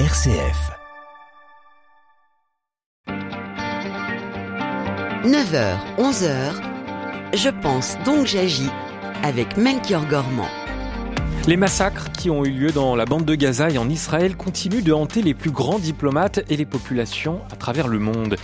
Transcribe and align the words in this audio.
RCF. 0.00 0.72
9h, 5.24 5.76
11h, 5.98 7.36
je 7.36 7.48
pense 7.62 7.96
donc 8.04 8.26
j'agis 8.26 8.70
avec 9.22 9.56
Melchior 9.56 10.04
Gormand. 10.06 10.48
Les 11.46 11.56
massacres 11.56 12.10
qui 12.10 12.28
ont 12.28 12.44
eu 12.44 12.50
lieu 12.50 12.72
dans 12.72 12.96
la 12.96 13.04
bande 13.04 13.24
de 13.24 13.36
Gaza 13.36 13.70
et 13.70 13.78
en 13.78 13.88
Israël 13.88 14.36
continuent 14.36 14.82
de 14.82 14.92
hanter 14.92 15.22
les 15.22 15.32
plus 15.32 15.52
grands 15.52 15.78
diplomates 15.78 16.40
et 16.50 16.56
les 16.56 16.66
populations 16.66 17.42
à 17.52 17.54
travers 17.54 17.86
le 17.86 18.00
monde. 18.00 18.36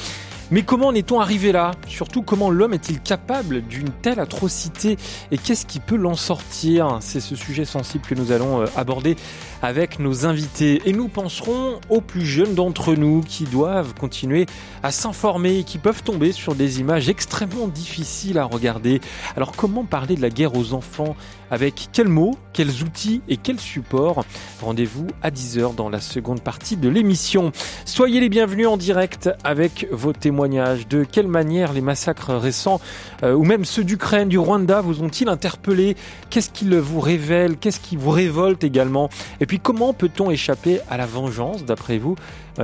Mais 0.53 0.63
comment 0.63 0.89
en 0.89 0.95
est-on 0.95 1.21
arrivé 1.21 1.53
là? 1.53 1.71
Surtout, 1.87 2.23
comment 2.23 2.51
l'homme 2.51 2.75
est-il 2.75 3.01
capable 3.01 3.63
d'une 3.63 3.91
telle 3.91 4.19
atrocité? 4.19 4.97
Et 5.31 5.39
qu'est-ce 5.39 5.65
qui 5.65 5.79
peut 5.79 5.95
l'en 5.95 6.17
sortir? 6.17 6.99
C'est 7.01 7.21
ce 7.21 7.37
sujet 7.37 7.65
sensible 7.65 8.05
que 8.05 8.17
nous 8.17 8.33
allons 8.33 8.63
euh, 8.63 8.67
aborder 8.75 9.15
avec 9.63 10.01
nos 10.01 10.27
invités. 10.27 10.83
Et 10.87 10.93
nous 10.93 11.07
penserons 11.07 11.79
aux 11.89 12.01
plus 12.01 12.27
jeunes 12.27 12.57
d'entre 12.57 12.95
nous 12.95 13.21
qui 13.21 13.45
doivent 13.45 13.95
continuer 13.95 14.47
à 14.83 14.91
s'informer 14.91 15.59
et 15.59 15.65
qui 15.65 15.79
peuvent 15.79 16.03
tomber 16.03 16.33
sur 16.33 16.57
des 16.57 16.81
images 16.81 17.09
extrêmement 17.09 17.69
difficiles 17.69 18.39
à 18.39 18.45
regarder. 18.45 19.01
Alors 19.37 19.53
comment 19.53 19.85
parler 19.85 20.17
de 20.17 20.23
la 20.23 20.31
guerre 20.31 20.57
aux 20.57 20.75
enfants? 20.75 21.15
Avec 21.51 21.89
quels 21.93 22.09
mots, 22.09 22.37
quels 22.53 22.83
outils 22.83 23.23
et 23.29 23.37
quels 23.37 23.61
supports 23.61 24.25
Rendez-vous 24.63 25.07
à 25.23 25.31
10h 25.31 25.75
dans 25.75 25.89
la 25.89 26.01
seconde 26.01 26.41
partie 26.41 26.77
de 26.77 26.89
l'émission. 26.89 27.53
Soyez 27.85 28.21
les 28.21 28.29
bienvenus 28.29 28.69
en 28.69 28.77
direct 28.77 29.31
avec 29.45 29.87
vos 29.91 30.13
témoignages. 30.13 30.87
De 30.89 31.05
quelle 31.05 31.29
manière 31.29 31.73
les 31.73 31.81
massacres 31.81 32.35
récents 32.35 32.81
euh, 33.23 33.35
ou 33.35 33.45
même 33.45 33.65
ceux 33.65 33.85
d'Ukraine, 33.85 34.29
du 34.29 34.39
Rwanda 34.39 34.81
vous 34.81 35.03
ont-ils 35.03 35.29
interpellé 35.29 35.97
Qu'est-ce 36.31 36.51
qu'ils 36.51 36.77
vous 36.77 37.01
révèlent? 37.01 37.57
Qu'est-ce 37.57 37.81
qui 37.81 37.97
vous 37.97 38.11
révolte 38.11 38.65
également? 38.65 39.11
Et 39.41 39.47
puis 39.47 39.59
comment 39.61 39.93
peut-on 39.93 40.31
échapper 40.31 40.81
à 40.89 40.97
la 40.97 41.07
vengeance 41.07 41.65
d'après 41.65 41.99
vous 41.99 42.17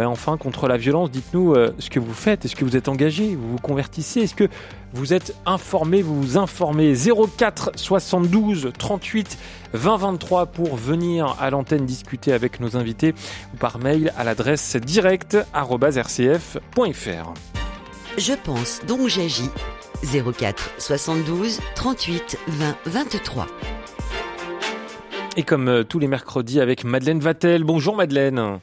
Enfin, 0.04 0.36
contre 0.36 0.68
la 0.68 0.76
violence, 0.76 1.10
dites-nous 1.10 1.54
euh, 1.54 1.72
ce 1.78 1.90
que 1.90 2.00
vous 2.00 2.12
faites. 2.12 2.44
Est-ce 2.44 2.56
que 2.56 2.64
vous 2.64 2.76
êtes 2.76 2.88
engagé 2.88 3.34
Vous 3.34 3.52
vous 3.52 3.58
convertissez 3.58 4.20
Est-ce 4.20 4.34
que 4.34 4.48
vous 4.92 5.12
êtes 5.12 5.34
informé 5.46 6.02
Vous 6.02 6.20
vous 6.20 6.38
informez? 6.38 6.94
04 6.94 7.72
72 7.76 8.72
38 8.78 9.38
20 9.72 9.96
23 9.96 10.46
pour 10.46 10.76
venir 10.76 11.36
à 11.40 11.50
l'antenne 11.50 11.86
discuter 11.86 12.32
avec 12.32 12.60
nos 12.60 12.76
invités 12.76 13.14
ou 13.54 13.56
par 13.56 13.78
mail 13.78 14.12
à 14.16 14.24
l'adresse 14.24 14.76
direct.rcf.fr. 14.76 17.34
Je 18.18 18.32
pense 18.44 18.80
donc 18.86 19.08
j'agis 19.08 19.50
04 20.02 20.70
72 20.78 21.60
38 21.74 22.38
20 22.48 22.76
23. 22.86 23.46
Et 25.38 25.42
comme 25.42 25.68
euh, 25.68 25.84
tous 25.84 25.98
les 25.98 26.08
mercredis 26.08 26.60
avec 26.60 26.84
Madeleine 26.84 27.20
Vatel. 27.20 27.64
Bonjour 27.64 27.94
Madeleine. 27.94 28.58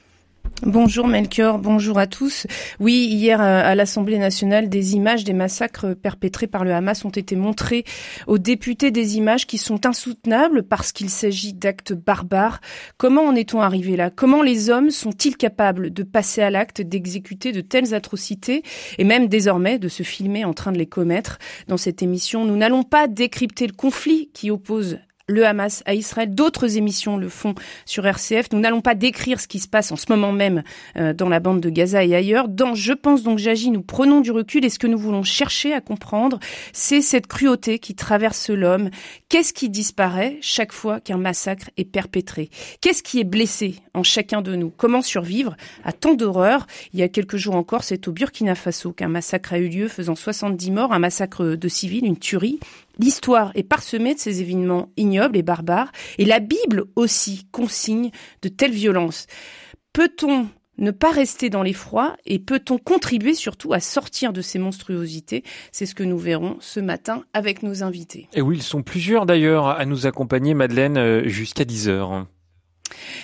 Bonjour 0.65 1.07
Melchior, 1.07 1.59
bonjour 1.59 1.99
à 1.99 2.07
tous. 2.07 2.47
Oui, 2.79 2.93
hier 2.93 3.41
euh, 3.41 3.61
à 3.65 3.75
l'Assemblée 3.75 4.17
nationale, 4.17 4.69
des 4.69 4.95
images 4.95 5.25
des 5.25 5.33
massacres 5.33 5.93
perpétrés 5.93 6.47
par 6.47 6.63
le 6.63 6.71
Hamas 6.71 7.03
ont 7.03 7.09
été 7.09 7.35
montrées 7.35 7.83
aux 8.27 8.37
députés, 8.37 8.89
des 8.89 9.17
images 9.17 9.45
qui 9.45 9.57
sont 9.57 9.85
insoutenables 9.85 10.63
parce 10.63 10.93
qu'il 10.93 11.09
s'agit 11.09 11.51
d'actes 11.51 11.91
barbares. 11.91 12.61
Comment 12.97 13.23
en 13.23 13.35
est-on 13.35 13.59
arrivé 13.59 13.97
là? 13.97 14.09
Comment 14.09 14.41
les 14.41 14.69
hommes 14.69 14.89
sont-ils 14.89 15.35
capables 15.35 15.91
de 15.91 16.03
passer 16.03 16.41
à 16.41 16.49
l'acte, 16.49 16.81
d'exécuter 16.81 17.51
de 17.51 17.59
telles 17.59 17.93
atrocités 17.93 18.63
et 18.97 19.03
même 19.03 19.27
désormais 19.27 19.79
de 19.79 19.89
se 19.89 20.03
filmer 20.03 20.45
en 20.45 20.53
train 20.53 20.71
de 20.71 20.77
les 20.77 20.87
commettre? 20.87 21.39
Dans 21.67 21.77
cette 21.77 22.01
émission, 22.01 22.45
nous 22.45 22.55
n'allons 22.55 22.83
pas 22.83 23.09
décrypter 23.09 23.67
le 23.67 23.73
conflit 23.73 24.29
qui 24.33 24.49
oppose 24.49 24.97
le 25.27 25.45
Hamas 25.45 25.83
à 25.85 25.93
Israël. 25.93 26.33
D'autres 26.33 26.77
émissions 26.77 27.15
le 27.15 27.29
font 27.29 27.55
sur 27.85 28.05
RCF. 28.05 28.51
Nous 28.51 28.59
n'allons 28.59 28.81
pas 28.81 28.93
décrire 28.95 29.39
ce 29.39 29.47
qui 29.47 29.59
se 29.59 29.69
passe 29.69 29.91
en 29.91 29.95
ce 29.95 30.05
moment 30.09 30.33
même 30.33 30.63
euh, 30.97 31.13
dans 31.13 31.29
la 31.29 31.39
bande 31.39 31.61
de 31.61 31.69
Gaza 31.69 32.03
et 32.03 32.13
ailleurs. 32.13 32.49
Dans 32.49 32.75
Je 32.75 32.91
pense 32.91 33.23
donc 33.23 33.37
j'agis, 33.37 33.71
nous 33.71 33.81
prenons 33.81 34.19
du 34.19 34.31
recul 34.31 34.65
et 34.65 34.69
ce 34.69 34.79
que 34.79 34.87
nous 34.87 34.97
voulons 34.97 35.23
chercher 35.23 35.73
à 35.73 35.79
comprendre, 35.79 36.39
c'est 36.73 37.01
cette 37.01 37.27
cruauté 37.27 37.79
qui 37.79 37.95
traverse 37.95 38.49
l'homme. 38.49 38.89
Qu'est-ce 39.29 39.53
qui 39.53 39.69
disparaît 39.69 40.37
chaque 40.41 40.73
fois 40.73 40.99
qu'un 40.99 41.17
massacre 41.17 41.69
est 41.77 41.85
perpétré? 41.85 42.49
Qu'est-ce 42.81 43.01
qui 43.01 43.19
est 43.19 43.25
blessé 43.25 43.75
en 43.93 44.03
chacun 44.03 44.41
de 44.41 44.55
nous? 44.55 44.71
Comment 44.75 45.01
survivre 45.01 45.55
à 45.85 45.93
tant 45.93 46.15
d'horreurs? 46.15 46.67
Il 46.93 46.99
y 46.99 47.03
a 47.03 47.07
quelques 47.07 47.37
jours 47.37 47.55
encore, 47.55 47.83
c'est 47.83 48.07
au 48.09 48.11
Burkina 48.11 48.55
Faso 48.55 48.91
qu'un 48.91 49.07
massacre 49.07 49.53
a 49.53 49.57
eu 49.57 49.69
lieu 49.69 49.87
faisant 49.87 50.15
70 50.15 50.71
morts, 50.71 50.91
un 50.91 50.99
massacre 50.99 51.55
de 51.55 51.67
civils, 51.69 52.05
une 52.05 52.17
tuerie. 52.17 52.59
L'histoire 52.99 53.51
est 53.55 53.63
parsemée 53.63 54.13
de 54.13 54.19
ces 54.19 54.41
événements 54.41 54.91
ignobles 54.97 55.37
et 55.37 55.43
barbares, 55.43 55.91
et 56.17 56.25
la 56.25 56.39
Bible 56.39 56.85
aussi 56.95 57.47
consigne 57.51 58.11
de 58.41 58.49
telles 58.49 58.71
violences. 58.71 59.27
Peut-on 59.93 60.47
ne 60.77 60.91
pas 60.91 61.11
rester 61.11 61.49
dans 61.49 61.63
l'effroi 61.63 62.15
et 62.25 62.39
peut-on 62.39 62.77
contribuer 62.77 63.33
surtout 63.33 63.73
à 63.73 63.79
sortir 63.79 64.33
de 64.33 64.41
ces 64.41 64.59
monstruosités? 64.59 65.43
C'est 65.71 65.85
ce 65.85 65.95
que 65.95 66.03
nous 66.03 66.17
verrons 66.17 66.57
ce 66.59 66.79
matin 66.79 67.23
avec 67.33 67.63
nos 67.63 67.83
invités. 67.83 68.27
Et 68.33 68.41
oui, 68.41 68.57
ils 68.57 68.63
sont 68.63 68.83
plusieurs 68.83 69.25
d'ailleurs 69.25 69.67
à 69.67 69.85
nous 69.85 70.07
accompagner, 70.07 70.53
Madeleine, 70.53 70.97
euh, 70.97 71.27
jusqu'à 71.27 71.65
10 71.65 71.89
heures. 71.89 72.27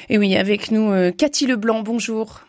Et 0.10 0.18
oui, 0.18 0.36
avec 0.36 0.72
nous, 0.72 0.92
euh, 0.92 1.12
Cathy 1.12 1.46
Leblanc, 1.48 1.82
bonjour. 1.82 2.42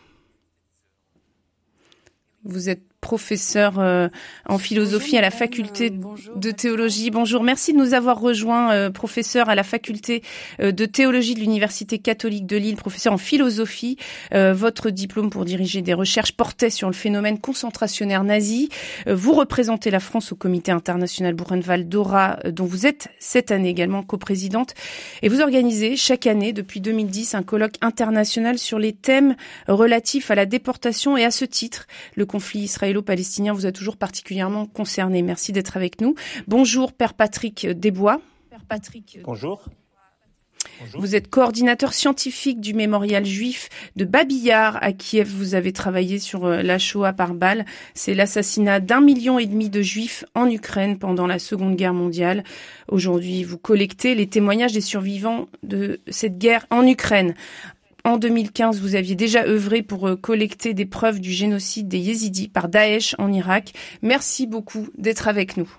Vous 2.43 2.69
êtes 2.69 2.90
professeur 3.01 3.79
euh, 3.79 4.07
en 4.47 4.59
philosophie 4.59 5.17
à 5.17 5.21
la 5.21 5.31
faculté 5.31 5.91
de 6.35 6.51
théologie. 6.51 7.09
Bonjour, 7.09 7.43
merci 7.43 7.73
de 7.73 7.77
nous 7.79 7.93
avoir 7.95 8.19
rejoint, 8.19 8.71
euh, 8.71 8.89
professeur 8.91 9.49
à 9.49 9.55
la 9.55 9.63
faculté 9.63 10.21
euh, 10.61 10.71
de 10.71 10.85
théologie 10.85 11.33
de 11.33 11.39
l'Université 11.39 11.97
catholique 11.97 12.45
de 12.45 12.57
Lille, 12.57 12.75
professeur 12.75 13.11
en 13.11 13.17
philosophie. 13.17 13.97
votre 14.31 14.91
diplôme 14.91 15.29
pour 15.29 15.45
diriger 15.45 15.81
des 15.81 15.93
recherches 15.93 16.33
portait 16.33 16.69
sur 16.69 16.87
le 16.87 16.93
phénomène 16.93 17.39
concentrationnaire 17.39 18.23
nazi. 18.23 18.69
vous 19.07 19.33
représentez 19.33 19.89
la 19.89 19.99
France 19.99 20.31
au 20.31 20.35
comité 20.35 20.71
international 20.71 21.33
Buchenwald-Dora, 21.33 22.37
dont 22.51 22.65
vous 22.65 22.85
êtes 22.85 23.07
cette 23.19 23.51
année 23.51 23.69
également 23.69 24.03
coprésidente. 24.03 24.75
Et 25.23 25.29
vous 25.29 25.41
organisez 25.41 25.95
chaque 25.95 26.27
année, 26.27 26.53
depuis 26.53 26.81
2010, 26.81 27.33
un 27.33 27.43
colloque 27.43 27.75
international 27.81 28.59
sur 28.59 28.77
les 28.77 28.93
thèmes 28.93 29.35
relatifs 29.67 30.29
à 30.29 30.35
la 30.35 30.45
déportation 30.45 31.17
et 31.17 31.25
à 31.25 31.31
ce 31.31 31.45
titre, 31.45 31.87
le 32.15 32.25
conflit 32.25 32.61
israélien 32.61 32.90
palestinien 32.99 33.53
vous 33.53 33.65
a 33.65 33.71
toujours 33.71 33.95
particulièrement 33.95 34.65
concerné. 34.65 35.21
Merci 35.21 35.53
d'être 35.53 35.77
avec 35.77 36.01
nous. 36.01 36.15
Bonjour, 36.47 36.91
Père 36.91 37.13
Patrick 37.13 37.65
Desbois. 37.67 38.19
Père 38.49 38.65
Patrick. 38.67 39.19
Bonjour. 39.23 39.63
Vous 40.95 41.15
êtes 41.15 41.29
coordinateur 41.29 41.93
scientifique 41.93 42.59
du 42.59 42.73
mémorial 42.73 43.25
juif 43.25 43.69
de 43.95 44.05
Babillard 44.05 44.77
à 44.81 44.93
Kiev. 44.93 45.27
Vous 45.27 45.55
avez 45.55 45.73
travaillé 45.73 46.19
sur 46.19 46.45
euh, 46.45 46.61
la 46.61 46.79
Shoah 46.79 47.13
par 47.13 47.33
balle. 47.33 47.65
C'est 47.93 48.13
l'assassinat 48.13 48.79
d'un 48.79 49.01
million 49.01 49.39
et 49.39 49.45
demi 49.45 49.69
de 49.69 49.81
juifs 49.81 50.25
en 50.33 50.49
Ukraine 50.49 50.97
pendant 50.97 51.27
la 51.27 51.39
Seconde 51.39 51.75
Guerre 51.75 51.93
mondiale. 51.93 52.43
Aujourd'hui, 52.87 53.43
vous 53.43 53.57
collectez 53.57 54.15
les 54.15 54.27
témoignages 54.27 54.73
des 54.73 54.81
survivants 54.81 55.47
de 55.63 56.01
cette 56.09 56.37
guerre 56.37 56.65
en 56.71 56.85
Ukraine. 56.85 57.35
En 58.03 58.17
2015, 58.17 58.79
vous 58.79 58.95
aviez 58.95 59.15
déjà 59.15 59.43
œuvré 59.45 59.81
pour 59.81 60.07
euh, 60.07 60.15
collecter 60.15 60.73
des 60.73 60.85
preuves 60.85 61.19
du 61.19 61.31
génocide 61.31 61.87
des 61.87 61.99
Yézidis 61.99 62.47
par 62.47 62.67
Daesh 62.67 63.15
en 63.19 63.31
Irak. 63.31 63.73
Merci 64.01 64.47
beaucoup 64.47 64.87
d'être 64.97 65.27
avec 65.27 65.57
nous. 65.57 65.71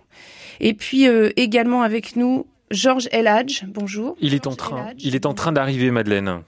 Et 0.60 0.74
puis 0.74 1.08
euh, 1.08 1.30
également 1.36 1.82
avec 1.82 2.16
nous 2.16 2.46
Georges 2.70 3.08
Eladj. 3.12 3.64
Bonjour. 3.68 4.16
Il 4.20 4.34
est 4.34 4.46
en 4.46 4.54
train, 4.54 4.90
il 4.98 5.14
est 5.14 5.26
en 5.26 5.34
train 5.34 5.52
d'arriver, 5.52 5.90
Madeleine. 5.90 6.42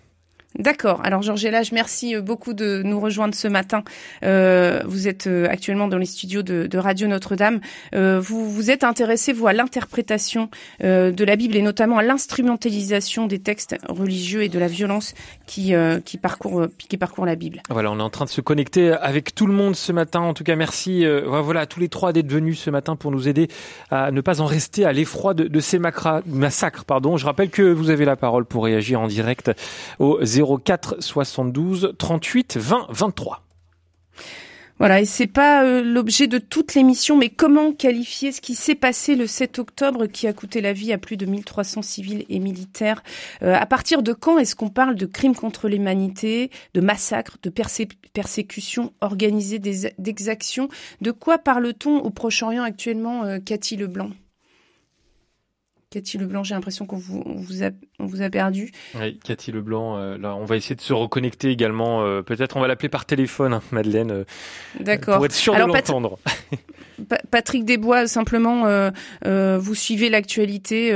D'accord. 0.59 1.01
Alors 1.03 1.21
Georges 1.23 1.45
Elage, 1.45 1.73
merci 1.73 2.15
euh, 2.15 2.21
beaucoup 2.21 2.55
de 2.55 2.83
nous 2.85 3.01
rejoindre 3.01 3.35
ce 3.35 3.49
matin. 3.49 3.83
Euh, 4.23 4.83
vous 4.87 5.09
êtes 5.09 5.27
euh, 5.27 5.49
actuellement 5.51 5.89
dans 5.89 5.99
les 5.99 6.07
studios 6.07 6.43
de, 6.43 6.79
Radio 6.79 7.09
Notre-Dame. 7.09 7.61
Euh, 7.95 8.21
vous 8.21 8.49
vous 8.49 8.71
êtes 8.71 8.85
intéressé, 8.85 9.33
vous, 9.33 9.49
à 9.49 9.53
l'interprétation 9.53 10.51
euh, 10.85 11.11
de 11.11 11.25
la 11.25 11.35
Bible 11.35 11.57
et 11.57 11.63
notamment 11.63 11.99
à 11.99 12.05
l'instrumentalisation 12.05 13.27
des 13.27 13.41
textes 13.41 13.77
religieux 13.89 14.43
et 14.43 14.49
de 14.49 14.59
la 14.61 14.69
violence 14.69 15.15
qui, 15.47 15.73
qui, 16.05 16.19
parcourt, 16.19 16.67
qui 16.79 16.97
parcourt 16.99 17.27
la 17.27 17.35
Bible. 17.35 17.61
Voilà, 17.69 17.91
on 17.91 17.99
est 17.99 18.03
en 18.03 18.11
train 18.11 18.25
de 18.25 18.31
se 18.31 18.41
connecter 18.41 18.93
avec 18.93 19.35
tout 19.35 19.47
le 19.47 19.53
monde 19.53 19.75
ce 19.75 19.91
matin. 19.93 20.21
En 20.21 20.35
tout 20.35 20.45
cas, 20.45 20.57
merci 20.57 21.05
voilà, 21.27 21.61
à 21.61 21.67
tous 21.67 21.81
les 21.81 21.89
trois 21.89 22.13
d'être 22.13 22.31
venus 22.31 22.61
ce 22.61 22.71
matin 22.71 22.97
pour 22.97 23.11
nous 23.11 23.29
aider 23.29 23.49
à 23.91 24.11
ne 24.11 24.21
pas 24.21 24.41
en 24.41 24.47
rester 24.47 24.85
à 24.85 24.93
l'effroi 24.93 25.35
de, 25.35 25.45
de, 25.45 25.61
ces 25.61 25.79
massacres. 25.79 26.85
Pardon. 26.85 27.17
Je 27.17 27.27
rappelle 27.27 27.51
que 27.51 27.63
vous 27.63 27.91
avez 27.91 28.05
la 28.05 28.17
parole 28.17 28.45
pour 28.45 28.65
réagir 28.65 29.01
en 29.01 29.07
direct 29.07 29.51
au 29.99 30.19
0 30.23 30.44
04 30.45 30.97
72 31.01 31.95
38 31.99 32.57
20 32.57 32.87
23. 32.91 33.45
Voilà, 34.81 35.01
et 35.01 35.05
c'est 35.05 35.29
pas 35.29 35.65
euh, 35.65 35.83
l'objet 35.83 36.27
de 36.27 36.39
toute 36.39 36.75
l'émission, 36.75 37.17
mais 37.17 37.29
comment 37.29 37.73
qualifier 37.73 38.33
ce 38.33 38.41
qui 38.41 38.57
s'est 38.57 38.75
passé 38.75 39.15
le 39.15 39.29
7 39.29 39.61
octobre 39.61 40.07
qui 40.07 40.27
a 40.27 40.33
coûté 40.33 40.61
la 40.61 40.73
vie 40.73 40.93
à 40.93 40.99
plus 40.99 41.17
de 41.17 41.27
1300 41.27 41.83
civils 41.83 42.25
et 42.29 42.41
militaires 42.41 43.05
euh, 43.43 43.55
À 43.55 43.67
partir 43.67 44.03
de 44.03 44.13
quand 44.13 44.37
est-ce 44.39 44.57
qu'on 44.57 44.71
parle 44.71 44.97
de 44.97 45.07
crimes 45.07 45.37
contre 45.37 45.69
l'humanité, 45.69 46.51
de 46.75 46.81
massacres, 46.81 47.39
de 47.45 47.51
persécutions 48.13 48.93
organisées, 49.01 49.61
d'exactions? 49.61 50.69
De 51.01 51.13
quoi 51.13 51.39
parle-t-on 51.39 51.99
au 51.99 52.11
Proche-Orient 52.11 52.65
actuellement, 52.65 53.23
euh, 53.25 53.39
Cathy 53.39 53.77
Leblanc? 53.77 54.11
Cathy 55.95 56.19
Leblanc, 56.19 56.43
j'ai 56.43 56.57
l'impression 56.57 56.87
qu'on 56.87 56.97
vous, 56.97 57.23
vous, 57.25 57.63
a, 57.63 57.71
on 58.01 58.07
vous 58.07 58.21
a 58.21 58.29
perdu. 58.29 58.73
Oui, 58.97 59.17
Cathy 59.23 59.53
Leblanc, 59.53 59.97
euh, 59.97 60.19
là, 60.19 60.35
on 60.35 60.45
va 60.45 60.57
essayer 60.57 60.75
de 60.75 60.81
se 60.81 60.93
reconnecter 60.93 61.51
également. 61.51 62.03
Euh, 62.03 62.21
peut-être 62.21 62.57
on 62.57 62.61
va 62.61 62.67
l'appeler 62.67 62.89
par 62.89 63.07
téléphone, 63.07 63.53
hein, 63.53 63.63
Madeleine, 63.71 64.11
euh, 64.11 64.25
D'accord. 64.81 65.19
pour 65.19 65.27
être 65.27 65.33
sûr 65.33 65.55
de 65.55 65.61
l'entendre. 65.61 66.19
Patrick 67.31 67.65
Desbois, 67.65 68.09
simplement, 68.09 68.91
vous 69.25 69.75
suivez 69.77 70.11
l'actualité 70.11 70.93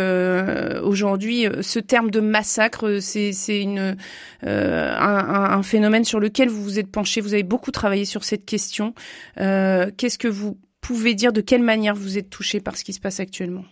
aujourd'hui. 0.83 1.47
Ce 1.61 1.79
terme 1.79 2.11
de 2.11 2.19
massacre, 2.19 2.99
c'est 3.00 3.61
une 3.61 3.97
un, 4.43 4.49
un, 4.49 5.62
phénomène 5.62 6.05
sur 6.05 6.19
lequel 6.19 6.49
vous 6.49 6.62
vous 6.62 6.79
êtes 6.81 6.91
penché. 6.91 7.21
Vous 7.21 7.35
avez 7.35 7.43
beaucoup 7.45 7.71
travaillé 7.71 8.05
sur 8.05 8.25
cette 8.25 8.47
question. 8.47 8.95
Qu'est-ce 9.37 10.19
que 10.19 10.29
vous 10.29 10.59
pouvez 10.81 11.15
dire 11.15 11.33
De 11.33 11.41
quelle 11.41 11.62
manière 11.62 11.95
vous 11.95 12.19
êtes 12.19 12.31
touché 12.31 12.61
par 12.61 12.77
ce 12.77 12.85
qui 12.85 12.93
se 12.93 13.00
passe 13.00 13.21
actuellement? 13.21 13.65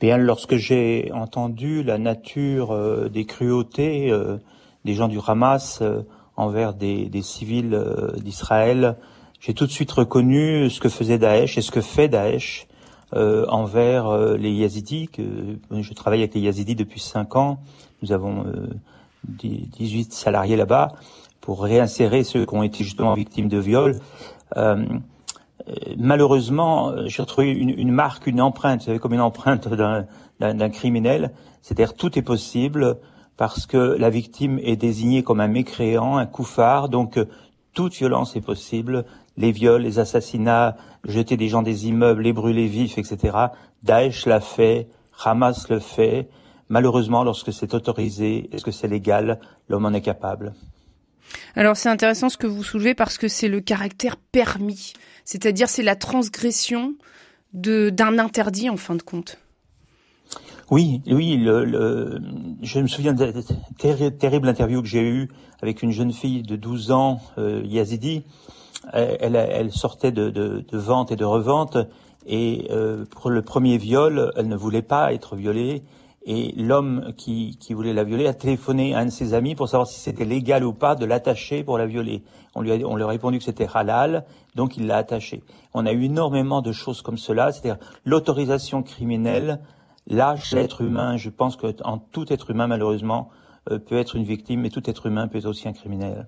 Bien, 0.00 0.16
lorsque 0.16 0.54
j'ai 0.54 1.10
entendu 1.12 1.82
la 1.82 1.98
nature 1.98 2.70
euh, 2.70 3.08
des 3.08 3.24
cruautés 3.24 4.12
euh, 4.12 4.36
des 4.84 4.94
gens 4.94 5.08
du 5.08 5.18
Hamas 5.26 5.80
euh, 5.82 6.02
envers 6.36 6.72
des, 6.72 7.06
des 7.06 7.22
civils 7.22 7.76
d'Israël, 8.18 8.96
j'ai 9.40 9.54
tout 9.54 9.66
de 9.66 9.72
suite 9.72 9.90
reconnu 9.90 10.70
ce 10.70 10.78
que 10.78 10.88
faisait 10.88 11.18
Daesh 11.18 11.58
et 11.58 11.62
ce 11.62 11.72
que 11.72 11.80
fait 11.80 12.06
Daesh 12.06 12.68
envers 13.12 14.36
les 14.36 14.52
Yazidis. 14.52 15.08
Que, 15.08 15.22
je 15.72 15.94
travaille 15.94 16.20
avec 16.20 16.34
les 16.34 16.42
Yazidis 16.42 16.76
depuis 16.76 17.00
cinq 17.00 17.34
ans. 17.34 17.58
Nous 18.02 18.12
avons 18.12 18.44
18 19.26 20.12
salariés 20.12 20.54
là-bas 20.54 20.92
pour 21.40 21.64
réinsérer 21.64 22.22
ceux 22.22 22.46
qui 22.46 22.54
ont 22.54 22.62
été 22.62 22.84
justement 22.84 23.14
victimes 23.14 23.48
de 23.48 23.58
viols. 23.58 23.98
Malheureusement, 25.96 26.90
euh, 26.90 27.06
j'ai 27.06 27.22
retrouvé 27.22 27.50
une, 27.50 27.70
une, 27.70 27.90
marque, 27.90 28.26
une 28.26 28.40
empreinte, 28.40 28.80
vous 28.80 28.86
savez, 28.86 28.98
comme 28.98 29.14
une 29.14 29.20
empreinte 29.20 29.68
d'un 30.40 30.70
criminel. 30.70 31.32
C'est-à-dire 31.62 31.94
tout 31.94 32.18
est 32.18 32.22
possible 32.22 32.98
parce 33.36 33.66
que 33.66 33.76
la 33.76 34.10
victime 34.10 34.58
est 34.62 34.76
désignée 34.76 35.22
comme 35.22 35.40
un 35.40 35.48
mécréant, 35.48 36.16
un 36.16 36.26
couffard. 36.26 36.88
Donc 36.88 37.18
euh, 37.18 37.26
toute 37.74 37.94
violence 37.94 38.36
est 38.36 38.40
possible. 38.40 39.04
Les 39.36 39.52
viols, 39.52 39.82
les 39.82 39.98
assassinats, 39.98 40.76
jeter 41.04 41.36
des 41.36 41.48
gens 41.48 41.62
des 41.62 41.86
immeubles, 41.86 42.22
les 42.22 42.32
brûler 42.32 42.66
vifs, 42.66 42.98
etc. 42.98 43.36
Daesh 43.82 44.26
l'a 44.26 44.40
fait, 44.40 44.88
Hamas 45.24 45.68
le 45.68 45.78
fait. 45.78 46.28
Malheureusement, 46.68 47.24
lorsque 47.24 47.52
c'est 47.52 47.74
autorisé, 47.74 48.48
est-ce 48.52 48.64
que 48.64 48.70
c'est 48.70 48.88
légal, 48.88 49.40
l'homme 49.68 49.86
en 49.86 49.92
est 49.92 50.02
capable. 50.02 50.54
Alors 51.54 51.76
c'est 51.76 51.88
intéressant 51.88 52.28
ce 52.28 52.36
que 52.36 52.46
vous 52.46 52.64
soulevez 52.64 52.94
parce 52.94 53.18
que 53.18 53.28
c'est 53.28 53.48
le 53.48 53.60
caractère 53.60 54.16
permis, 54.16 54.92
c'est-à-dire 55.28 55.68
c'est 55.68 55.82
la 55.82 55.94
transgression 55.94 56.94
d'un 57.52 58.18
interdit 58.18 58.70
en 58.70 58.78
fin 58.78 58.94
de 58.94 59.02
compte. 59.02 59.36
Oui, 60.70 61.02
oui, 61.06 61.38
je 61.42 62.80
me 62.80 62.86
souviens 62.86 63.12
de 63.12 63.26
la 63.26 63.32
terrible 64.18 64.48
interview 64.48 64.80
que 64.80 64.88
j'ai 64.88 65.06
eue 65.06 65.28
avec 65.60 65.82
une 65.82 65.92
jeune 65.92 66.14
fille 66.14 66.40
de 66.40 66.56
12 66.56 66.92
ans, 66.92 67.20
euh, 67.36 67.60
yazidi. 67.62 68.24
Elle, 68.94 69.70
sortait 69.70 70.12
de, 70.12 70.64
vente 70.72 71.12
et 71.12 71.16
de 71.16 71.26
revente, 71.26 71.76
et 72.26 72.66
euh, 72.70 73.04
pour 73.10 73.28
le 73.28 73.42
premier 73.42 73.76
viol, 73.76 74.32
elle 74.34 74.48
ne 74.48 74.56
voulait 74.56 74.80
pas 74.80 75.12
être 75.12 75.36
violée, 75.36 75.82
et 76.24 76.54
l'homme 76.56 77.12
qui, 77.18 77.58
qui, 77.60 77.74
voulait 77.74 77.92
la 77.92 78.04
violer 78.04 78.26
a 78.26 78.34
téléphoné 78.34 78.94
à 78.94 79.00
un 79.00 79.06
de 79.06 79.10
ses 79.10 79.34
amis 79.34 79.54
pour 79.54 79.68
savoir 79.68 79.86
si 79.88 80.00
c'était 80.00 80.24
légal 80.24 80.64
ou 80.64 80.72
pas 80.72 80.94
de 80.94 81.04
l'attacher 81.04 81.64
pour 81.64 81.76
la 81.76 81.84
violer. 81.84 82.22
On 82.58 82.62
lui 82.62 82.72
a, 82.72 82.76
on 82.86 83.00
a 83.00 83.06
répondu 83.06 83.38
que 83.38 83.44
c'était 83.44 83.68
halal, 83.72 84.24
donc 84.56 84.76
il 84.76 84.86
l'a 84.86 84.96
attachée. 84.96 85.42
On 85.74 85.86
a 85.86 85.92
eu 85.92 86.04
énormément 86.04 86.60
de 86.60 86.72
choses 86.72 87.02
comme 87.02 87.18
cela, 87.18 87.52
c'est-à-dire 87.52 87.78
l'autorisation 88.04 88.82
criminelle 88.82 89.60
lâche 90.08 90.52
l'être 90.52 90.80
humain. 90.80 91.16
Je 91.16 91.30
pense 91.30 91.56
que 91.56 91.68
en 91.84 91.98
tout 91.98 92.32
être 92.32 92.50
humain, 92.50 92.66
malheureusement, 92.66 93.30
euh, 93.70 93.78
peut 93.78 93.96
être 93.96 94.16
une 94.16 94.24
victime, 94.24 94.60
mais 94.60 94.70
tout 94.70 94.88
être 94.90 95.06
humain 95.06 95.28
peut 95.28 95.38
être 95.38 95.46
aussi 95.46 95.68
un 95.68 95.72
criminel. 95.72 96.26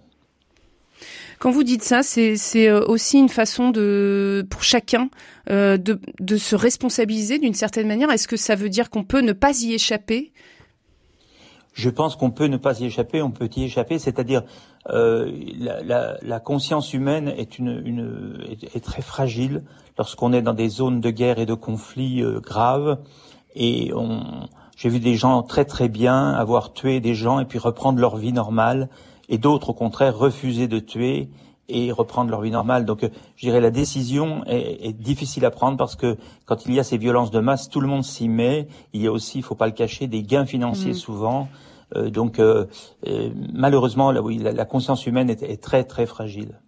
Quand 1.38 1.50
vous 1.50 1.64
dites 1.64 1.82
ça, 1.82 2.02
c'est 2.02 2.68
euh, 2.68 2.84
aussi 2.86 3.18
une 3.18 3.30
façon 3.30 3.70
de 3.70 4.46
pour 4.50 4.62
chacun 4.62 5.08
euh, 5.48 5.78
de, 5.78 5.98
de 6.20 6.36
se 6.36 6.54
responsabiliser 6.54 7.38
d'une 7.38 7.54
certaine 7.54 7.88
manière. 7.88 8.10
Est-ce 8.10 8.28
que 8.28 8.36
ça 8.36 8.54
veut 8.54 8.68
dire 8.68 8.90
qu'on 8.90 9.04
peut 9.04 9.22
ne 9.22 9.32
pas 9.32 9.62
y 9.62 9.72
échapper 9.72 10.32
je 11.72 11.90
pense 11.90 12.16
qu'on 12.16 12.30
peut 12.30 12.46
ne 12.46 12.56
pas 12.56 12.80
y 12.80 12.86
échapper, 12.86 13.22
on 13.22 13.30
peut 13.30 13.48
y 13.56 13.64
échapper, 13.64 13.98
c'est-à-dire 13.98 14.42
euh, 14.90 15.30
la, 16.22 16.40
conscience 16.40 16.92
humaine 16.92 17.28
est, 17.28 17.58
une, 17.58 17.82
une 17.84 18.56
très 18.82 19.02
fragile 19.02 19.62
lorsqu'on 19.98 20.32
est 20.32 20.42
dans 20.42 20.54
des 20.54 20.68
zones 20.68 21.00
de 21.00 21.10
guerre 21.10 21.38
et 21.38 21.46
de 21.46 21.54
conflits 21.54 22.22
euh, 22.22 22.40
graves. 22.40 22.98
Et 23.54 23.92
j'ai 24.76 24.88
vu 24.88 25.00
des 25.00 25.16
gens 25.16 25.42
très 25.42 25.64
très 25.64 25.88
bien 25.88 26.30
avoir 26.32 26.72
tué 26.72 27.00
des 27.00 27.14
gens 27.14 27.40
et 27.40 27.44
puis 27.44 27.58
reprendre 27.58 27.98
leur 27.98 28.16
vie 28.16 28.32
normale 28.32 28.88
et 29.28 29.38
d'autres 29.38 29.70
au 29.70 29.74
contraire 29.74 30.16
refuser 30.16 30.68
de 30.68 30.78
tuer 30.78 31.30
et 31.70 31.92
reprendre 31.92 32.30
leur 32.30 32.40
vie 32.40 32.50
normale. 32.50 32.84
Donc, 32.84 33.08
je 33.36 33.46
dirais 33.46 33.60
la 33.60 33.70
décision 33.70 34.44
est, 34.46 34.88
est, 34.88 34.92
difficile 34.92 35.44
à 35.44 35.50
prendre 35.50 35.76
parce 35.76 35.96
que 35.96 36.16
quand 36.46 36.66
il 36.66 36.74
y 36.74 36.80
a 36.80 36.84
ces 36.84 36.98
violences 36.98 37.30
de 37.30 37.40
masse, 37.40 37.68
tout 37.68 37.80
le 37.80 37.88
monde 37.88 38.04
s'y 38.04 38.28
met. 38.28 38.68
Il 38.92 39.02
y 39.02 39.06
a 39.06 39.12
aussi, 39.12 39.38
il 39.38 39.42
faut 39.42 39.54
pas 39.54 39.66
le 39.66 39.72
cacher, 39.72 40.06
des 40.06 40.22
gains 40.22 40.46
financiers 40.46 40.92
mmh. 40.92 40.94
souvent. 40.94 41.48
Euh, 41.96 42.10
donc, 42.10 42.38
euh, 42.38 42.66
euh, 43.06 43.30
malheureusement, 43.52 44.12
là, 44.12 44.22
oui, 44.22 44.38
la, 44.38 44.52
la 44.52 44.64
conscience 44.64 45.06
humaine 45.06 45.30
est, 45.30 45.42
est 45.42 45.62
très 45.62 45.84
très 45.84 46.06
fragile. 46.06 46.60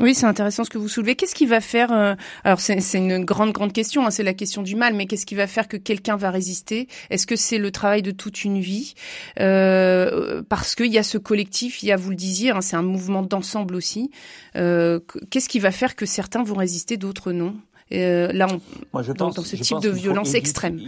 Oui, 0.00 0.14
c'est 0.14 0.26
intéressant 0.26 0.64
ce 0.64 0.70
que 0.70 0.78
vous 0.78 0.88
soulevez. 0.88 1.14
Qu'est-ce 1.14 1.36
qui 1.36 1.46
va 1.46 1.60
faire 1.60 1.92
euh, 1.92 2.14
Alors 2.42 2.58
c'est 2.58 2.98
une 2.98 3.24
grande 3.24 3.52
grande 3.52 3.72
question, 3.72 4.04
hein, 4.04 4.10
c'est 4.10 4.24
la 4.24 4.34
question 4.34 4.62
du 4.62 4.74
mal, 4.74 4.94
mais 4.94 5.06
qu'est-ce 5.06 5.24
qui 5.24 5.36
va 5.36 5.46
faire 5.46 5.68
que 5.68 5.76
quelqu'un 5.76 6.16
va 6.16 6.30
résister? 6.30 6.88
Est-ce 7.10 7.28
que 7.28 7.36
c'est 7.36 7.58
le 7.58 7.70
travail 7.70 8.02
de 8.02 8.10
toute 8.10 8.44
une 8.44 8.58
vie? 8.58 8.94
Euh, 9.38 10.42
Parce 10.48 10.74
qu'il 10.74 10.92
y 10.92 10.98
a 10.98 11.04
ce 11.04 11.16
collectif, 11.16 11.82
il 11.84 11.86
y 11.86 11.92
a, 11.92 11.96
vous 11.96 12.10
le 12.10 12.16
disiez, 12.16 12.50
hein, 12.50 12.60
c'est 12.60 12.76
un 12.76 12.82
mouvement 12.82 13.22
d'ensemble 13.22 13.76
aussi. 13.76 14.10
Euh, 14.56 14.98
qu'est-ce 15.30 15.48
qui 15.48 15.60
va 15.60 15.70
faire 15.70 15.94
que 15.94 16.06
certains 16.06 16.42
vont 16.42 16.56
résister, 16.56 16.96
d'autres 16.96 17.30
non? 17.30 17.54
Euh, 17.92 18.32
Là, 18.32 18.48
on, 18.50 18.60
Moi, 18.92 19.02
je 19.02 19.12
pense, 19.12 19.36
dans, 19.36 19.44
ce 19.44 19.54
type 19.54 19.80
de 19.80 19.90
violence 19.90 20.34
extrême. 20.34 20.80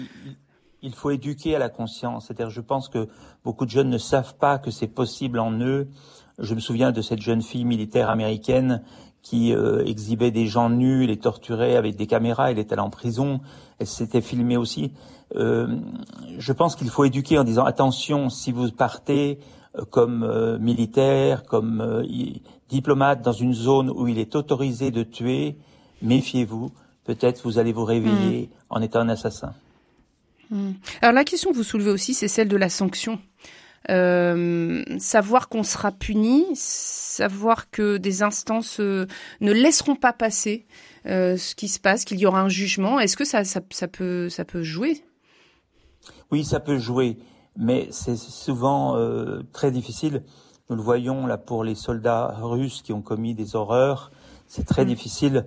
il 0.83 0.95
faut 0.95 1.11
éduquer 1.11 1.55
à 1.55 1.61
la 1.61 1.69
conscience. 1.69 2.27
C'est-à-dire, 2.27 2.51
je 2.51 2.61
pense 2.61 2.89
que 2.89 3.07
beaucoup 3.45 3.67
de 3.67 3.71
jeunes 3.71 3.91
ne 3.91 3.99
savent 3.99 4.35
pas 4.37 4.59
que 4.59 4.73
c'est 4.73 4.89
possible 4.89 5.39
en 5.39 5.53
eux 5.61 5.87
je 6.39 6.55
me 6.55 6.61
souviens 6.61 6.93
de 6.93 7.03
cette 7.03 7.21
jeune 7.21 7.43
fille 7.43 7.65
militaire 7.65 8.11
américaine 8.11 8.83
qui 9.23 9.53
euh, 9.53 9.85
exhibait 9.85 10.31
des 10.31 10.47
gens 10.47 10.71
nus, 10.71 11.07
les 11.07 11.17
torturait 11.17 11.77
avec 11.77 11.97
des 11.97 12.07
caméras. 12.07 12.53
Elle 12.53 12.59
était 12.59 12.75
allée 12.75 12.83
en 12.83 12.91
prison. 12.91 13.41
Elle 13.79 13.89
s'était 13.89 14.21
filmée 14.21 14.57
aussi. 14.57 14.93
Euh, 15.35 15.67
je 16.39 16.53
pense 16.53 16.77
qu'il 16.77 16.89
faut 16.89 17.05
éduquer 17.05 17.39
en 17.39 17.45
disant 17.45 17.65
attention, 17.65 18.31
si 18.31 18.53
vous 18.53 18.71
partez 18.71 19.41
euh, 19.77 19.85
comme 19.91 20.23
euh, 20.23 20.59
militaire, 20.59 21.45
comme 21.45 22.05
diplomate 22.69 23.23
dans 23.23 23.33
une 23.33 23.55
zone 23.55 23.91
où 23.91 24.07
il 24.07 24.19
est 24.19 24.37
autorisé 24.37 24.91
de 24.91 25.03
tuer, 25.03 25.57
méfiez-vous. 26.03 26.71
Peut-être 27.05 27.43
vous 27.45 27.59
allez 27.59 27.73
vous 27.73 27.85
réveiller 27.85 28.49
hmm. 28.49 28.65
en 28.71 28.83
étant 28.83 29.01
un 29.01 29.09
assassin. 29.09 29.53
Hmm. 30.51 30.73
Alors 31.03 31.15
la 31.15 31.25
question 31.25 31.51
que 31.51 31.57
vous 31.57 31.63
soulevez 31.63 31.91
aussi, 31.91 32.15
c'est 32.15 32.29
celle 32.29 32.49
de 32.49 32.57
la 32.57 32.69
sanction. 32.69 33.19
Euh, 33.89 34.83
savoir 34.99 35.49
qu'on 35.49 35.63
sera 35.63 35.93
puni, 35.93 36.45
savoir 36.55 37.71
que 37.71 37.99
des 37.99 38.23
instances 38.23 38.81
euh, 38.81 39.07
ne 39.41 39.53
laisseront 39.53 39.95
pas 39.95 40.13
passer 40.13 40.67
euh, 41.07 41.37
ce 41.37 41.55
qui 41.55 41.69
se 41.69 41.79
passe, 41.79 42.05
qu'il 42.05 42.19
y 42.19 42.27
aura 42.27 42.41
un 42.41 42.49
jugement. 42.49 42.99
Est-ce 42.99 43.17
que 43.17 43.25
ça, 43.25 43.45
ça, 43.45 43.61
ça, 43.71 43.89
peut, 43.89 44.29
ça 44.29 44.45
peut 44.45 44.63
jouer? 44.63 45.05
Oui, 46.33 46.45
ça 46.45 46.59
peut 46.59 46.79
jouer, 46.79 47.19
mais 47.57 47.89
c'est 47.91 48.17
souvent 48.17 48.97
très 49.53 49.71
difficile. 49.71 50.23
Nous 50.69 50.77
le 50.77 50.83
voyons 50.83 51.27
là 51.27 51.39
pour 51.39 51.63
les 51.63 51.77
soldats 51.77 52.35
russes 52.41 52.83
qui 52.83 52.93
ont 52.93 53.03
commis 53.03 53.35
des 53.35 53.55
horreurs. 53.55 54.11
C'est 54.49 54.65
très 54.65 54.85
mm. 54.85 54.89
difficile. 54.89 55.47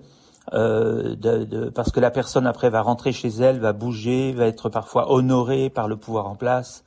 Euh, 0.53 1.15
de, 1.15 1.43
de, 1.43 1.69
parce 1.69 1.91
que 1.91 1.99
la 1.99 2.09
personne 2.09 2.47
après 2.47 2.71
va 2.71 2.81
rentrer 2.81 3.11
chez 3.11 3.27
elle, 3.27 3.59
va 3.59 3.71
bouger, 3.71 4.31
va 4.31 4.47
être 4.47 4.69
parfois 4.69 5.11
honorée 5.11 5.69
par 5.69 5.87
le 5.87 5.95
pouvoir 5.95 6.27
en 6.27 6.35
place. 6.35 6.83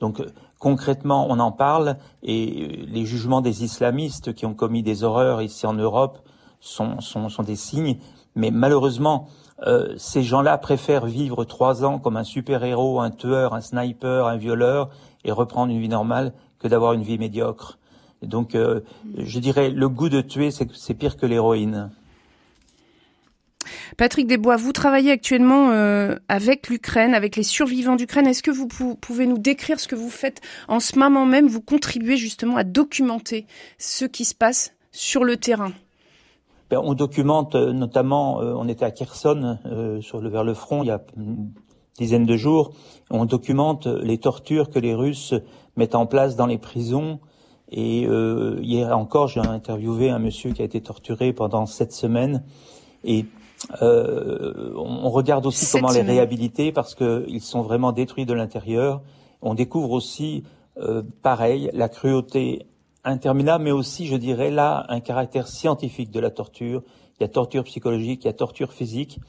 Donc 0.00 0.20
concrètement, 0.64 1.26
on 1.28 1.40
en 1.40 1.52
parle 1.52 1.98
et 2.22 2.86
les 2.88 3.04
jugements 3.04 3.42
des 3.42 3.64
islamistes 3.64 4.32
qui 4.32 4.46
ont 4.46 4.54
commis 4.54 4.82
des 4.82 5.04
horreurs 5.04 5.42
ici 5.42 5.66
en 5.66 5.74
Europe 5.74 6.20
sont, 6.58 7.02
sont, 7.02 7.28
sont 7.28 7.42
des 7.42 7.54
signes. 7.54 7.98
Mais 8.34 8.50
malheureusement, 8.50 9.28
euh, 9.66 9.92
ces 9.98 10.22
gens-là 10.22 10.56
préfèrent 10.56 11.04
vivre 11.04 11.44
trois 11.44 11.84
ans 11.84 11.98
comme 11.98 12.16
un 12.16 12.24
super-héros, 12.24 12.98
un 12.98 13.10
tueur, 13.10 13.52
un 13.52 13.60
sniper, 13.60 14.26
un 14.26 14.38
violeur 14.38 14.88
et 15.22 15.32
reprendre 15.32 15.70
une 15.70 15.80
vie 15.80 15.90
normale 15.90 16.32
que 16.58 16.66
d'avoir 16.66 16.94
une 16.94 17.02
vie 17.02 17.18
médiocre. 17.18 17.78
donc, 18.22 18.54
euh, 18.54 18.80
je 19.18 19.38
dirais, 19.40 19.68
le 19.68 19.90
goût 19.90 20.08
de 20.08 20.22
tuer, 20.22 20.50
c'est 20.50 20.94
pire 20.94 21.18
que 21.18 21.26
l'héroïne. 21.26 21.90
Patrick 23.96 24.26
Desbois, 24.26 24.56
vous 24.56 24.72
travaillez 24.72 25.12
actuellement 25.12 25.70
euh, 25.70 26.16
avec 26.28 26.68
l'Ukraine, 26.68 27.14
avec 27.14 27.36
les 27.36 27.42
survivants 27.42 27.96
d'Ukraine. 27.96 28.26
Est-ce 28.26 28.42
que 28.42 28.50
vous 28.50 28.66
pouvez 28.66 29.26
nous 29.26 29.38
décrire 29.38 29.78
ce 29.78 29.86
que 29.86 29.94
vous 29.94 30.10
faites 30.10 30.40
en 30.68 30.80
ce 30.80 30.98
moment 30.98 31.26
même? 31.26 31.46
Vous 31.46 31.60
contribuez 31.60 32.16
justement 32.16 32.56
à 32.56 32.64
documenter 32.64 33.46
ce 33.78 34.04
qui 34.04 34.24
se 34.24 34.34
passe 34.34 34.72
sur 34.90 35.24
le 35.24 35.36
terrain. 35.36 35.72
Ben, 36.70 36.80
on 36.82 36.94
documente 36.94 37.54
euh, 37.54 37.72
notamment, 37.72 38.40
euh, 38.40 38.54
on 38.56 38.68
était 38.68 38.84
à 38.84 38.90
Kherson, 38.90 39.58
sur 40.00 40.20
le, 40.20 40.28
vers 40.28 40.44
le 40.44 40.54
front, 40.54 40.82
il 40.82 40.86
y 40.86 40.90
a 40.90 41.00
dizaine 41.96 42.26
de 42.26 42.36
jours. 42.36 42.72
On 43.10 43.26
documente 43.26 43.86
les 43.86 44.18
tortures 44.18 44.70
que 44.70 44.80
les 44.80 44.94
Russes 44.94 45.34
mettent 45.76 45.94
en 45.94 46.06
place 46.06 46.34
dans 46.34 46.46
les 46.46 46.58
prisons. 46.58 47.20
Et 47.70 48.02
hier 48.02 48.96
encore, 48.96 49.28
j'ai 49.28 49.40
interviewé 49.40 50.10
un 50.10 50.18
monsieur 50.18 50.52
qui 50.52 50.62
a 50.62 50.64
été 50.64 50.80
torturé 50.80 51.32
pendant 51.32 51.66
sept 51.66 51.92
semaines. 51.92 52.42
Et 53.04 53.26
euh, 53.82 54.72
on 54.76 55.10
regarde 55.10 55.46
aussi 55.46 55.66
comment 55.70 55.92
les 55.92 56.02
réhabiliter 56.02 56.72
parce 56.72 56.94
qu'ils 56.94 57.40
sont 57.40 57.62
vraiment 57.62 57.92
détruits 57.92 58.26
de 58.26 58.34
l'intérieur. 58.34 59.02
On 59.42 59.54
découvre 59.54 59.90
aussi, 59.90 60.44
euh, 60.78 61.02
pareil, 61.22 61.70
la 61.72 61.88
cruauté 61.88 62.66
interminable, 63.04 63.64
mais 63.64 63.70
aussi, 63.70 64.06
je 64.06 64.16
dirais, 64.16 64.50
là, 64.50 64.86
un 64.88 65.00
caractère 65.00 65.48
scientifique 65.48 66.10
de 66.10 66.20
la 66.20 66.30
torture. 66.30 66.82
Il 67.18 67.22
y 67.22 67.24
a 67.24 67.28
torture 67.28 67.64
psychologique, 67.64 68.24
il 68.24 68.26
y 68.26 68.30
a 68.30 68.34
torture 68.34 68.72
physique. 68.72 69.20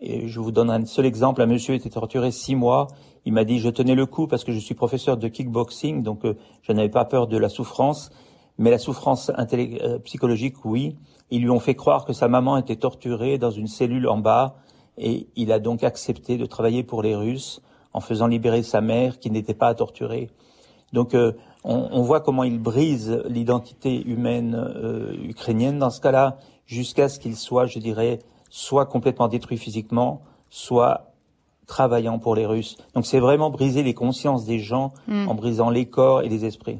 Et 0.00 0.28
je 0.28 0.40
vous 0.40 0.52
donne 0.52 0.70
un 0.70 0.84
seul 0.86 1.06
exemple. 1.06 1.42
Un 1.42 1.46
monsieur 1.46 1.74
était 1.74 1.90
torturé 1.90 2.30
six 2.30 2.54
mois. 2.54 2.88
Il 3.24 3.32
m'a 3.32 3.44
dit, 3.44 3.58
je 3.58 3.68
tenais 3.68 3.94
le 3.94 4.06
coup 4.06 4.26
parce 4.26 4.44
que 4.44 4.52
je 4.52 4.58
suis 4.58 4.74
professeur 4.74 5.16
de 5.16 5.28
kickboxing, 5.28 6.02
donc 6.02 6.24
euh, 6.24 6.36
je 6.62 6.72
n'avais 6.72 6.88
pas 6.88 7.04
peur 7.04 7.26
de 7.26 7.38
la 7.38 7.48
souffrance. 7.48 8.10
Mais 8.58 8.70
la 8.70 8.78
souffrance 8.78 9.30
euh, 9.30 9.98
psychologique, 10.00 10.64
oui. 10.64 10.96
Ils 11.30 11.42
lui 11.42 11.50
ont 11.50 11.60
fait 11.60 11.74
croire 11.74 12.04
que 12.04 12.12
sa 12.12 12.28
maman 12.28 12.56
était 12.56 12.76
torturée 12.76 13.38
dans 13.38 13.50
une 13.50 13.66
cellule 13.66 14.08
en 14.08 14.18
bas 14.18 14.56
et 14.98 15.26
il 15.36 15.50
a 15.52 15.58
donc 15.58 15.82
accepté 15.82 16.36
de 16.36 16.46
travailler 16.46 16.84
pour 16.84 17.02
les 17.02 17.16
Russes 17.16 17.60
en 17.92 18.00
faisant 18.00 18.26
libérer 18.26 18.62
sa 18.62 18.80
mère 18.80 19.18
qui 19.18 19.30
n'était 19.30 19.54
pas 19.54 19.74
torturée. 19.74 20.30
Donc 20.92 21.14
euh, 21.14 21.32
on, 21.64 21.88
on, 21.90 22.02
voit 22.02 22.20
comment 22.20 22.44
il 22.44 22.60
brise 22.60 23.22
l'identité 23.26 24.02
humaine 24.06 24.54
euh, 24.54 25.12
ukrainienne 25.24 25.78
dans 25.78 25.90
ce 25.90 26.00
cas-là 26.00 26.38
jusqu'à 26.66 27.08
ce 27.08 27.18
qu'il 27.18 27.36
soit, 27.36 27.66
je 27.66 27.78
dirais, 27.78 28.20
soit 28.50 28.86
complètement 28.86 29.28
détruit 29.28 29.58
physiquement, 29.58 30.22
soit 30.50 31.12
travaillant 31.66 32.18
pour 32.18 32.36
les 32.36 32.46
Russes. 32.46 32.76
Donc 32.94 33.06
c'est 33.06 33.18
vraiment 33.18 33.50
briser 33.50 33.82
les 33.82 33.94
consciences 33.94 34.44
des 34.44 34.58
gens 34.58 34.92
mm. 35.08 35.28
en 35.28 35.34
brisant 35.34 35.70
les 35.70 35.86
corps 35.86 36.22
et 36.22 36.28
les 36.28 36.44
esprits. 36.44 36.78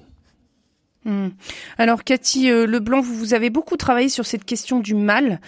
Hmm. 1.04 1.28
Alors 1.76 2.02
Cathy 2.02 2.50
euh, 2.50 2.66
Leblanc, 2.66 3.02
vous, 3.02 3.34
avez 3.34 3.50
beaucoup 3.50 3.76
travaillé 3.76 4.08
sur 4.08 4.24
cette 4.24 4.44
question 4.44 4.80
du 4.80 4.94
mal. 4.94 5.40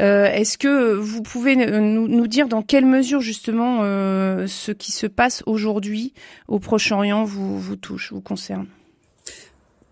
Euh, 0.00 0.24
est-ce 0.26 0.56
que 0.56 0.94
vous 0.94 1.22
pouvez 1.22 1.54
nous, 1.54 2.08
nous, 2.08 2.26
dire 2.26 2.48
dans 2.48 2.62
quelle 2.62 2.86
mesure 2.86 3.20
justement 3.20 3.80
euh, 3.82 4.46
ce 4.46 4.72
qui 4.72 4.90
se 4.90 5.06
passe 5.06 5.42
aujourd'hui 5.46 6.14
au 6.48 6.58
Proche-Orient 6.58 7.24
vous, 7.24 7.58
vous 7.58 7.76
touche, 7.76 8.12
vous 8.12 8.22
concerne? 8.22 8.66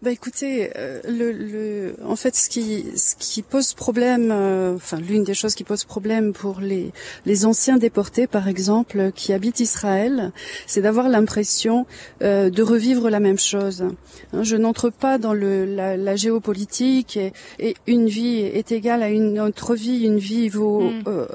Bah 0.02 0.10
écoutez, 0.12 0.70
euh, 0.76 0.98
le, 1.06 1.30
le, 1.30 1.94
en 2.06 2.16
fait, 2.16 2.34
ce 2.34 2.48
qui, 2.48 2.86
ce 2.96 3.14
qui 3.16 3.42
pose 3.42 3.74
problème, 3.74 4.30
euh, 4.32 4.74
enfin 4.74 4.96
l'une 4.98 5.24
des 5.24 5.34
choses 5.34 5.54
qui 5.54 5.62
pose 5.62 5.84
problème 5.84 6.32
pour 6.32 6.60
les, 6.60 6.90
les 7.26 7.44
anciens 7.44 7.76
déportés, 7.76 8.26
par 8.26 8.48
exemple, 8.48 9.12
qui 9.14 9.34
habitent 9.34 9.60
Israël, 9.60 10.32
c'est 10.66 10.80
d'avoir 10.80 11.10
l'impression 11.10 11.84
euh, 12.22 12.48
de 12.48 12.62
revivre 12.62 13.10
la 13.10 13.20
même 13.20 13.38
chose. 13.38 13.84
Hein, 14.32 14.42
je 14.42 14.56
n'entre 14.56 14.88
pas 14.88 15.18
dans 15.18 15.34
le, 15.34 15.66
la, 15.66 15.98
la 15.98 16.16
géopolitique 16.16 17.18
et, 17.18 17.34
et, 17.58 17.74
une 17.86 18.08
vie 18.08 18.38
est 18.38 18.72
égale 18.72 19.02
à 19.02 19.10
une 19.10 19.38
autre 19.38 19.74
vie, 19.74 20.06
une 20.06 20.18
vie 20.18 20.48
vaut 20.48 20.80
mm. 20.80 21.02
euh, 21.08 21.26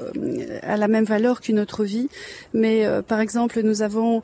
à 0.62 0.76
la 0.76 0.88
même 0.88 1.04
valeur 1.04 1.40
qu'une 1.40 1.60
autre 1.60 1.84
vie. 1.84 2.08
Mais 2.52 2.84
par 3.06 3.20
exemple, 3.20 3.60
nous 3.62 3.82
avons 3.82 4.22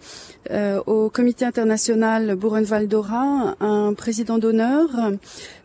au 0.86 1.10
Comité 1.10 1.44
international 1.44 2.34
Buchenwald-Dora 2.34 3.56
un 3.60 3.94
président 3.94 4.31
d'honneur 4.38 4.88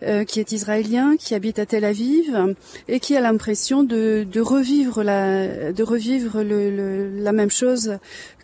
euh, 0.03 0.23
qui 0.23 0.39
est 0.39 0.51
israélien, 0.51 1.15
qui 1.17 1.35
habite 1.35 1.59
à 1.59 1.65
Tel 1.65 1.85
Aviv 1.85 2.55
et 2.87 2.99
qui 2.99 3.15
a 3.15 3.21
l'impression 3.21 3.83
de, 3.83 4.25
revivre 4.39 5.03
la, 5.03 5.71
de 5.71 5.83
revivre 5.83 6.41
la 6.41 7.31
même 7.31 7.51
chose 7.51 7.97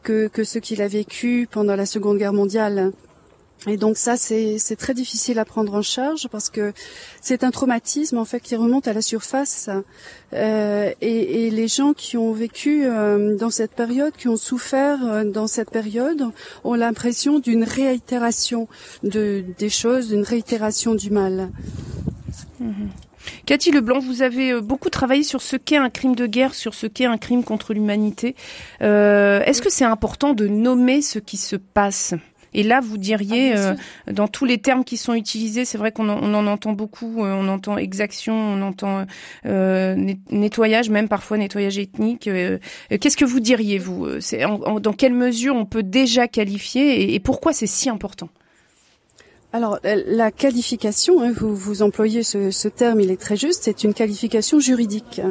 que, 0.03 0.27
que 0.27 0.43
ce 0.43 0.59
qu'il 0.59 0.81
a 0.81 0.87
vécu 0.87 1.47
pendant 1.49 1.75
la 1.75 1.85
Seconde 1.85 2.17
Guerre 2.17 2.33
mondiale. 2.33 2.91
Et 3.67 3.77
donc 3.77 3.97
ça, 3.97 4.17
c'est 4.17 4.75
très 4.77 4.93
difficile 4.93 5.39
à 5.39 5.45
prendre 5.45 5.73
en 5.73 5.81
charge 5.81 6.27
parce 6.29 6.49
que 6.49 6.73
c'est 7.21 7.43
un 7.43 7.51
traumatisme 7.51 8.17
en 8.17 8.25
fait 8.25 8.41
qui 8.41 8.55
remonte 8.55 8.87
à 8.87 8.93
la 8.93 9.01
surface. 9.01 9.69
Euh, 10.33 10.91
et, 10.99 11.49
les 11.49 11.67
gens 11.67 11.93
qui 11.93 12.17
ont 12.17 12.33
vécu 12.33 12.85
euh, 12.85 13.37
dans 13.37 13.49
cette 13.49 13.71
période, 13.71 14.13
qui 14.17 14.27
ont 14.27 14.35
souffert 14.35 14.99
euh, 15.03 15.23
dans 15.23 15.47
cette 15.47 15.69
période, 15.69 16.29
ont 16.63 16.73
l'impression 16.73 17.39
d'une 17.39 17.63
réitération 17.63 18.67
de, 19.03 19.45
des 19.57 19.69
choses, 19.69 20.09
d'une 20.09 20.23
réitération 20.23 20.95
du 20.95 21.09
mal. 21.09 21.49
Mhm. 22.59 22.89
Cathy 23.45 23.71
Leblanc, 23.71 23.99
vous 23.99 24.21
avez 24.21 24.59
beaucoup 24.59 24.89
travaillé 24.89 25.23
sur 25.23 25.41
ce 25.41 25.55
qu'est 25.55 25.77
un 25.77 25.89
crime 25.89 26.15
de 26.15 26.25
guerre, 26.25 26.53
sur 26.53 26.73
ce 26.73 26.87
qu'est 26.87 27.05
un 27.05 27.17
crime 27.17 27.43
contre 27.43 27.73
l'humanité. 27.73 28.35
Est-ce 28.81 29.61
que 29.61 29.69
c'est 29.69 29.85
important 29.85 30.33
de 30.33 30.47
nommer 30.47 31.01
ce 31.01 31.19
qui 31.19 31.37
se 31.37 31.55
passe? 31.55 32.13
Et 32.53 32.63
là, 32.63 32.79
vous 32.81 32.97
diriez, 32.97 33.53
ah, 33.53 33.57
euh, 33.57 33.75
dans 34.11 34.27
tous 34.27 34.45
les 34.45 34.57
termes 34.57 34.83
qui 34.83 34.97
sont 34.97 35.13
utilisés, 35.13 35.65
c'est 35.65 35.77
vrai 35.77 35.91
qu'on 35.91 36.09
en, 36.09 36.19
on 36.21 36.33
en, 36.33 36.47
entend 36.47 36.73
beaucoup, 36.73 37.23
euh, 37.23 37.33
on 37.33 37.47
entend 37.47 37.77
exaction, 37.77 38.33
on 38.33 38.61
entend 38.61 39.05
euh, 39.45 39.95
nettoyage, 40.29 40.89
même 40.89 41.07
parfois 41.07 41.37
nettoyage 41.37 41.77
ethnique. 41.77 42.29
Qu'est-ce 42.89 43.17
que 43.17 43.25
vous 43.25 43.39
diriez, 43.39 43.77
vous? 43.77 44.07
Dans 44.79 44.93
quelle 44.93 45.13
mesure 45.13 45.55
on 45.55 45.65
peut 45.65 45.83
déjà 45.83 46.27
qualifier 46.27 47.13
et 47.13 47.19
pourquoi 47.19 47.53
c'est 47.53 47.67
si 47.67 47.89
important? 47.89 48.29
Alors 49.53 49.77
la 49.83 50.31
qualification, 50.31 51.21
hein, 51.21 51.31
vous, 51.31 51.55
vous 51.55 51.83
employez 51.83 52.23
ce, 52.23 52.49
ce, 52.49 52.67
terme, 52.67 52.99
il 53.01 53.11
est 53.11 53.21
très 53.21 53.37
juste, 53.37 53.61
c'est 53.65 53.83
une 53.83 53.93
qualification 53.93 54.59
juridique. 54.59 55.21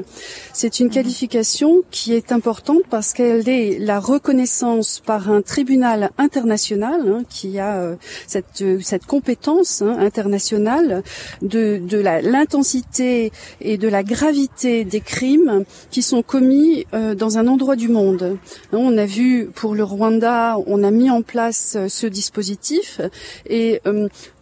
C'est 0.53 0.79
une 0.79 0.87
mhm. 0.87 0.93
qualification 0.93 1.83
qui 1.91 2.15
est 2.15 2.31
importante 2.31 2.83
parce 2.89 3.15
qu'elle 3.15 3.49
est 3.49 3.81
la 3.81 3.99
reconnaissance 3.99 5.03
par 5.05 5.29
un 5.29 5.43
tribunal 5.43 6.13
international 6.19 7.01
hein, 7.09 7.25
qui 7.29 7.59
a 7.59 7.79
euh, 7.79 7.97
cette, 8.29 8.65
cette 8.81 9.07
compétence 9.07 9.83
hein, 9.83 9.97
internationale 9.99 11.03
de, 11.43 11.81
de 11.83 11.99
l'intensité 11.99 13.33
et 13.61 13.77
de 13.77 13.89
la 13.89 14.05
gravité 14.05 14.85
des 14.85 15.01
crimes 15.01 15.65
qui 15.91 16.01
sont 16.01 16.23
commis 16.23 16.87
euh, 16.95 17.17
dans 17.17 17.39
un 17.39 17.49
endroit 17.49 17.75
du 17.75 17.89
monde. 17.89 18.39
On 18.73 18.97
a 18.99 19.05
vu 19.05 19.51
pour 19.53 19.75
le 19.75 19.83
Rwanda, 19.83 20.59
on 20.69 20.85
a 20.85 20.93
mis 20.93 21.11
en 21.11 21.23
place 21.23 21.75
euh, 21.77 21.89
ce 21.89 22.07
dispositif 22.07 23.01
et 23.47 23.81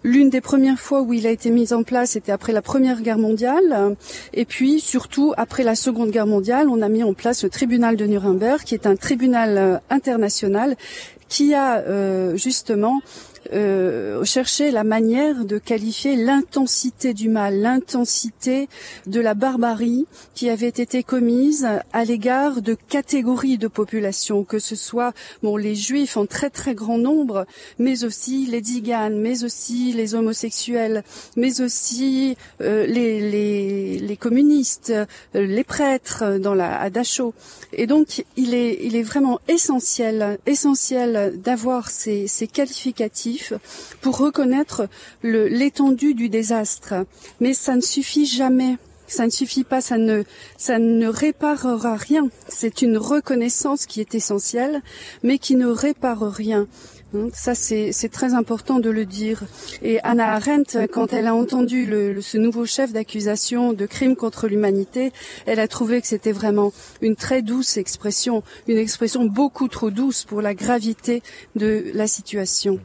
L'une 0.02 0.30
des 0.30 0.40
premières 0.40 0.78
fois 0.78 1.02
où 1.02 1.12
il 1.12 1.26
a 1.26 1.30
été 1.30 1.50
mis 1.50 1.72
en 1.72 1.82
place, 1.82 2.10
c'était 2.10 2.32
après 2.32 2.52
la 2.52 2.62
Première 2.62 3.02
Guerre 3.02 3.18
mondiale. 3.18 3.96
Et 4.32 4.44
puis, 4.44 4.80
surtout, 4.80 5.34
après 5.36 5.62
la 5.62 5.74
Seconde 5.74 6.10
Guerre 6.10 6.26
mondiale, 6.26 6.68
on 6.68 6.80
a 6.82 6.88
mis 6.88 7.02
en 7.02 7.12
place 7.12 7.44
le 7.44 7.50
tribunal 7.50 7.96
de 7.96 8.06
Nuremberg, 8.06 8.62
qui 8.62 8.74
est 8.74 8.86
un 8.86 8.96
tribunal 8.96 9.58
euh, 9.58 9.76
international 9.90 10.76
qui 11.28 11.54
a 11.54 11.78
euh, 11.78 12.36
justement 12.36 13.00
euh, 13.52 14.22
chercher 14.24 14.70
la 14.70 14.84
manière 14.84 15.44
de 15.44 15.58
qualifier 15.58 16.14
l'intensité 16.14 17.14
du 17.14 17.28
mal, 17.28 17.60
l'intensité 17.60 18.68
de 19.06 19.20
la 19.20 19.34
barbarie 19.34 20.06
qui 20.34 20.50
avait 20.50 20.68
été 20.68 21.02
commise 21.02 21.66
à 21.92 22.04
l'égard 22.04 22.62
de 22.62 22.74
catégories 22.74 23.58
de 23.58 23.68
population, 23.68 24.44
que 24.44 24.58
ce 24.58 24.76
soit 24.76 25.12
bon 25.42 25.56
les 25.56 25.74
juifs 25.74 26.16
en 26.16 26.26
très 26.26 26.50
très 26.50 26.74
grand 26.74 26.98
nombre, 26.98 27.46
mais 27.78 28.04
aussi 28.04 28.46
les 28.46 28.60
tziganes, 28.60 29.18
mais 29.18 29.42
aussi 29.42 29.92
les 29.92 30.14
homosexuels, 30.14 31.02
mais 31.36 31.60
aussi 31.60 32.36
euh, 32.60 32.86
les, 32.86 33.30
les, 33.30 33.98
les, 33.98 34.16
communistes, 34.16 34.90
euh, 34.90 35.06
les 35.34 35.64
prêtres 35.64 36.38
dans 36.38 36.54
la 36.54 36.80
à 36.80 36.90
Dachau. 36.90 37.34
Et 37.72 37.86
donc 37.86 38.24
il 38.36 38.54
est 38.54 38.78
il 38.82 38.96
est 38.96 39.02
vraiment 39.02 39.40
essentiel 39.48 40.38
essentiel 40.46 41.40
d'avoir 41.42 41.90
ces, 41.90 42.26
ces 42.26 42.46
qualificatifs 42.46 43.29
pour 44.00 44.18
reconnaître 44.18 44.88
l'étendue 45.22 46.14
du 46.14 46.28
désastre. 46.28 46.94
Mais 47.40 47.54
ça 47.54 47.76
ne 47.76 47.80
suffit 47.80 48.26
jamais. 48.26 48.76
Ça 49.06 49.26
ne 49.26 49.30
suffit 49.30 49.64
pas, 49.64 49.80
ça 49.80 49.98
ne, 49.98 50.22
ça 50.56 50.78
ne 50.78 51.08
réparera 51.08 51.96
rien. 51.96 52.28
C'est 52.48 52.80
une 52.80 52.96
reconnaissance 52.96 53.86
qui 53.86 54.00
est 54.00 54.14
essentielle, 54.14 54.82
mais 55.24 55.38
qui 55.38 55.56
ne 55.56 55.66
répare 55.66 56.22
rien. 56.30 56.68
Ça, 57.32 57.56
c'est 57.56 58.08
très 58.12 58.34
important 58.34 58.78
de 58.78 58.88
le 58.88 59.04
dire. 59.04 59.42
Et 59.82 60.00
Anna 60.04 60.32
Arendt, 60.34 60.86
quand 60.92 61.12
elle 61.12 61.26
a 61.26 61.34
entendu 61.34 61.86
le, 61.86 62.20
ce 62.20 62.38
nouveau 62.38 62.66
chef 62.66 62.92
d'accusation 62.92 63.72
de 63.72 63.84
crime 63.84 64.14
contre 64.14 64.46
l'humanité, 64.46 65.12
elle 65.44 65.58
a 65.58 65.66
trouvé 65.66 66.00
que 66.00 66.06
c'était 66.06 66.30
vraiment 66.30 66.72
une 67.02 67.16
très 67.16 67.42
douce 67.42 67.78
expression, 67.78 68.44
une 68.68 68.78
expression 68.78 69.24
beaucoup 69.24 69.66
trop 69.66 69.90
douce 69.90 70.24
pour 70.24 70.40
la 70.40 70.54
gravité 70.54 71.22
de 71.56 71.86
la 71.94 72.06
situation. 72.06 72.78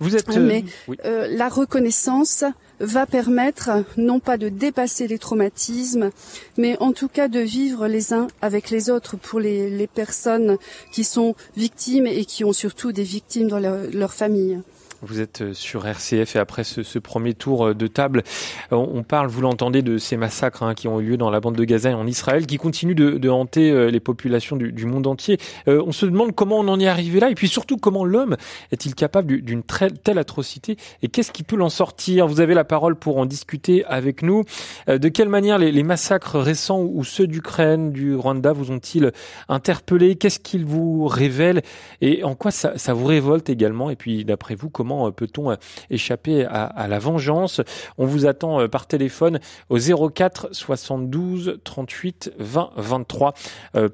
Vous 0.00 0.16
êtes. 0.16 0.28
Mais 0.36 0.64
euh, 0.88 0.94
euh, 1.04 1.28
la 1.30 1.48
reconnaissance 1.48 2.44
va 2.80 3.06
permettre 3.06 3.70
non 3.96 4.20
pas 4.20 4.36
de 4.36 4.48
dépasser 4.48 5.08
les 5.08 5.18
traumatismes, 5.18 6.10
mais 6.56 6.76
en 6.80 6.92
tout 6.92 7.08
cas 7.08 7.28
de 7.28 7.40
vivre 7.40 7.88
les 7.88 8.12
uns 8.12 8.28
avec 8.40 8.70
les 8.70 8.90
autres 8.90 9.16
pour 9.16 9.40
les, 9.40 9.68
les 9.70 9.86
personnes 9.86 10.58
qui 10.92 11.04
sont 11.04 11.34
victimes 11.56 12.06
et 12.06 12.24
qui 12.24 12.44
ont 12.44 12.52
surtout 12.52 12.92
des 12.92 13.02
victimes 13.02 13.48
dans 13.48 13.58
leur, 13.58 13.78
leur 13.92 14.14
famille. 14.14 14.60
Vous 15.00 15.20
êtes 15.20 15.42
euh, 15.42 15.54
sur 15.54 15.86
RCF 15.86 16.34
et 16.34 16.38
après 16.40 16.64
ce, 16.64 16.98
premier 16.98 17.32
tour 17.32 17.68
euh, 17.68 17.74
de 17.74 17.86
table, 17.86 18.24
euh, 18.72 18.76
on 18.76 19.04
parle, 19.04 19.28
vous 19.28 19.40
l'entendez, 19.40 19.80
de 19.80 19.96
ces 19.96 20.16
massacres 20.16 20.64
hein, 20.64 20.74
qui 20.74 20.88
ont 20.88 20.98
eu 20.98 21.10
lieu 21.10 21.16
dans 21.16 21.30
la 21.30 21.38
bande 21.38 21.54
de 21.54 21.62
Gaza 21.62 21.90
et 21.90 21.94
en 21.94 22.06
Israël, 22.06 22.46
qui 22.46 22.56
continuent 22.56 22.96
de, 22.96 23.28
hanter 23.28 23.90
les 23.90 24.00
populations 24.00 24.56
du, 24.56 24.86
monde 24.86 25.06
entier. 25.06 25.38
on 25.66 25.92
se 25.92 26.06
demande 26.06 26.34
comment 26.34 26.58
on 26.58 26.68
en 26.68 26.80
est 26.80 26.88
arrivé 26.88 27.20
là 27.20 27.30
et 27.30 27.34
puis 27.34 27.46
surtout 27.46 27.76
comment 27.76 28.06
l'homme 28.06 28.36
est-il 28.72 28.94
capable 28.94 29.42
d'une 29.42 29.62
telle 29.62 30.18
atrocité 30.18 30.78
et 31.02 31.08
qu'est-ce 31.08 31.30
qui 31.30 31.42
peut 31.42 31.56
l'en 31.56 31.68
sortir? 31.68 32.26
Vous 32.26 32.40
avez 32.40 32.54
la 32.54 32.64
parole 32.64 32.96
pour 32.96 33.18
en 33.18 33.26
discuter 33.26 33.84
avec 33.84 34.22
nous. 34.22 34.44
de 34.86 35.08
quelle 35.08 35.28
manière 35.28 35.58
les, 35.58 35.82
massacres 35.82 36.38
récents 36.38 36.80
ou 36.80 37.04
ceux 37.04 37.26
d'Ukraine, 37.26 37.92
du 37.92 38.14
Rwanda 38.14 38.52
vous 38.52 38.70
ont-ils 38.70 39.12
interpellé 39.48 40.16
Qu'est-ce 40.16 40.40
qu'ils 40.40 40.64
vous 40.64 41.06
révèlent? 41.06 41.62
Et 42.00 42.24
en 42.24 42.34
quoi 42.34 42.50
ça, 42.50 42.78
ça 42.78 42.94
vous 42.94 43.06
révolte 43.06 43.50
également? 43.50 43.90
Et 43.90 43.96
puis 43.96 44.24
d'après 44.24 44.54
vous, 44.54 44.70
comment 44.70 44.87
comment 44.88 45.08
euh, 45.08 45.10
peut-on 45.10 45.50
euh, 45.50 45.56
échapper 45.90 46.46
à, 46.46 46.88
la 46.88 46.98
vengeance? 46.98 47.60
On 47.98 48.06
vous 48.06 48.24
attend 48.26 48.62
euh, 48.62 48.68
par 48.68 48.86
téléphone 48.86 49.38
au 49.68 49.78
04 49.78 50.48
72 50.52 51.60
38 51.62 52.32
20 52.38 52.70
23, 52.76 53.34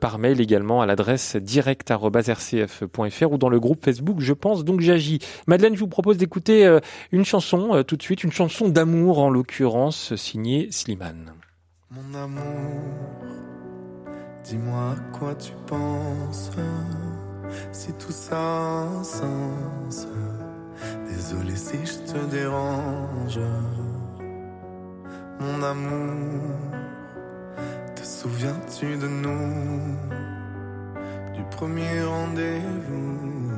par 0.00 0.18
mail 0.18 0.40
également 0.40 0.80
à 0.82 0.86
l'adresse 0.86 1.36
direct@rcf.fr 1.36 3.32
ou 3.32 3.38
dans 3.38 3.48
le 3.48 3.58
groupe 3.58 3.84
Facebook 3.84 4.20
Je 4.20 4.32
pense 4.32 4.64
donc 4.64 4.80
j'agis. 4.80 5.18
Madeleine, 5.46 5.74
je 5.74 5.80
vous 5.80 5.88
propose 5.88 6.16
d'écouter 6.16 6.78
une 7.10 7.24
chanson 7.24 7.82
tout 7.86 7.96
de 7.96 8.02
suite, 8.02 8.22
une 8.22 8.32
chanson 8.32 8.68
d'amour 8.68 9.18
en 9.18 9.30
l'occurrence 9.30 10.14
signée 10.14 10.68
Slimane. 10.70 11.32
Mon 11.90 12.18
amour, 12.18 12.82
dis-moi 14.44 14.94
quoi 15.12 15.34
tu 15.34 15.52
penses 15.66 16.50
si 17.72 17.92
tout 17.94 18.12
ça 18.12 18.82
a 19.00 19.04
sens. 19.04 20.06
Désolé 21.08 21.56
si 21.56 21.84
je 21.84 22.12
te 22.12 22.18
dérange. 22.30 23.40
Mon 25.40 25.62
amour, 25.62 26.42
te 27.94 28.02
souviens-tu 28.02 28.96
de 28.96 29.08
nous? 29.08 29.96
Du 31.34 31.42
premier 31.50 32.02
rendez-vous 32.02 33.50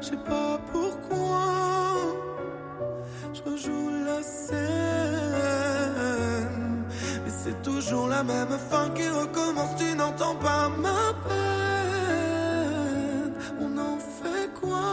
je 0.00 0.06
sais 0.06 0.16
pas 0.16 0.60
pourquoi. 0.72 1.44
Je 3.34 3.42
rejoue 3.50 3.90
la 4.06 4.22
scène 4.22 4.65
toujours 7.86 8.08
la 8.08 8.22
même 8.24 8.58
fin 8.70 8.88
qui 8.90 9.08
recommence, 9.08 9.76
tu 9.76 9.94
n'entends 9.94 10.34
pas 10.36 10.68
ma 10.68 11.14
peine. 11.28 11.36
On 13.60 13.78
en 13.78 13.98
fait 13.98 14.50
quoi? 14.60 14.90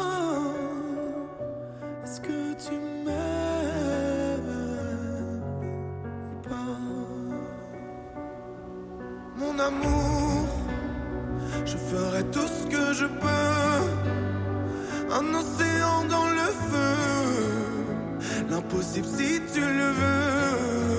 Est-ce 2.03 2.21
que 2.21 2.53
tu 2.53 2.73
m'aimes 3.05 4.43
ou 6.29 6.35
pas? 6.47 6.77
Mon 9.38 9.59
amour, 9.59 10.47
je 11.65 11.77
ferai 11.77 12.23
tout 12.25 12.47
ce 12.47 12.65
que 12.67 12.93
je 12.93 13.05
peux. 13.05 13.81
Un 15.19 15.33
océan 15.41 16.05
dans 16.09 16.29
le 16.29 16.47
feu, 16.69 16.95
l'impossible 18.50 19.07
si 19.07 19.41
tu 19.51 19.62
le 19.62 19.89
veux. 20.00 20.92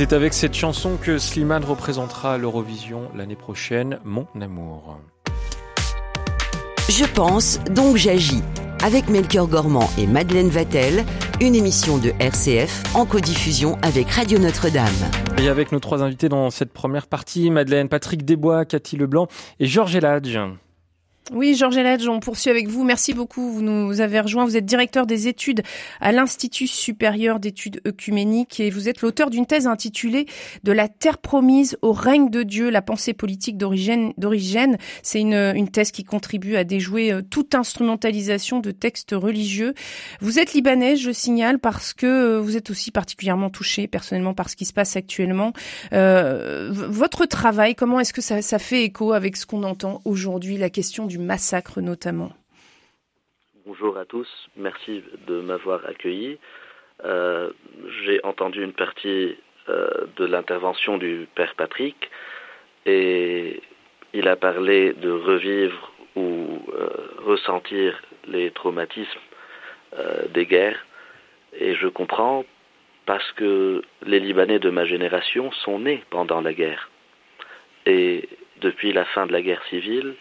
C'est 0.00 0.14
avec 0.14 0.32
cette 0.32 0.54
chanson 0.54 0.96
que 0.96 1.18
Slimane 1.18 1.62
représentera 1.62 2.38
l'Eurovision 2.38 3.10
l'année 3.14 3.36
prochaine, 3.36 3.98
Mon 4.02 4.26
amour. 4.40 4.98
Je 6.88 7.04
pense, 7.04 7.60
donc 7.64 7.98
j'agis. 7.98 8.40
Avec 8.82 9.10
Melchior 9.10 9.46
Gormand 9.46 9.90
et 9.98 10.06
Madeleine 10.06 10.48
Vatel, 10.48 11.04
une 11.42 11.54
émission 11.54 11.98
de 11.98 12.14
RCF 12.18 12.82
en 12.94 13.04
codiffusion 13.04 13.76
avec 13.82 14.10
Radio 14.10 14.38
Notre-Dame. 14.38 14.88
Et 15.36 15.50
avec 15.50 15.70
nos 15.70 15.80
trois 15.80 16.02
invités 16.02 16.30
dans 16.30 16.48
cette 16.48 16.72
première 16.72 17.06
partie, 17.06 17.50
Madeleine, 17.50 17.90
Patrick 17.90 18.24
Desbois, 18.24 18.64
Cathy 18.64 18.96
Leblanc 18.96 19.28
et 19.58 19.66
Georges 19.66 19.96
Eladj. 19.96 20.38
Oui, 21.32 21.54
Georges 21.54 21.76
Eladj, 21.76 22.08
on 22.08 22.18
poursuit 22.18 22.50
avec 22.50 22.66
vous. 22.66 22.82
Merci 22.82 23.14
beaucoup. 23.14 23.52
Vous 23.52 23.62
nous 23.62 24.00
avez 24.00 24.18
rejoint. 24.18 24.44
Vous 24.44 24.56
êtes 24.56 24.64
directeur 24.64 25.06
des 25.06 25.28
études 25.28 25.62
à 26.00 26.10
l'Institut 26.10 26.66
supérieur 26.66 27.38
d'études 27.38 27.80
œcuméniques 27.86 28.58
et 28.58 28.68
vous 28.68 28.88
êtes 28.88 29.00
l'auteur 29.00 29.30
d'une 29.30 29.46
thèse 29.46 29.68
intitulée 29.68 30.26
De 30.64 30.72
la 30.72 30.88
terre 30.88 31.18
promise 31.18 31.78
au 31.82 31.92
règne 31.92 32.30
de 32.30 32.42
Dieu, 32.42 32.68
la 32.68 32.82
pensée 32.82 33.12
politique 33.12 33.56
d'origine. 33.56 34.12
C'est 35.04 35.20
une, 35.20 35.68
thèse 35.70 35.92
qui 35.92 36.02
contribue 36.02 36.56
à 36.56 36.64
déjouer 36.64 37.12
euh, 37.12 37.22
toute 37.22 37.54
instrumentalisation 37.54 38.58
de 38.58 38.72
textes 38.72 39.12
religieux. 39.12 39.74
Vous 40.20 40.40
êtes 40.40 40.52
libanais, 40.52 40.96
je 40.96 41.12
signale, 41.12 41.60
parce 41.60 41.92
que 41.94 42.06
euh, 42.06 42.40
vous 42.40 42.56
êtes 42.56 42.70
aussi 42.70 42.90
particulièrement 42.90 43.50
touché 43.50 43.86
personnellement 43.86 44.34
par 44.34 44.50
ce 44.50 44.56
qui 44.56 44.64
se 44.64 44.72
passe 44.72 44.96
actuellement. 44.96 45.52
Euh, 45.92 46.70
votre 46.72 47.24
travail, 47.26 47.76
comment 47.76 48.00
est-ce 48.00 48.12
que 48.12 48.20
ça 48.20 48.58
fait 48.58 48.82
écho 48.82 49.12
avec 49.12 49.36
ce 49.36 49.46
qu'on 49.46 49.62
entend 49.62 50.00
aujourd'hui, 50.04 50.56
la 50.56 50.70
question 50.70 51.06
du 51.06 51.19
massacre 51.20 51.80
notamment. 51.80 52.32
Bonjour 53.66 53.98
à 53.98 54.04
tous, 54.04 54.28
merci 54.56 55.04
de 55.26 55.40
m'avoir 55.40 55.84
accueilli. 55.86 56.38
Euh, 57.04 57.50
j'ai 58.04 58.24
entendu 58.24 58.62
une 58.62 58.72
partie 58.72 59.36
euh, 59.68 60.06
de 60.16 60.24
l'intervention 60.24 60.98
du 60.98 61.28
Père 61.34 61.54
Patrick 61.54 62.10
et 62.86 63.62
il 64.12 64.28
a 64.28 64.36
parlé 64.36 64.92
de 64.94 65.10
revivre 65.10 65.92
ou 66.16 66.60
euh, 66.72 66.88
ressentir 67.24 68.00
les 68.26 68.50
traumatismes 68.50 69.20
des 70.32 70.46
guerres 70.46 70.86
et 71.58 71.74
je 71.74 71.88
comprends 71.88 72.44
parce 73.06 73.32
que 73.32 73.82
les 74.06 74.20
Libanais 74.20 74.60
de 74.60 74.70
ma 74.70 74.84
génération 74.84 75.50
sont 75.50 75.80
nés 75.80 76.04
pendant 76.10 76.40
la 76.40 76.52
guerre. 76.52 76.90
Et 77.86 78.28
depuis 78.60 78.92
la 78.92 79.04
fin 79.04 79.26
de 79.26 79.32
la 79.32 79.42
guerre 79.42 79.64
civile, 79.68 80.14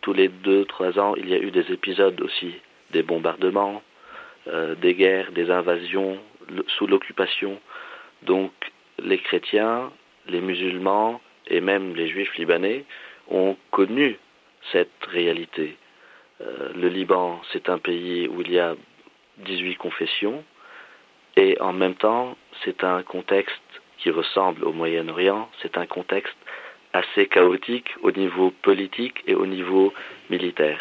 tous 0.00 0.12
les 0.12 0.28
deux, 0.28 0.64
trois 0.64 0.98
ans, 0.98 1.14
il 1.16 1.28
y 1.28 1.34
a 1.34 1.38
eu 1.38 1.50
des 1.50 1.72
épisodes 1.72 2.20
aussi, 2.20 2.54
des 2.90 3.02
bombardements, 3.02 3.82
euh, 4.48 4.74
des 4.74 4.94
guerres, 4.94 5.32
des 5.32 5.50
invasions 5.50 6.18
sous 6.78 6.86
l'occupation. 6.86 7.60
Donc 8.22 8.52
les 8.98 9.18
chrétiens, 9.18 9.92
les 10.28 10.40
musulmans 10.40 11.20
et 11.46 11.60
même 11.60 11.94
les 11.94 12.08
juifs 12.08 12.36
libanais 12.36 12.84
ont 13.28 13.56
connu 13.70 14.18
cette 14.72 15.04
réalité. 15.06 15.76
Euh, 16.40 16.70
le 16.74 16.88
Liban, 16.88 17.40
c'est 17.52 17.68
un 17.68 17.78
pays 17.78 18.28
où 18.28 18.40
il 18.42 18.52
y 18.52 18.58
a 18.58 18.74
18 19.38 19.76
confessions 19.76 20.44
et 21.36 21.60
en 21.60 21.72
même 21.72 21.94
temps, 21.94 22.36
c'est 22.64 22.82
un 22.84 23.02
contexte 23.02 23.62
qui 23.98 24.10
ressemble 24.10 24.64
au 24.64 24.72
Moyen-Orient, 24.72 25.48
c'est 25.62 25.76
un 25.76 25.86
contexte 25.86 26.36
assez 26.98 27.26
chaotique 27.26 27.90
au 28.02 28.10
niveau 28.10 28.50
politique 28.68 29.18
et 29.26 29.34
au 29.34 29.46
niveau 29.46 29.92
militaire. 30.30 30.80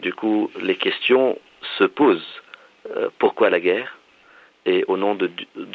Du 0.00 0.12
coup, 0.12 0.50
les 0.60 0.76
questions 0.76 1.38
se 1.78 1.84
posent. 1.84 2.32
Euh, 2.90 3.08
pourquoi 3.18 3.50
la 3.50 3.60
guerre? 3.60 3.90
Et 4.64 4.84
au 4.88 4.96
nom 4.96 5.14
de, 5.14 5.30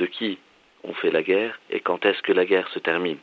qui 0.05 0.37
on 0.83 0.93
fait 0.93 1.11
la 1.11 1.23
guerre? 1.23 1.59
Et 1.69 1.79
quand 1.79 2.05
est-ce 2.05 2.21
que 2.21 2.33
la 2.33 2.45
guerre 2.45 2.67
se 2.69 2.79
termine? 2.79 3.21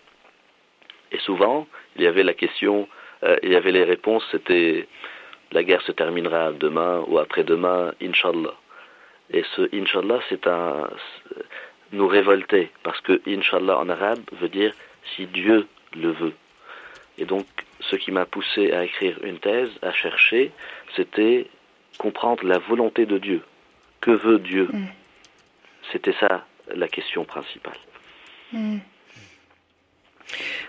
Et 1.12 1.18
souvent, 1.18 1.66
il 1.96 2.02
y 2.02 2.06
avait 2.06 2.22
la 2.22 2.34
question, 2.34 2.88
euh, 3.22 3.36
il 3.42 3.50
y 3.52 3.56
avait 3.56 3.72
les 3.72 3.84
réponses, 3.84 4.24
c'était 4.30 4.88
la 5.52 5.62
guerre 5.62 5.82
se 5.82 5.92
terminera 5.92 6.52
demain 6.52 7.04
ou 7.08 7.18
après-demain, 7.18 7.92
Inch'Allah. 8.02 8.56
Et 9.30 9.44
ce 9.54 9.62
Inch'Allah, 9.74 10.20
c'est 10.28 10.46
un 10.46 10.88
nous 11.92 12.06
révolter, 12.06 12.70
parce 12.82 13.00
que 13.00 13.14
Inch'Allah 13.26 13.78
en 13.78 13.88
arabe 13.88 14.20
veut 14.40 14.48
dire 14.48 14.72
si 15.14 15.26
Dieu 15.26 15.66
le 15.94 16.10
veut. 16.10 16.34
Et 17.18 17.24
donc, 17.24 17.46
ce 17.80 17.96
qui 17.96 18.12
m'a 18.12 18.26
poussé 18.26 18.72
à 18.72 18.84
écrire 18.84 19.18
une 19.24 19.38
thèse, 19.38 19.70
à 19.82 19.92
chercher, 19.92 20.52
c'était 20.94 21.46
comprendre 21.98 22.44
la 22.44 22.58
volonté 22.58 23.06
de 23.06 23.18
Dieu. 23.18 23.42
Que 24.00 24.12
veut 24.12 24.38
Dieu? 24.38 24.68
Mm. 24.72 24.86
C'était 25.92 26.14
ça 26.20 26.46
la 26.74 26.88
question 26.88 27.24
principale. 27.24 27.78
Mm. 28.52 28.78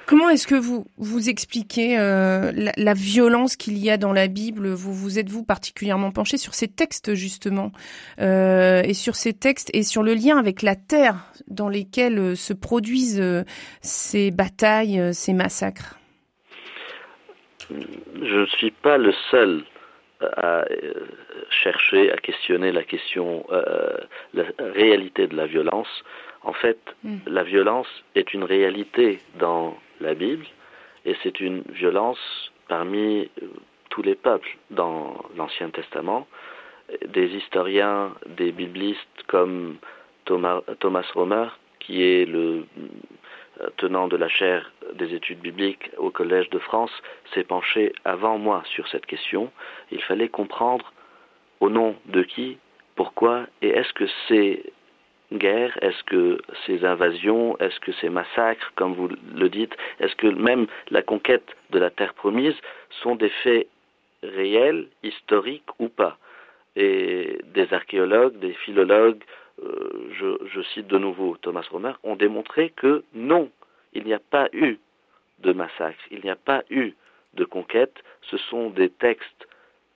Comment 0.05 0.29
est-ce 0.29 0.47
que 0.47 0.55
vous 0.55 0.85
vous 0.97 1.29
expliquez 1.29 1.99
euh, 1.99 2.51
la, 2.75 2.93
violence 2.93 3.55
qu'il 3.55 3.77
y 3.77 3.89
a 3.89 3.97
dans 3.97 4.13
la 4.13 4.27
Bible? 4.27 4.69
Vous 4.69 4.93
vous 4.93 5.19
êtes 5.19 5.29
vous 5.29 5.43
particulièrement 5.43 6.11
penché 6.11 6.37
sur 6.37 6.53
ces 6.53 6.67
textes 6.67 7.13
justement 7.13 7.71
euh, 8.19 8.81
et 8.83 8.93
sur 8.93 9.15
ces 9.15 9.33
textes 9.33 9.69
et 9.73 9.83
sur 9.83 10.01
le 10.01 10.13
lien 10.13 10.37
avec 10.37 10.61
la 10.61 10.75
terre 10.75 11.15
dans 11.47 11.69
lesquels 11.69 12.17
euh, 12.17 12.35
se 12.35 12.53
produisent 12.53 13.23
ces 13.81 14.31
batailles, 14.31 15.13
ces 15.13 15.33
massacres? 15.33 15.99
Je 17.69 18.39
ne 18.39 18.45
suis 18.47 18.71
pas 18.71 18.97
le 18.97 19.13
seul 19.29 19.63
à 20.21 20.65
chercher, 21.49 22.11
à 22.11 22.17
questionner 22.17 22.71
la 22.71 22.83
question, 22.83 23.45
la 24.33 24.43
réalité 24.59 25.27
de 25.27 25.35
la 25.35 25.45
violence. 25.45 25.87
En 26.43 26.53
fait, 26.53 26.79
hmm. 27.03 27.17
la 27.27 27.43
violence 27.43 27.87
est 28.15 28.33
une 28.33 28.43
réalité 28.43 29.19
dans 29.37 29.77
la 29.99 30.13
Bible 30.13 30.45
et 31.05 31.15
c'est 31.23 31.39
une 31.39 31.61
violence 31.69 32.51
parmi 32.67 33.29
euh, 33.41 33.47
tous 33.89 34.01
les 34.01 34.15
peuples 34.15 34.57
dans 34.69 35.17
l'Ancien 35.35 35.69
Testament. 35.69 36.27
Des 37.07 37.27
historiens, 37.35 38.13
des 38.25 38.51
biblistes 38.51 39.23
comme 39.27 39.77
Thomas, 40.25 40.61
Thomas 40.79 41.05
Romer, 41.13 41.47
qui 41.79 42.03
est 42.03 42.25
le 42.25 42.65
euh, 43.61 43.69
tenant 43.77 44.07
de 44.07 44.15
la 44.15 44.29
chaire 44.29 44.71
des 44.93 45.13
études 45.13 45.39
bibliques 45.39 45.89
au 45.97 46.09
Collège 46.09 46.49
de 46.49 46.59
France, 46.59 46.91
s'est 47.33 47.43
penché 47.43 47.93
avant 48.05 48.37
moi 48.37 48.63
sur 48.65 48.87
cette 48.87 49.05
question. 49.05 49.51
Il 49.91 50.01
fallait 50.01 50.29
comprendre 50.29 50.93
au 51.59 51.69
nom 51.69 51.95
de 52.05 52.23
qui, 52.23 52.57
pourquoi, 52.95 53.45
et 53.61 53.69
est-ce 53.69 53.93
que 53.93 54.05
c'est 54.27 54.71
guerre 55.33 55.77
Est-ce 55.81 56.03
que 56.03 56.39
ces 56.65 56.85
invasions, 56.85 57.57
est-ce 57.59 57.79
que 57.79 57.91
ces 57.93 58.09
massacres, 58.09 58.71
comme 58.75 58.93
vous 58.93 59.09
le 59.35 59.49
dites, 59.49 59.75
est-ce 59.99 60.15
que 60.15 60.27
même 60.27 60.67
la 60.89 61.01
conquête 61.01 61.55
de 61.71 61.79
la 61.79 61.89
terre 61.89 62.13
promise 62.13 62.55
sont 63.01 63.15
des 63.15 63.29
faits 63.43 63.67
réels, 64.23 64.87
historiques 65.03 65.69
ou 65.79 65.89
pas? 65.89 66.17
Et 66.75 67.39
des 67.53 67.73
archéologues, 67.73 68.37
des 68.39 68.53
philologues, 68.53 69.23
euh, 69.63 70.09
je, 70.13 70.47
je, 70.53 70.61
cite 70.61 70.87
de 70.87 70.97
nouveau 70.97 71.35
Thomas 71.41 71.65
Romer, 71.69 71.93
ont 72.03 72.15
démontré 72.15 72.71
que 72.75 73.03
non, 73.13 73.49
il 73.93 74.05
n'y 74.05 74.13
a 74.13 74.19
pas 74.19 74.47
eu 74.53 74.77
de 75.39 75.51
massacre, 75.51 75.99
il 76.11 76.21
n'y 76.23 76.29
a 76.29 76.35
pas 76.35 76.63
eu 76.69 76.93
de 77.33 77.43
conquête, 77.43 77.95
ce 78.21 78.37
sont 78.37 78.69
des 78.69 78.89
textes 78.89 79.47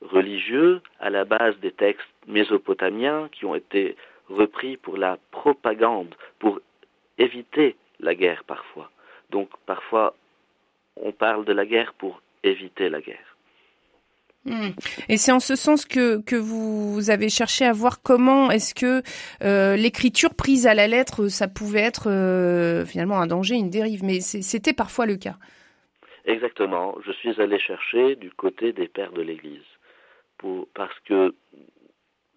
religieux 0.01 0.81
à 0.99 1.09
la 1.09 1.25
base 1.25 1.57
des 1.59 1.71
textes 1.71 2.07
mésopotamiens 2.27 3.29
qui 3.31 3.45
ont 3.45 3.55
été 3.55 3.95
repris 4.29 4.77
pour 4.77 4.97
la 4.97 5.17
propagande, 5.31 6.15
pour 6.39 6.59
éviter 7.17 7.75
la 7.99 8.15
guerre 8.15 8.43
parfois. 8.45 8.91
Donc 9.29 9.49
parfois, 9.65 10.15
on 10.95 11.11
parle 11.11 11.45
de 11.45 11.53
la 11.53 11.65
guerre 11.65 11.93
pour 11.93 12.21
éviter 12.43 12.89
la 12.89 13.01
guerre. 13.01 13.33
Hmm. 14.45 14.71
Et 15.07 15.15
c'est 15.15 15.31
en 15.31 15.39
ce 15.39 15.55
sens 15.55 15.85
que, 15.85 16.21
que 16.21 16.35
vous 16.35 17.09
avez 17.09 17.29
cherché 17.29 17.63
à 17.63 17.71
voir 17.71 18.01
comment 18.01 18.51
est-ce 18.51 18.75
que 18.75 19.01
euh, 19.41 19.77
l'écriture 19.77 20.35
prise 20.35 20.67
à 20.67 20.73
la 20.73 20.87
lettre, 20.87 21.29
ça 21.29 21.47
pouvait 21.47 21.79
être 21.79 22.09
euh, 22.09 22.85
finalement 22.85 23.19
un 23.19 23.27
danger, 23.27 23.55
une 23.55 23.69
dérive, 23.69 24.03
mais 24.03 24.19
c'était 24.19 24.73
parfois 24.73 25.05
le 25.05 25.15
cas. 25.15 25.37
Exactement. 26.25 26.97
Je 27.05 27.11
suis 27.13 27.39
allé 27.41 27.57
chercher 27.57 28.15
du 28.17 28.31
côté 28.31 28.73
des 28.73 28.89
pères 28.89 29.13
de 29.13 29.21
l'Église, 29.21 29.61
parce 30.73 30.97
que 31.05 31.33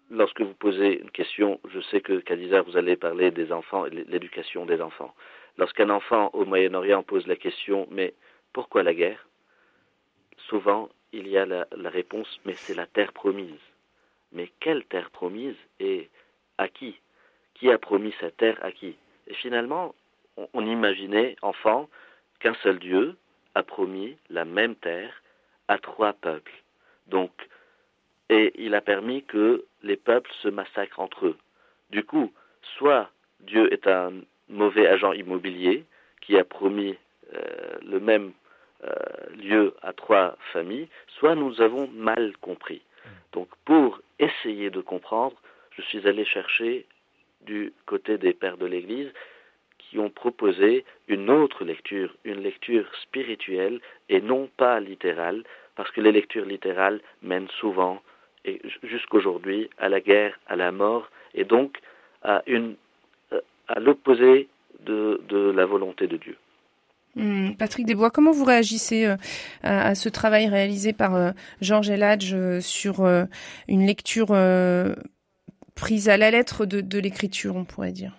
lorsque 0.09 0.41
vous 0.41 0.53
posez 0.53 1.01
une 1.01 1.11
question, 1.11 1.59
je 1.69 1.79
sais 1.81 2.01
que 2.01 2.19
Kadiza, 2.19 2.61
vous 2.61 2.77
allez 2.77 2.95
parler 2.95 3.31
des 3.31 3.51
enfants 3.51 3.85
et 3.85 3.89
de 3.89 4.05
l'éducation 4.07 4.65
des 4.65 4.81
enfants. 4.81 5.13
Lorsqu'un 5.57 5.89
enfant 5.89 6.29
au 6.33 6.45
Moyen-Orient 6.45 7.03
pose 7.03 7.25
la 7.27 7.35
question, 7.35 7.87
mais 7.91 8.13
pourquoi 8.53 8.83
la 8.83 8.93
guerre? 8.93 9.27
Souvent, 10.49 10.89
il 11.11 11.27
y 11.27 11.37
a 11.37 11.45
la, 11.45 11.65
réponse, 11.89 12.39
mais 12.45 12.53
c'est 12.53 12.75
la 12.75 12.85
terre 12.85 13.13
promise. 13.13 13.59
Mais 14.31 14.51
quelle 14.59 14.85
terre 14.85 15.09
promise 15.09 15.55
et 15.79 16.09
à 16.57 16.67
qui? 16.67 16.99
Qui 17.55 17.71
a 17.71 17.77
promis 17.77 18.13
cette 18.19 18.37
terre 18.37 18.57
à 18.61 18.71
qui? 18.71 18.95
Et 19.27 19.33
finalement, 19.33 19.95
on, 20.37 20.47
on 20.53 20.65
imaginait, 20.65 21.35
enfant, 21.41 21.89
qu'un 22.39 22.53
seul 22.55 22.79
Dieu 22.79 23.15
a 23.55 23.63
promis 23.63 24.17
la 24.29 24.45
même 24.45 24.75
terre 24.75 25.23
à 25.67 25.79
trois 25.79 26.13
peuples. 26.13 26.63
Donc, 27.07 27.31
et 28.29 28.53
il 28.57 28.75
a 28.75 28.81
permis 28.81 29.23
que 29.23 29.65
les 29.87 29.95
peuples 29.95 30.31
se 30.41 30.49
massacrent 30.49 30.99
entre 30.99 31.27
eux. 31.27 31.37
Du 31.89 32.03
coup, 32.03 32.31
soit 32.77 33.09
Dieu 33.39 33.71
est 33.73 33.87
un 33.87 34.11
mauvais 34.49 34.87
agent 34.87 35.13
immobilier 35.13 35.85
qui 36.21 36.37
a 36.37 36.43
promis 36.43 36.95
euh, 37.33 37.77
le 37.81 37.99
même 37.99 38.33
euh, 38.83 38.93
lieu 39.35 39.73
à 39.81 39.93
trois 39.93 40.37
familles, 40.53 40.87
soit 41.07 41.35
nous 41.35 41.61
avons 41.61 41.87
mal 41.87 42.35
compris. 42.41 42.81
Donc 43.31 43.47
pour 43.65 44.01
essayer 44.19 44.69
de 44.69 44.81
comprendre, 44.81 45.35
je 45.71 45.81
suis 45.83 46.07
allé 46.07 46.25
chercher 46.25 46.85
du 47.41 47.73
côté 47.85 48.17
des 48.17 48.33
pères 48.33 48.57
de 48.57 48.65
l'Église 48.65 49.11
qui 49.77 49.99
ont 49.99 50.09
proposé 50.09 50.83
une 51.07 51.29
autre 51.29 51.63
lecture, 51.63 52.13
une 52.25 52.41
lecture 52.41 52.85
spirituelle 53.03 53.79
et 54.09 54.21
non 54.21 54.49
pas 54.57 54.79
littérale, 54.79 55.43
parce 55.75 55.91
que 55.91 56.01
les 56.01 56.11
lectures 56.11 56.45
littérales 56.45 56.99
mènent 57.21 57.49
souvent 57.59 58.01
et 58.47 58.61
jusqu'aujourd'hui 58.83 59.69
à 59.77 59.89
la 59.89 59.99
guerre, 59.99 60.39
à 60.47 60.55
la 60.55 60.71
mort, 60.71 61.09
et 61.33 61.43
donc 61.43 61.77
à, 62.23 62.41
une, 62.47 62.75
euh, 63.33 63.41
à 63.67 63.79
l'opposé 63.79 64.47
de, 64.85 65.21
de 65.29 65.51
la 65.51 65.65
volonté 65.65 66.07
de 66.07 66.17
Dieu. 66.17 66.37
Hmm, 67.15 67.53
Patrick 67.53 67.85
Desbois, 67.85 68.11
comment 68.11 68.31
vous 68.31 68.45
réagissez 68.45 69.05
euh, 69.05 69.17
à, 69.63 69.95
ce 69.95 70.07
travail 70.07 70.47
réalisé 70.47 70.93
par 70.93 71.15
euh, 71.15 71.31
Georges 71.61 71.89
Eladj 71.89 72.59
sur 72.59 73.05
une 73.67 73.85
lecture 73.85 74.35
prise 75.75 76.09
à 76.09 76.17
la 76.17 76.31
lettre 76.31 76.65
de, 76.65 76.99
l'écriture, 76.99 77.55
on 77.55 77.65
pourrait 77.65 77.91
dire? 77.91 78.13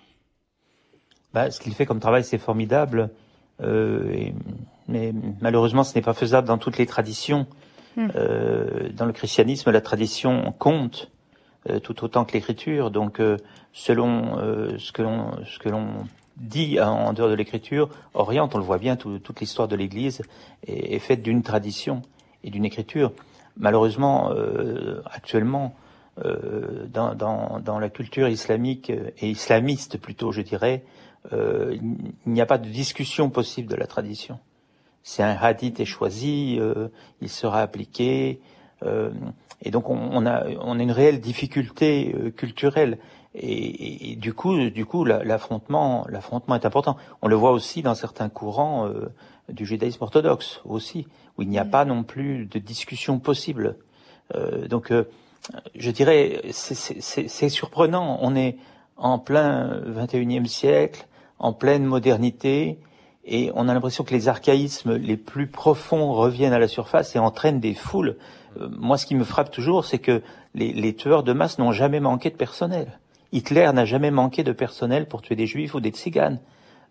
Bah, 1.33 1.51
Ce 1.51 1.61
qu'il 1.61 1.75
fait 1.75 1.87
comme 1.87 2.01
travail, 2.01 2.25
c'est 2.25 2.39
formidable, 2.39 3.11
mais 3.61 5.13
malheureusement, 5.41 5.85
ce 5.85 5.95
n'est 5.95 6.03
pas 6.03 6.15
faisable 6.15 6.49
dans 6.49 6.59
toutes 6.59 6.79
les 6.79 6.87
traditions. 6.87 7.47
Hmm. 7.99 8.11
Euh, 8.15 8.91
dans 8.95 9.07
le 9.07 9.13
christianisme, 9.13 9.73
la 9.73 9.81
tradition 9.81 10.55
compte 10.57 11.11
euh, 11.69 11.81
tout 11.81 12.05
autant 12.05 12.25
que 12.25 12.33
l'écriture. 12.33 12.93
Donc, 12.93 13.19
euh, 13.19 13.39
selon 13.73 14.39
ce 14.79 14.93
que 14.93 15.03
l'on 15.03 15.45
ce 15.45 15.59
que 15.59 15.69
l'on 15.69 16.07
dit 16.37 16.81
en 16.81 17.13
dehors 17.13 17.29
de 17.29 17.35
l'écriture, 17.35 17.89
oriente, 18.15 18.55
on 18.55 18.59
le 18.59 18.65
voit 18.65 18.79
bien, 18.79 18.95
toute 18.95 19.41
l'histoire 19.41 19.67
de 19.67 19.75
l'Église 19.75 20.23
est, 20.69 21.01
faite 21.01 21.23
d'une 21.23 21.43
tradition 21.43 22.03
et 22.45 22.51
d'une 22.51 22.65
écriture. 22.65 23.11
Malheureusement, 23.57 24.33
actuellement, 25.05 25.75
dans, 26.25 27.17
dans, 27.17 27.59
dans, 27.59 27.79
la 27.81 27.89
culture 27.89 28.29
islamique 28.29 28.91
et 28.91 29.29
islamiste 29.29 29.99
plutôt, 29.99 30.31
je 30.31 30.43
dirais, 30.43 30.85
il 31.33 31.81
n'y 32.27 32.41
a 32.41 32.47
pas 32.47 32.59
de 32.59 32.69
discussion 32.69 33.31
possible 33.31 33.69
de 33.69 33.77
la 33.77 33.89
tradition. 33.89 34.39
Si 35.03 35.23
un 35.23 35.37
hadith 35.41 35.81
est 35.81 35.85
choisi, 35.85 36.61
il 37.21 37.29
sera 37.29 37.63
appliqué. 37.63 38.41
et 38.85 39.71
donc 39.71 39.89
on, 39.89 40.27
a, 40.27 40.47
on 40.61 40.79
a 40.79 40.83
une 40.83 40.93
réelle 40.93 41.21
difficulté 41.21 42.15
culturelle. 42.37 42.99
Et, 43.35 44.17
du 44.17 44.35
coup, 44.35 44.71
du 44.71 44.85
coup, 44.85 45.05
l'affrontement, 45.05 46.07
l'affrontement 46.09 46.55
est 46.57 46.67
important. 46.67 46.97
On 47.23 47.29
le 47.29 47.37
voit 47.37 47.53
aussi 47.53 47.83
dans 47.83 47.95
certains 47.95 48.29
courants 48.29 48.91
du 49.49 49.65
judaïsme 49.65 50.03
orthodoxe 50.03 50.61
aussi, 50.65 51.07
où 51.37 51.43
il 51.43 51.49
n'y 51.49 51.59
a 51.59 51.65
pas 51.65 51.85
non 51.85 52.03
plus 52.03 52.47
de 52.47 52.59
discussion 52.59 53.19
possible. 53.19 53.77
Euh, 54.35 54.69
donc, 54.69 54.91
euh, 54.93 55.05
je 55.75 55.91
dirais, 55.91 56.43
c'est 56.51 57.49
surprenant. 57.49 58.19
On 58.21 58.35
est 58.37 58.57
en 58.97 59.19
plein 59.19 59.81
21e 59.87 60.47
siècle, 60.47 61.07
en 61.39 61.53
pleine 61.53 61.85
modernité, 61.85 62.79
et 63.29 63.51
on 63.55 63.69
a 63.69 63.75
l'impression 63.75 64.05
que 64.05 64.15
les 64.15 64.29
archaïsmes 64.29 64.97
les 64.97 65.17
plus 65.17 65.47
profonds 65.47 66.13
reviennent 66.13 66.53
à 66.53 66.59
la 66.59 66.69
surface 66.69 67.15
et 67.15 67.19
entraînent 67.19 67.61
des 67.61 67.75
foules. 67.75 68.17
Euh, 68.59 68.69
moi, 68.71 68.97
ce 68.97 69.07
qui 69.07 69.15
me 69.15 69.25
frappe 69.25 69.51
toujours, 69.51 69.85
c'est 69.85 69.99
que 69.99 70.23
les, 70.55 70.73
les, 70.73 70.95
tueurs 70.95 71.23
de 71.23 71.33
masse 71.33 71.59
n'ont 71.59 71.73
jamais 71.73 72.01
manqué 72.01 72.31
de 72.31 72.37
personnel. 72.37 72.99
Hitler 73.33 73.71
n'a 73.75 73.85
jamais 73.85 74.11
manqué 74.11 74.43
de 74.43 74.53
personnel 74.53 75.07
pour 75.07 75.21
tuer 75.21 75.37
des 75.37 75.47
juifs 75.47 75.75
ou 75.75 75.81
des 75.81 75.91
tziganes. 75.91 76.41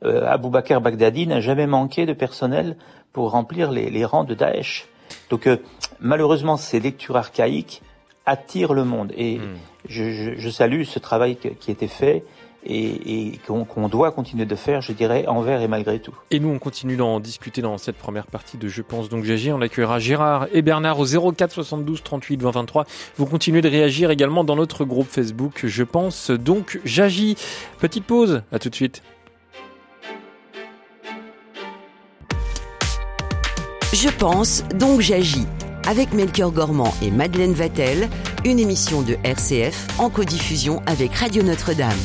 Euh, 0.06 0.28
Abou 0.28 0.50
Bakr 0.50 0.80
Baghdadi 0.80 1.26
n'a 1.26 1.42
jamais 1.42 1.66
manqué 1.66 2.06
de 2.06 2.14
personnel 2.14 2.78
pour 3.14 3.32
remplir 3.32 3.72
les, 3.72 4.06
rangs 4.06 4.24
de 4.24 4.36
Daesh. 4.36 4.88
Donc 5.30 5.48
euh, 5.48 5.58
malheureusement, 6.00 6.58
ces 6.58 6.80
lectures 6.80 7.18
archaïques 7.18 7.82
attirent 8.26 8.74
le 8.74 8.84
monde. 8.84 9.12
Et 9.18 9.40
hmm. 9.40 9.58
je, 9.88 10.50
salue 10.50 10.84
ce 10.84 11.00
travail 11.00 11.38
qui 11.38 11.48
a 11.48 11.74
été 11.74 11.88
fait 11.88 12.24
et, 12.66 13.40
qu'on 13.48 13.88
doit 13.88 14.12
continuer 14.12 14.46
de 14.46 14.56
faire, 14.56 14.82
je 14.82 14.92
dirais, 14.92 15.26
envers 15.28 15.62
et 15.62 15.68
malgré 15.68 16.00
tout. 16.00 16.14
Et 16.32 16.40
nous, 16.40 16.50
on 16.50 16.60
continue 16.60 16.98
d'en 16.98 17.20
discuter 17.20 17.62
dans 17.62 17.78
cette 17.78 17.98
première 17.98 18.28
partie 18.28 18.58
de 18.58 18.68
Je 18.68 18.82
pense 18.82 19.10
donc 19.10 19.24
j'agis. 19.24 19.52
On 19.52 19.62
accueillera 19.62 20.00
Gérard 20.00 20.48
et 20.52 20.62
Bernard 20.62 21.00
au 21.00 21.06
04 21.06 21.52
72 21.52 22.04
38 22.04 22.42
20 22.42 22.52
23. 22.52 22.86
Vous 23.18 23.26
continuez 23.26 23.62
de 23.62 23.70
réagir 23.70 24.12
également 24.12 24.44
dans 24.44 24.56
notre 24.56 24.86
groupe 24.86 25.08
Facebook 25.10 25.62
Je 25.64 25.84
pense 25.84 26.32
donc 26.32 26.80
j'agis. 26.84 27.36
Petite 27.80 28.06
pause, 28.06 28.42
à 28.52 28.60
tout 28.60 28.70
de 28.70 28.76
suite. 28.76 29.02
Je 33.94 34.10
pense, 34.10 34.64
donc 34.76 35.02
j'agis. 35.02 35.48
Avec 35.88 36.14
Melchior 36.14 36.52
Gormand 36.52 36.94
et 37.02 37.10
Madeleine 37.10 37.54
Vatel, 37.54 38.10
une 38.44 38.60
émission 38.60 39.02
de 39.02 39.16
RCF 39.24 39.88
en 39.98 40.10
codiffusion 40.10 40.82
avec 40.86 41.16
Radio 41.16 41.42
Notre-Dame. 41.42 41.96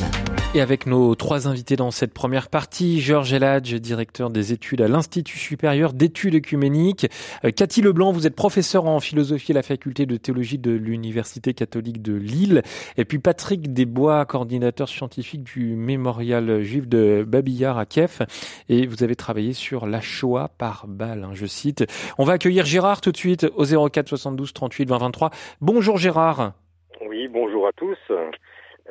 Et 0.55 0.61
avec 0.61 0.85
nos 0.85 1.15
trois 1.15 1.47
invités 1.47 1.75
dans 1.75 1.89
cette 1.89 2.13
première 2.13 2.47
partie, 2.47 3.01
Georges 3.01 3.33
Eladj, 3.33 3.73
directeur 3.73 4.29
des 4.29 4.53
études 4.53 4.81
à 4.81 4.87
l'Institut 4.87 5.39
supérieur 5.39 5.93
d'études 5.93 6.35
œcuméniques. 6.35 7.07
Euh, 7.43 7.49
Cathy 7.49 7.81
Leblanc, 7.81 8.11
vous 8.11 8.27
êtes 8.27 8.35
professeur 8.35 8.85
en 8.85 8.99
philosophie 8.99 9.53
à 9.53 9.55
la 9.55 9.63
faculté 9.63 10.05
de 10.05 10.15
théologie 10.15 10.59
de 10.59 10.69
l'Université 10.69 11.55
catholique 11.55 12.03
de 12.03 12.13
Lille. 12.13 12.61
Et 12.97 13.05
puis 13.05 13.17
Patrick 13.17 13.73
Desbois, 13.73 14.25
coordinateur 14.25 14.89
scientifique 14.89 15.41
du 15.41 15.75
mémorial 15.75 16.61
juif 16.61 16.87
de 16.87 17.25
Babillard 17.27 17.79
à 17.79 17.87
Kiev. 17.87 18.19
Et 18.69 18.85
vous 18.85 19.03
avez 19.03 19.15
travaillé 19.15 19.53
sur 19.53 19.87
la 19.87 20.01
Shoah 20.01 20.49
par 20.59 20.85
balle, 20.87 21.23
hein, 21.23 21.31
je 21.33 21.47
cite. 21.47 21.83
On 22.19 22.25
va 22.25 22.33
accueillir 22.33 22.63
Gérard 22.67 23.01
tout 23.01 23.11
de 23.11 23.17
suite 23.17 23.47
au 23.55 23.89
04 23.89 24.07
72 24.07 24.53
38 24.53 24.87
20 24.87 24.97
23. 24.99 25.31
Bonjour 25.61 25.97
Gérard. 25.97 26.53
Oui, 27.09 27.27
bonjour 27.27 27.65
à 27.65 27.71
tous. 27.71 27.97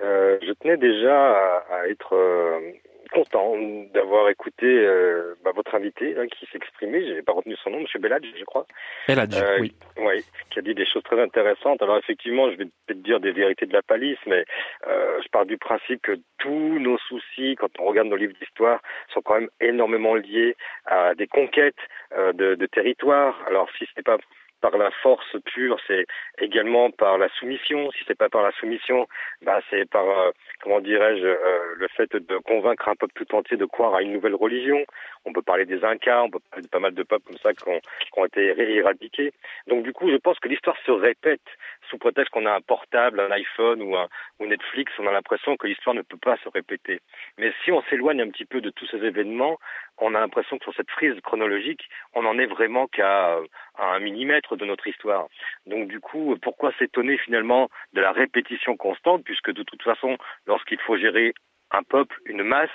Euh, 0.03 0.39
je 0.43 0.53
tenais 0.53 0.77
déjà 0.77 1.63
à, 1.71 1.87
être 1.89 2.15
euh, 2.15 2.73
content 3.13 3.57
d'avoir 3.95 4.29
écouté 4.31 4.67
euh, 4.67 5.35
bah, 5.45 5.53
votre 5.55 5.75
invité 5.75 6.17
hein, 6.19 6.27
qui 6.27 6.47
s'exprimait. 6.47 7.07
J'ai 7.07 7.23
pas 7.23 7.33
retenu 7.33 7.55
son 7.63 7.71
nom, 7.71 7.81
Monsieur 7.81 8.01
Belladj, 8.01 8.27
je 8.37 8.45
crois. 8.45 8.67
Belladj, 9.07 9.37
oui. 9.61 9.73
Oui, 9.99 10.25
qui 10.51 10.59
a 10.59 10.63
dit 10.63 10.75
des 10.75 10.87
choses 10.87 11.05
très 11.05 11.21
intéressantes. 11.21 11.83
Alors 11.83 11.99
effectivement, 11.99 12.51
je 12.51 12.57
vais 12.57 12.65
peut-être 12.65 13.03
dire 13.03 13.21
des 13.21 13.33
vérités 13.33 13.67
de 13.67 13.73
la 13.73 13.83
palisse, 13.83 14.19
mais 14.27 14.45
je 14.87 15.29
pars 15.31 15.47
du 15.47 15.59
principe 15.59 16.03
que 16.03 16.19
tous 16.39 16.79
nos 16.79 16.99
soucis, 16.99 17.55
quand 17.57 17.71
on 17.79 17.85
regarde 17.85 18.09
nos 18.09 18.17
livres 18.17 18.35
d'histoire, 18.41 18.81
sont 19.13 19.21
quand 19.21 19.39
même 19.39 19.51
énormément 19.61 20.15
liés 20.15 20.57
à 20.87 21.15
des 21.15 21.29
conquêtes 21.29 21.75
de, 22.17 22.55
de 22.55 22.67
territoires. 22.67 23.39
Alors 23.47 23.69
si 23.79 23.85
ce 23.85 23.91
n'est 23.97 24.03
pas 24.03 24.19
par 24.63 24.79
la 24.79 24.91
force 25.03 25.37
pure, 25.45 25.79
c'est 25.87 26.07
également 26.39 26.91
par 26.91 27.19
la 27.19 27.29
soumission. 27.39 27.91
Si 27.93 28.05
c'est 28.07 28.17
pas 28.17 28.31
par 28.31 28.43
la 28.43 28.53
soumission, 28.53 29.07
bah 29.43 29.61
c'est 29.69 29.85
par 29.91 30.09
euh, 30.09 30.31
comment 30.63 30.81
dirais-je 30.81 31.27
euh, 31.27 31.75
le 31.77 31.89
fait 31.89 32.15
de 32.17 32.39
convaincre 32.39 32.89
un 32.89 32.95
peuple 32.95 33.13
tout 33.15 33.35
entier 33.35 33.57
de 33.57 33.67
croire 33.67 33.95
à 33.97 34.03
une 34.03 34.13
nouvelle 34.13 34.37
religion. 34.37 34.87
On 35.25 35.33
peut 35.33 35.43
parler 35.43 35.67
des 35.67 35.85
Incas, 35.85 36.23
on 36.23 36.31
peut 36.31 36.39
parler 36.49 36.63
de 36.65 36.69
pas 36.69 36.79
mal 36.79 36.95
de 36.95 37.03
peuples 37.03 37.27
comme 37.27 37.39
ça 37.39 37.53
qui 37.53 37.69
ont, 37.69 37.81
qui 37.81 38.19
ont 38.19 38.25
été 38.25 38.55
éradiqués. 38.77 39.33
Donc 39.67 39.83
du 39.83 39.93
coup, 39.93 40.09
je 40.09 40.17
pense 40.17 40.39
que 40.39 40.49
l'histoire 40.49 40.77
se 40.87 40.93
répète 40.93 41.43
sous 41.91 41.99
prétexte 41.99 42.33
qu'on 42.33 42.47
a 42.47 42.53
un 42.53 42.61
portable, 42.61 43.21
un 43.21 43.31
iPhone 43.33 43.83
ou, 43.83 43.97
un, 43.97 44.09
ou 44.39 44.47
Netflix. 44.47 44.93
On 44.99 45.07
a 45.09 45.13
l'impression 45.13 45.57
que 45.57 45.67
l'histoire 45.67 45.95
ne 45.95 46.03
peut 46.03 46.17
pas 46.17 46.37
se 46.37 46.49
répéter. 46.49 47.01
Mais 47.37 47.53
si 47.65 47.73
on 47.73 47.83
s'éloigne 47.91 48.23
un 48.23 48.31
petit 48.31 48.45
peu 48.45 48.61
de 48.61 48.71
tous 48.71 48.87
ces 48.87 49.05
événements, 49.05 49.59
on 50.03 50.15
a 50.15 50.21
l'impression 50.21 50.59
que 50.59 50.65
sur 50.65 50.75
cette 50.75 50.91
frise 50.91 51.19
chronologique, 51.21 51.89
on 52.15 52.23
n'en 52.23 52.39
est 52.39 52.47
vraiment 52.47 52.87
qu'à 52.87 53.39
un 53.79 53.99
millimètre 54.01 54.57
de 54.57 54.65
notre 54.65 54.87
histoire. 54.87 55.29
Donc 55.67 55.89
du 55.89 56.01
coup, 56.01 56.37
pourquoi 56.43 56.73
s'étonner 56.79 57.19
finalement 57.19 57.71
de 57.93 58.01
la 58.01 58.13
répétition 58.13 58.77
constante, 58.77 59.25
puisque 59.25 59.53
de 59.53 59.63
toute 59.63 59.83
façon, 59.83 60.17
lorsqu'il 60.47 60.81
faut 60.81 60.97
gérer 60.97 61.35
un 61.71 61.83
peuple, 61.83 62.17
une 62.27 62.43
masse, 62.43 62.71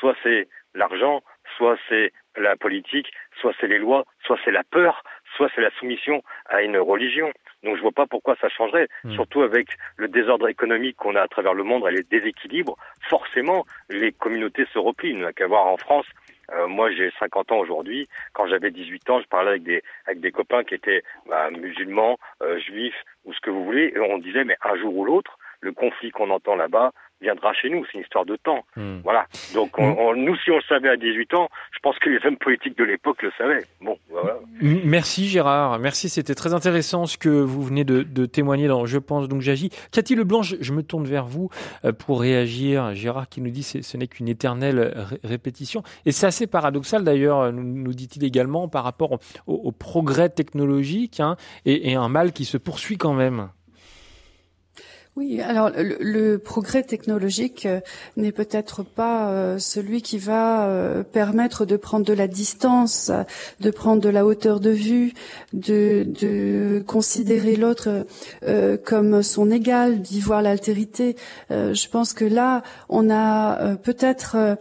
soit 0.00 0.16
c'est 0.22 0.48
l'argent, 0.74 1.22
soit 1.56 1.78
c'est 1.88 2.12
la 2.36 2.56
politique, 2.56 3.12
soit 3.40 3.54
c'est 3.60 3.68
les 3.68 3.78
lois, 3.78 4.04
soit 4.24 4.38
c'est 4.44 4.50
la 4.50 4.64
peur, 4.64 5.04
soit 5.36 5.48
c'est 5.54 5.60
la 5.60 5.70
soumission 5.78 6.22
à 6.46 6.62
une 6.62 6.78
religion. 6.78 7.32
Donc 7.62 7.76
je 7.76 7.82
vois 7.82 7.92
pas 7.92 8.06
pourquoi 8.06 8.36
ça 8.40 8.48
changerait, 8.48 8.88
hmm. 9.04 9.12
surtout 9.12 9.42
avec 9.42 9.68
le 9.96 10.08
désordre 10.08 10.48
économique 10.48 10.96
qu'on 10.96 11.14
a 11.14 11.22
à 11.22 11.28
travers 11.28 11.54
le 11.54 11.62
monde 11.62 11.86
et 11.88 11.92
les 11.92 12.02
déséquilibres. 12.02 12.76
Forcément, 13.08 13.64
les 13.88 14.12
communautés 14.12 14.66
se 14.72 14.78
replient. 14.78 15.10
Il 15.10 15.18
n'y 15.18 15.24
a 15.24 15.32
qu'à 15.32 15.46
voir 15.46 15.66
en 15.66 15.76
France 15.76 16.06
euh, 16.52 16.66
moi, 16.66 16.90
j'ai 16.92 17.10
50 17.18 17.52
ans 17.52 17.58
aujourd'hui. 17.58 18.08
Quand 18.32 18.46
j'avais 18.46 18.70
18 18.70 19.10
ans, 19.10 19.20
je 19.20 19.28
parlais 19.28 19.50
avec 19.50 19.62
des 19.62 19.82
avec 20.06 20.20
des 20.20 20.32
copains 20.32 20.64
qui 20.64 20.74
étaient 20.74 21.02
bah, 21.26 21.50
musulmans, 21.50 22.18
euh, 22.42 22.58
juifs 22.58 23.04
ou 23.24 23.32
ce 23.32 23.40
que 23.40 23.50
vous 23.50 23.64
voulez, 23.64 23.92
et 23.94 23.98
on 23.98 24.18
disait 24.18 24.44
mais 24.44 24.56
un 24.62 24.76
jour 24.76 24.94
ou 24.96 25.04
l'autre, 25.04 25.38
le 25.60 25.72
conflit 25.72 26.10
qu'on 26.10 26.30
entend 26.30 26.56
là-bas, 26.56 26.92
viendra 27.20 27.52
chez 27.54 27.70
nous. 27.70 27.84
C'est 27.86 27.98
une 27.98 28.02
histoire 28.02 28.24
de 28.24 28.36
temps. 28.36 28.64
Hmm. 28.76 28.98
Voilà. 29.02 29.26
Donc, 29.54 29.78
on, 29.78 30.14
nous, 30.14 30.36
si 30.36 30.50
on 30.50 30.56
le 30.56 30.62
savait 30.68 30.88
à 30.88 30.96
18 30.96 31.34
ans, 31.34 31.48
je 31.72 31.78
pense 31.80 31.98
que 31.98 32.10
les 32.10 32.24
hommes 32.26 32.36
politiques 32.36 32.76
de 32.78 32.84
l'époque 32.84 33.22
le 33.22 33.32
savaient. 33.38 33.64
Bon, 33.80 33.98
voilà. 34.10 34.38
Merci 34.60 35.28
Gérard. 35.28 35.78
Merci. 35.78 36.08
C'était 36.08 36.34
très 36.34 36.54
intéressant 36.54 37.06
ce 37.06 37.18
que 37.18 37.28
vous 37.28 37.62
venez 37.62 37.84
de, 37.84 38.02
de 38.02 38.26
témoigner 38.26 38.68
dans 38.68 38.86
Je 38.86 38.98
pense 38.98 39.28
donc 39.28 39.40
j'agis. 39.40 39.70
Cathy 39.92 40.14
Leblanc, 40.14 40.42
je, 40.42 40.56
je, 40.60 40.72
me 40.72 40.82
tourne 40.82 41.04
vers 41.04 41.26
vous 41.26 41.50
euh, 41.84 41.92
pour 41.92 42.20
réagir. 42.20 42.94
Gérard 42.94 43.28
qui 43.28 43.40
nous 43.40 43.50
dit 43.50 43.68
que 43.72 43.82
ce 43.82 43.96
n'est 43.96 44.06
qu'une 44.06 44.28
éternelle 44.28 44.94
répétition. 45.22 45.82
Et 46.06 46.12
c'est 46.12 46.26
assez 46.26 46.46
paradoxal 46.46 47.04
d'ailleurs, 47.04 47.52
nous, 47.52 47.62
nous 47.62 47.94
dit-il 47.94 48.24
également, 48.24 48.68
par 48.68 48.84
rapport 48.84 49.12
au, 49.12 49.18
au 49.46 49.72
progrès 49.72 50.28
technologique 50.28 51.20
hein, 51.20 51.36
et, 51.64 51.90
et 51.90 51.94
un 51.94 52.08
mal 52.08 52.32
qui 52.32 52.44
se 52.44 52.56
poursuit 52.56 52.98
quand 52.98 53.14
même. 53.14 53.48
Oui, 55.16 55.40
alors 55.40 55.70
le, 55.76 56.38
progrès 56.38 56.82
technologique 56.82 57.66
euh, 57.66 57.78
n'est 58.16 58.32
peut-être 58.32 58.82
pas 58.82 59.30
euh, 59.30 59.60
celui 59.60 60.02
qui 60.02 60.18
va 60.18 60.66
euh, 60.66 61.04
permettre 61.04 61.64
de 61.64 61.76
prendre 61.76 62.04
de 62.04 62.12
la 62.12 62.26
distance, 62.26 63.12
de 63.60 63.70
prendre 63.70 64.02
de 64.02 64.08
la 64.08 64.26
hauteur 64.26 64.58
de 64.58 64.70
vue, 64.70 65.12
de, 65.52 66.82
considérer 66.88 67.54
l'autre 67.54 68.06
comme 68.84 69.22
son 69.22 69.50
égal, 69.50 70.00
d'y 70.00 70.20
voir 70.20 70.42
l'altérité. 70.42 71.16
je 71.50 71.88
pense 71.88 72.12
que 72.12 72.24
là, 72.24 72.62
on 72.88 73.10
a 73.10 73.76
peut-être 73.76 74.56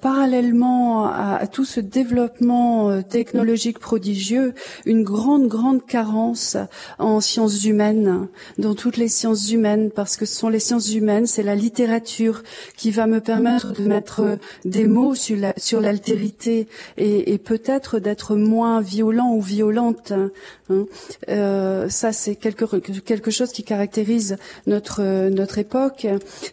parallèlement 0.00 1.06
à, 1.06 1.46
tout 1.46 1.64
ce 1.64 1.80
développement 1.80 3.02
technologique 3.02 3.78
prodigieux, 3.78 4.54
une 4.86 5.04
grande, 5.04 5.48
grande 5.48 5.84
carence 5.86 6.56
en 6.98 7.20
sciences 7.20 7.64
humaines, 7.64 8.28
dans 8.58 8.74
toutes 8.74 8.96
les 8.96 9.08
sciences 9.08 9.50
humaines 9.50 9.67
parce 9.94 10.16
que 10.16 10.26
ce 10.26 10.34
sont 10.34 10.48
les 10.48 10.60
sciences 10.60 10.92
humaines, 10.94 11.26
c'est 11.26 11.42
la 11.42 11.54
littérature 11.54 12.42
qui 12.76 12.90
va 12.90 13.06
me 13.06 13.20
permettre 13.20 13.72
de 13.72 13.82
mettre 13.86 14.38
des 14.64 14.86
mots 14.86 15.14
sur 15.14 15.36
la, 15.36 15.52
sur 15.56 15.80
l'altérité 15.80 16.68
et, 16.96 17.32
et 17.32 17.38
peut-être 17.38 17.98
d'être 17.98 18.36
moins 18.36 18.80
violent 18.80 19.32
ou 19.34 19.40
violente. 19.40 20.12
Hein. 20.12 20.86
Euh, 21.28 21.88
ça, 21.88 22.12
c'est 22.12 22.36
quelque 22.36 22.66
quelque 23.00 23.30
chose 23.30 23.52
qui 23.52 23.62
caractérise 23.62 24.36
notre 24.66 25.02
notre 25.30 25.58
époque. 25.58 26.06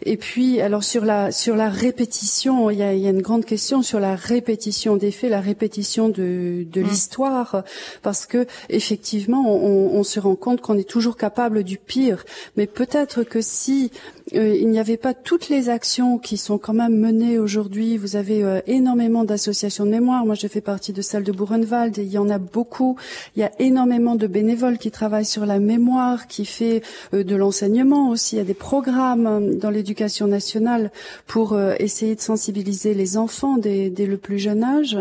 Et 0.04 0.18
puis, 0.18 0.62
alors 0.62 0.84
sur 0.84 1.04
la 1.04 1.32
sur 1.32 1.56
la 1.56 1.70
répétition, 1.70 2.70
il 2.70 2.80
y 2.80 2.84
a, 2.84 2.94
il 2.94 3.02
y 3.02 3.08
a 3.08 3.10
une 3.10 3.22
grande 3.22 3.46
question 3.46 3.82
sur 3.82 4.00
la 4.00 4.16
répétition 4.16 4.96
des 4.96 5.12
faits, 5.12 5.30
la 5.30 5.42
répétition 5.42 6.10
de 6.10 6.66
de 6.76 6.82
mmh. 6.82 6.88
l'histoire, 6.88 7.64
parce 8.02 8.26
que 8.26 8.48
effectivement, 8.70 9.44
on, 9.54 10.00
on 10.00 10.04
se 10.04 10.20
rend 10.20 10.36
compte 10.36 10.62
qu'on 10.62 10.78
est 10.78 10.90
toujours 10.90 11.18
capable 11.18 11.64
du 11.64 11.78
pire, 11.78 12.24
mais 12.56 12.68
peut-être 12.68 13.05
peut-être 13.06 13.24
que 13.24 13.42
si 13.42 13.92
euh, 14.34 14.56
il 14.56 14.70
n'y 14.70 14.80
avait 14.80 14.98
pas 14.98 15.14
toutes 15.14 15.50
les 15.50 15.70
actions 15.70 16.18
qui 16.18 16.38
sont 16.38 16.58
quand 16.58 16.74
même 16.74 16.98
menées 16.98 17.38
aujourd'hui, 17.38 17.98
vous 17.98 18.16
avez 18.16 18.44
euh, 18.44 18.60
énormément 18.66 19.24
d'associations 19.24 19.86
de 19.86 19.92
mémoire. 19.92 20.26
Moi, 20.26 20.36
je 20.36 20.48
fais 20.48 20.62
partie 20.62 20.94
de 20.94 21.02
celle 21.02 21.24
de 21.24 21.32
Buchenwald 21.32 21.98
et 22.00 22.04
il 22.04 22.12
y 22.12 22.18
en 22.18 22.30
a 22.30 22.40
beaucoup. 22.40 22.98
Il 23.36 23.42
y 23.42 23.44
a 23.44 23.52
énormément 23.60 24.16
de 24.16 24.26
bénévoles 24.26 24.78
qui 24.80 24.90
travaillent 24.90 25.26
sur 25.26 25.46
la 25.46 25.60
mémoire, 25.60 26.28
qui 26.28 26.46
fait 26.46 26.82
euh, 27.14 27.24
de 27.24 27.36
l'enseignement 27.36 28.10
aussi. 28.10 28.36
Il 28.36 28.40
y 28.40 28.42
a 28.42 28.46
des 28.46 28.56
programmes 28.56 29.56
dans 29.58 29.70
l'éducation 29.70 30.28
nationale 30.28 30.92
pour 31.28 31.60
essayer 31.80 32.16
de 32.16 32.22
sensibiliser 32.22 32.94
les 32.94 33.18
enfants 33.18 33.58
dès, 33.58 33.90
dès 33.90 34.06
le 34.06 34.18
plus 34.18 34.40
jeune 34.40 34.64
âge. 34.64 34.98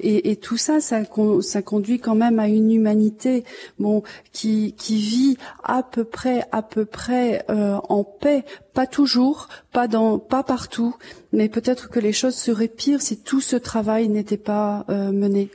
Et, 0.00 0.30
et 0.30 0.36
tout 0.36 0.56
ça, 0.56 0.80
ça, 0.80 1.00
ça, 1.40 1.62
conduit 1.62 1.98
quand 1.98 2.14
même 2.14 2.38
à 2.38 2.48
une 2.48 2.72
humanité, 2.72 3.44
bon, 3.78 4.02
qui, 4.32 4.74
qui 4.78 4.98
vit 4.98 5.36
à 5.64 5.82
peu 5.82 6.04
près, 6.04 6.44
à 6.52 6.62
peu 6.62 6.84
près 6.84 7.39
en 7.48 8.04
paix 8.04 8.44
pas 8.74 8.86
toujours, 8.86 9.48
pas 9.72 9.88
dans, 9.88 10.18
pas 10.18 10.42
partout, 10.42 10.94
mais 11.32 11.48
peut-être 11.48 11.90
que 11.90 12.00
les 12.00 12.12
choses 12.12 12.34
seraient 12.34 12.68
pires 12.68 13.02
si 13.02 13.20
tout 13.20 13.40
ce 13.40 13.56
travail 13.56 14.08
n'était 14.08 14.36
pas 14.36 14.84
euh, 14.88 15.12
mené. 15.12 15.50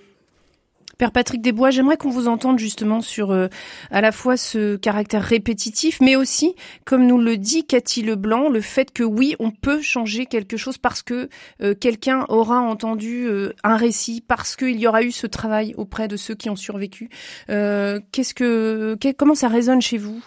Père 0.98 1.12
Patrick 1.12 1.42
Desbois, 1.42 1.72
j'aimerais 1.72 1.98
qu'on 1.98 2.10
vous 2.10 2.30
entende 2.30 2.58
justement 2.58 3.02
sur 3.02 3.32
euh, 3.32 3.48
à 3.92 4.00
la 4.00 4.14
fois 4.14 4.38
ce 4.38 4.78
caractère 4.78 5.24
répétitif, 5.24 6.00
mais 6.00 6.16
aussi, 6.16 6.56
comme 6.86 7.06
nous 7.06 7.18
le 7.18 7.36
dit 7.36 7.66
Cathy 7.66 8.02
Leblanc, 8.02 8.48
le 8.48 8.62
fait 8.62 8.92
que 8.92 9.04
oui, 9.04 9.36
on 9.40 9.52
peut 9.52 9.82
changer 9.82 10.26
quelque 10.26 10.56
chose 10.56 10.78
parce 10.78 11.02
que 11.02 11.28
euh, 11.62 11.74
quelqu'un 11.74 12.26
aura 12.30 12.62
entendu 12.62 13.28
un 13.64 13.76
récit, 13.76 14.24
parce 14.26 14.56
qu'il 14.56 14.80
y 14.80 14.88
aura 14.88 15.04
eu 15.04 15.12
ce 15.12 15.28
travail 15.28 15.74
auprès 15.78 16.08
de 16.08 16.16
ceux 16.16 16.36
qui 16.36 16.50
ont 16.50 16.56
survécu. 16.56 17.10
Qu'est-ce 17.48 18.34
que, 18.34 18.98
comment 19.18 19.36
ça 19.36 19.50
résonne 19.50 19.82
chez 19.82 19.98
vous? 19.98 20.24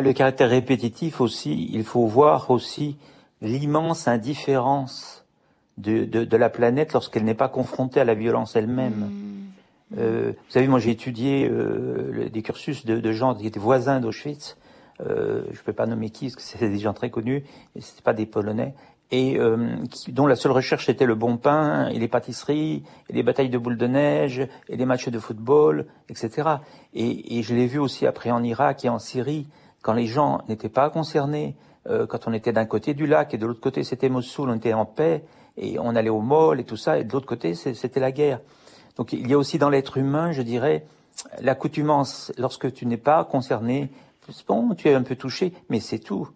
Le 0.00 0.12
caractère 0.12 0.48
répétitif 0.48 1.20
aussi, 1.20 1.68
il 1.72 1.84
faut 1.84 2.06
voir 2.06 2.50
aussi 2.50 2.96
l'immense 3.42 4.08
indifférence 4.08 5.26
de, 5.76 6.04
de, 6.04 6.24
de, 6.24 6.36
la 6.36 6.48
planète 6.48 6.92
lorsqu'elle 6.92 7.24
n'est 7.24 7.34
pas 7.34 7.48
confrontée 7.48 8.00
à 8.00 8.04
la 8.04 8.14
violence 8.14 8.56
elle-même. 8.56 9.10
Mmh. 9.10 9.98
Euh, 9.98 10.32
vous 10.32 10.50
savez, 10.50 10.68
moi 10.68 10.78
j'ai 10.78 10.90
étudié 10.90 11.48
euh, 11.50 12.28
des 12.32 12.42
cursus 12.42 12.86
de, 12.86 12.98
de, 13.00 13.12
gens 13.12 13.34
qui 13.34 13.46
étaient 13.46 13.60
voisins 13.60 14.00
d'Auschwitz. 14.00 14.56
Euh, 15.00 15.42
je 15.50 15.58
ne 15.58 15.64
peux 15.64 15.72
pas 15.72 15.86
nommer 15.86 16.10
qui, 16.10 16.26
parce 16.26 16.36
que 16.36 16.42
c'est 16.42 16.58
des 16.70 16.78
gens 16.78 16.94
très 16.94 17.10
connus, 17.10 17.44
et 17.76 17.80
c'était 17.80 18.02
pas 18.02 18.14
des 18.14 18.26
Polonais, 18.26 18.74
et 19.10 19.38
qui, 19.90 20.10
dont 20.10 20.26
la 20.26 20.36
seule 20.36 20.52
recherche 20.52 20.88
était 20.88 21.04
le 21.04 21.14
bon 21.14 21.36
pain 21.36 21.88
et 21.88 21.98
les 21.98 22.08
pâtisseries, 22.08 22.82
et 23.10 23.12
les 23.12 23.22
batailles 23.22 23.50
de 23.50 23.58
boules 23.58 23.76
de 23.76 23.86
neige, 23.86 24.48
et 24.70 24.76
les 24.76 24.86
matchs 24.86 25.10
de 25.10 25.18
football, 25.18 25.84
etc. 26.08 26.48
Et, 26.94 27.38
et 27.38 27.42
je 27.42 27.54
l'ai 27.54 27.66
vu 27.66 27.78
aussi 27.78 28.06
après 28.06 28.30
en 28.30 28.42
Irak 28.42 28.86
et 28.86 28.88
en 28.88 28.98
Syrie 28.98 29.46
quand 29.82 29.92
les 29.92 30.06
gens 30.06 30.40
n'étaient 30.48 30.68
pas 30.68 30.88
concernés, 30.90 31.56
euh, 31.88 32.06
quand 32.06 32.26
on 32.26 32.32
était 32.32 32.52
d'un 32.52 32.64
côté 32.64 32.94
du 32.94 33.06
lac 33.06 33.34
et 33.34 33.38
de 33.38 33.46
l'autre 33.46 33.60
côté 33.60 33.84
c'était 33.84 34.08
Mossoul, 34.08 34.48
on 34.48 34.56
était 34.56 34.72
en 34.72 34.86
paix 34.86 35.24
et 35.56 35.78
on 35.78 35.94
allait 35.94 36.08
au 36.08 36.20
mall 36.20 36.60
et 36.60 36.64
tout 36.64 36.76
ça, 36.76 36.98
et 36.98 37.04
de 37.04 37.12
l'autre 37.12 37.26
côté 37.26 37.54
c'était 37.54 38.00
la 38.00 38.12
guerre. 38.12 38.40
Donc 38.96 39.12
il 39.12 39.28
y 39.28 39.34
a 39.34 39.38
aussi 39.38 39.58
dans 39.58 39.68
l'être 39.68 39.98
humain, 39.98 40.32
je 40.32 40.42
dirais, 40.42 40.86
l'accoutumance. 41.40 42.32
Lorsque 42.38 42.72
tu 42.72 42.86
n'es 42.86 42.96
pas 42.96 43.24
concerné, 43.24 43.90
bon, 44.48 44.74
tu 44.74 44.88
es 44.88 44.94
un 44.94 45.02
peu 45.02 45.16
touché, 45.16 45.52
mais 45.68 45.80
c'est 45.80 45.98
tout. 45.98 46.28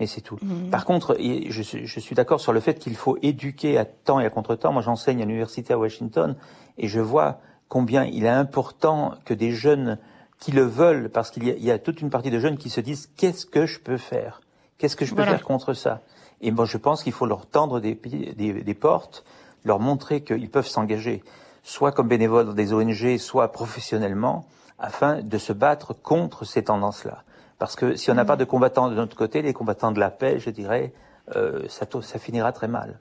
Mais 0.00 0.06
c'est 0.06 0.20
tout. 0.20 0.38
Mmh. 0.40 0.70
Par 0.70 0.84
contre, 0.84 1.16
je, 1.18 1.62
je 1.62 2.00
suis 2.00 2.14
d'accord 2.14 2.40
sur 2.40 2.52
le 2.52 2.60
fait 2.60 2.78
qu'il 2.78 2.96
faut 2.96 3.18
éduquer 3.22 3.78
à 3.78 3.84
temps 3.84 4.20
et 4.20 4.24
à 4.24 4.30
contre-temps. 4.30 4.72
Moi, 4.72 4.82
j'enseigne 4.82 5.22
à 5.22 5.26
l'université 5.26 5.74
à 5.74 5.78
Washington 5.78 6.34
et 6.78 6.88
je 6.88 7.00
vois 7.00 7.40
combien 7.68 8.04
il 8.04 8.24
est 8.24 8.28
important 8.28 9.14
que 9.24 9.34
des 9.34 9.52
jeunes 9.52 9.98
qui 10.42 10.50
le 10.50 10.64
veulent, 10.64 11.08
parce 11.08 11.30
qu'il 11.30 11.46
y, 11.46 11.70
a 11.70 11.78
toute 11.78 12.00
une 12.00 12.10
partie 12.10 12.32
de 12.32 12.40
jeunes 12.40 12.58
qui 12.58 12.68
se 12.68 12.80
disent 12.80 13.08
qu'est-ce 13.16 13.46
que 13.46 13.64
je 13.64 13.78
peux 13.78 13.96
faire? 13.96 14.40
Qu'est-ce 14.76 14.96
que 14.96 15.04
je 15.04 15.14
peux 15.14 15.22
faire 15.22 15.44
contre 15.44 15.72
ça? 15.72 16.00
Et 16.40 16.50
moi, 16.50 16.64
je 16.64 16.78
pense 16.78 17.04
qu'il 17.04 17.12
faut 17.12 17.26
leur 17.26 17.46
tendre 17.46 17.78
des, 17.78 17.94
des, 17.94 18.74
portes, 18.74 19.24
leur 19.64 19.78
montrer 19.78 20.24
qu'ils 20.24 20.50
peuvent 20.50 20.66
s'engager, 20.66 21.22
soit 21.62 21.92
comme 21.92 22.08
bénévoles 22.08 22.46
dans 22.46 22.54
des 22.54 22.72
ONG, 22.72 23.18
soit 23.18 23.52
professionnellement, 23.52 24.44
afin 24.80 25.22
de 25.22 25.38
se 25.38 25.52
battre 25.52 25.92
contre 25.92 26.44
ces 26.44 26.64
tendances-là. 26.64 27.22
Parce 27.60 27.76
que 27.76 27.94
si 27.94 28.10
on 28.10 28.14
n'a 28.14 28.24
pas 28.24 28.34
de 28.34 28.44
combattants 28.44 28.90
de 28.90 28.96
notre 28.96 29.16
côté, 29.16 29.42
les 29.42 29.52
combattants 29.52 29.92
de 29.92 30.00
la 30.00 30.10
paix, 30.10 30.40
je 30.40 30.50
dirais, 30.50 30.92
euh, 31.36 31.62
ça, 31.68 31.86
ça 32.02 32.18
finira 32.18 32.50
très 32.50 32.66
mal. 32.66 32.98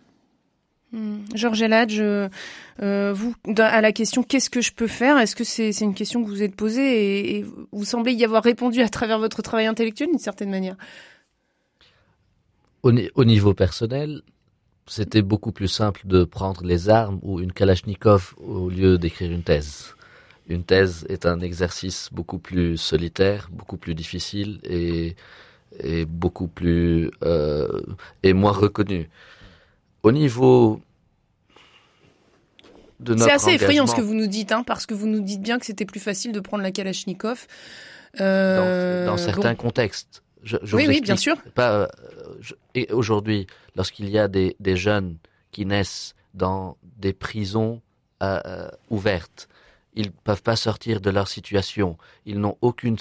Hmm. 0.92 1.20
Georges 1.34 1.62
Eladj, 1.62 2.02
euh, 2.02 2.28
à 3.58 3.82
la 3.82 3.92
question 3.94 4.24
qu'est-ce 4.24 4.50
que 4.50 4.62
je 4.62 4.74
peux 4.74 4.88
faire? 4.88 5.18
Est-ce 5.18 5.36
que 5.36 5.46
c'est 5.46 5.72
une 5.80 5.94
question 5.94 6.22
que 6.24 6.28
vous 6.28 6.44
êtes 6.44 6.56
posée 6.56 7.38
et, 7.38 7.46
vous 7.72 7.86
semblez 7.86 8.12
y 8.12 8.26
avoir 8.26 8.44
répondu 8.44 8.82
à 8.82 8.90
travers 8.90 9.18
votre 9.18 9.42
travail 9.42 9.68
intellectuel 9.68 10.10
d'une 10.10 10.20
certaine 10.20 10.50
manière? 10.50 10.76
Au, 12.84 13.24
niveau 13.24 13.54
personnel, 13.54 14.22
c'était 14.88 15.22
beaucoup 15.22 15.52
plus 15.52 15.68
simple 15.68 16.02
de 16.06 16.24
prendre 16.24 16.66
les 16.66 16.90
armes 16.90 17.20
ou 17.22 17.40
une 17.40 17.54
Kalachnikov 17.54 18.34
au 18.38 18.70
lieu 18.70 18.98
d'écrire 18.98 19.32
une 19.32 19.44
thèse. 19.44 19.96
Une 20.48 20.64
thèse 20.64 21.06
est 21.08 21.26
un 21.26 21.40
exercice 21.40 22.10
beaucoup 22.12 22.40
plus 22.40 22.76
solitaire, 22.76 23.50
beaucoup 23.52 23.78
plus 23.78 23.94
difficile 23.94 24.60
et, 24.64 25.16
et 25.80 26.06
beaucoup 26.06 26.48
plus 26.48 27.12
euh, 27.24 27.82
et 28.24 28.34
moins 28.34 28.52
reconnu. 28.52 29.10
Au 30.04 30.12
niveau 30.12 30.82
de 33.00 33.14
notre 33.14 33.26
C'est 33.26 33.32
assez 33.32 33.52
effrayant 33.52 33.88
ce 33.88 33.96
que 33.96 34.02
vous 34.02 34.14
nous 34.14 34.28
dites, 34.28 34.52
hein, 34.52 34.64
parce 34.64 34.86
que 34.86 34.94
vous 34.94 35.08
nous 35.08 35.22
dites 35.22 35.42
bien 35.42 35.60
que 35.60 35.66
c'était 35.66 35.86
plus 35.86 36.00
facile 36.00 36.32
de 36.32 36.40
prendre 36.40 36.64
la 36.64 36.72
Kalachnikov. 36.72 37.48
Euh, 38.20 39.06
dans, 39.06 39.18
certains 39.18 39.56
contextes. 39.56 40.24
Je, 40.44 40.58
oui, 40.74 40.86
oui, 40.88 41.02
bien 41.02 41.16
sûr. 41.16 41.38
Pas, 41.54 41.72
euh, 41.72 41.88
et 42.76 42.92
aujourd'hui, 42.92 43.48
lorsqu'il 43.76 44.10
y 44.10 44.18
a 44.18 44.28
des, 44.28 44.56
des, 44.60 44.76
jeunes 44.76 45.18
qui 45.52 45.66
naissent 45.66 46.16
dans 46.34 46.78
des 46.98 47.14
prisons 47.14 47.82
euh, 48.24 48.70
ouvertes, 48.90 49.48
ils 49.94 50.08
ne 50.08 50.12
peuvent 50.24 50.42
pas 50.42 50.56
sortir 50.56 51.00
de 51.00 51.10
leur 51.10 51.28
situation, 51.28 51.98
ils 52.26 52.40
n'ont 52.40 52.58
aucune, 52.62 52.98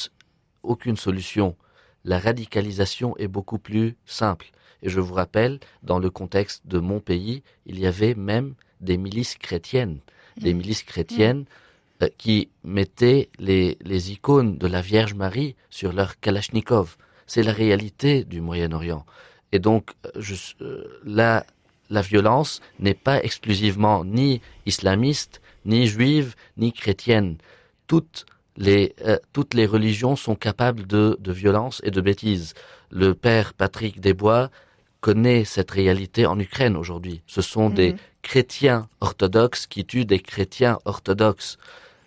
aucune 0.63 0.97
solution. 0.97 1.57
La 2.05 2.19
radicalisation 2.19 3.17
est 3.17 3.29
beaucoup 3.29 3.59
plus 3.59 3.97
simple. 4.07 4.51
Et 4.83 4.89
je 4.89 5.01
vous 5.01 5.15
rappelle, 5.15 5.61
dans 5.83 5.99
le 5.99 6.11
contexte 6.11 6.67
de 6.67 6.79
mon 6.79 7.01
pays, 7.01 7.43
il 7.67 7.79
y 7.79 7.87
avait 7.87 8.15
même 8.15 8.55
des 8.81 8.97
milices 8.97 9.37
chrétiennes, 9.37 10.01
des 10.37 10.55
mm. 10.55 10.57
milices 10.57 10.83
chrétiennes 10.83 11.45
euh, 12.03 12.09
qui 12.19 12.49
mettaient 12.65 13.29
les, 13.39 13.77
les 13.83 14.13
icônes 14.13 14.57
de 14.59 14.67
la 14.67 14.81
Vierge 14.81 15.15
Marie 15.15 15.55
sur 15.69 15.93
leur 15.93 16.19
Kalachnikov. 16.21 16.97
C'est 17.27 17.43
la 17.43 17.53
réalité 17.53 18.25
du 18.25 18.41
Moyen-Orient. 18.41 19.05
Et 19.53 19.59
donc, 19.59 19.91
euh, 20.07 20.11
je, 20.19 20.35
euh, 20.63 21.01
la, 21.05 21.45
la 21.91 22.01
violence 22.01 22.61
n'est 22.79 22.95
pas 22.95 23.23
exclusivement 23.23 24.05
ni 24.05 24.41
islamiste, 24.67 25.41
ni 25.65 25.87
juive, 25.87 26.35
ni 26.57 26.73
chrétienne. 26.73 27.37
Toutes 27.87 28.25
les, 28.57 28.95
toutes 29.33 29.55
les 29.55 29.65
religions 29.65 30.17
sont 30.17 30.35
capables 30.35 30.87
de, 30.87 31.17
de 31.21 31.33
violence 31.33 31.81
et 31.85 31.91
de 31.91 32.01
bêtises. 32.01 32.55
Le 32.91 33.15
père 33.15 33.55
Patrick 33.55 34.01
Desbois 34.01 34.51
connaît 35.01 35.45
cette 35.45 35.71
réalité 35.71 36.27
en 36.27 36.39
Ukraine 36.39 36.77
aujourd'hui. 36.77 37.23
Ce 37.27 37.43
sont 37.43 37.71
des 37.71 37.93
mhm. 37.93 37.99
chrétiens 38.23 38.89
orthodoxes 39.01 39.67
qui 39.67 39.85
tuent 39.85 40.05
des 40.05 40.21
chrétiens 40.21 40.79
orthodoxes. 40.85 41.59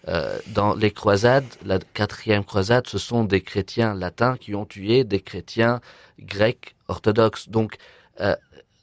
Euh, 0.10 0.38
dans 0.48 0.76
les 0.76 0.92
croisades, 0.92 1.46
la 1.66 1.80
quatrième 1.80 2.44
croisade, 2.44 2.88
ce 2.88 2.98
sont 2.98 3.24
des 3.24 3.42
chrétiens 3.42 3.94
latins 3.94 4.36
qui 4.38 4.54
ont 4.54 4.66
tué 4.66 5.06
des 5.06 5.22
chrétiens 5.22 5.80
grecs 6.20 6.76
orthodoxes. 6.88 7.50
Donc, 7.50 7.78
euh, 8.20 8.36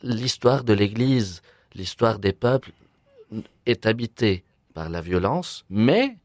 l'histoire 0.02 0.64
de 0.64 0.72
l'Église, 0.72 1.42
l'histoire 1.74 2.18
des 2.18 2.32
peuples 2.32 2.72
est 3.66 3.86
habitée 3.86 4.44
par 4.72 4.88
la 4.88 5.00
violence, 5.02 5.64
mais 5.68 6.16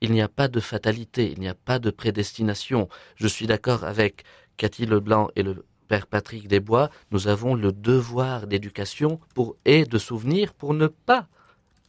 il 0.00 0.12
n'y 0.12 0.22
a 0.22 0.28
pas 0.28 0.48
de 0.48 0.60
fatalité, 0.60 1.32
il 1.32 1.40
n'y 1.40 1.48
a 1.48 1.54
pas 1.54 1.78
de 1.78 1.90
prédestination. 1.90 2.88
Je 3.16 3.26
suis 3.26 3.46
d'accord 3.46 3.84
avec 3.84 4.24
Cathy 4.56 4.86
Leblanc 4.86 5.30
et 5.36 5.42
le 5.42 5.64
Père 5.92 6.06
Patrick 6.06 6.48
Desbois, 6.48 6.88
nous 7.10 7.28
avons 7.28 7.54
le 7.54 7.70
devoir 7.70 8.46
d'éducation 8.46 9.20
pour 9.34 9.56
et 9.66 9.84
de 9.84 9.98
souvenir 9.98 10.54
pour 10.54 10.72
ne 10.72 10.86
pas 10.86 11.26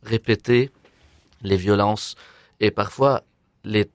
répéter 0.02 0.72
les 1.42 1.56
violences. 1.56 2.16
Et 2.60 2.70
parfois, 2.70 3.24
les, 3.64 3.88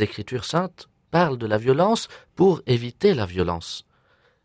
Écritures 0.00 0.44
saintes 0.44 0.88
parlent 1.10 1.38
de 1.38 1.48
la 1.48 1.58
violence 1.58 2.06
pour 2.36 2.62
éviter 2.68 3.14
la 3.14 3.26
violence. 3.26 3.84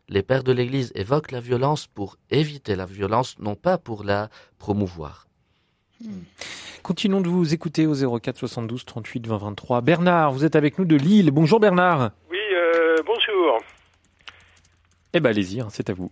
Les 0.08 0.24
pères 0.24 0.42
de 0.42 0.50
l'Église 0.50 0.90
évoquent 0.96 1.30
la 1.30 1.38
violence 1.38 1.86
pour 1.86 2.16
éviter 2.30 2.74
la 2.74 2.84
violence, 2.84 3.38
non 3.38 3.54
pas 3.54 3.78
pour 3.78 4.02
la 4.02 4.30
promouvoir. 4.58 5.28
Hmm. 6.00 6.22
Continuons 6.82 7.20
de 7.20 7.28
vous 7.28 7.54
écouter 7.54 7.86
au 7.86 8.18
04 8.18 8.36
72 8.36 8.84
38 8.84 9.28
20 9.28 9.36
23. 9.36 9.80
Bernard, 9.80 10.32
vous 10.32 10.44
êtes 10.44 10.56
avec 10.56 10.76
nous 10.76 10.86
de 10.86 10.96
Lille. 10.96 11.30
Bonjour 11.30 11.60
Bernard. 11.60 12.10
Euh. 15.18 15.20
Eh 15.20 15.20
bien, 15.20 15.30
allez-y, 15.30 15.60
hein, 15.60 15.68
c'est 15.70 15.90
à 15.90 15.94
vous. 15.94 16.10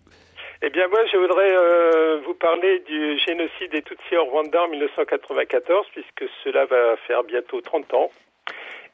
Eh 0.63 0.71
bien, 0.71 0.89
moi, 0.89 1.01
je 1.13 1.17
voudrais 1.17 1.55
euh, 1.55 2.21
vous 2.25 2.35
parler 2.35 2.81
du 2.81 3.19
génocide 3.19 3.71
des 3.71 3.83
Tutsis 3.83 4.17
en 4.17 4.25
Rwanda 4.25 4.63
en 4.65 4.69
1994, 4.69 5.87
puisque 5.93 6.25
cela 6.45 6.65
va 6.67 6.97
faire 7.07 7.23
bientôt 7.25 7.61
30 7.61 7.95
ans. 7.95 8.11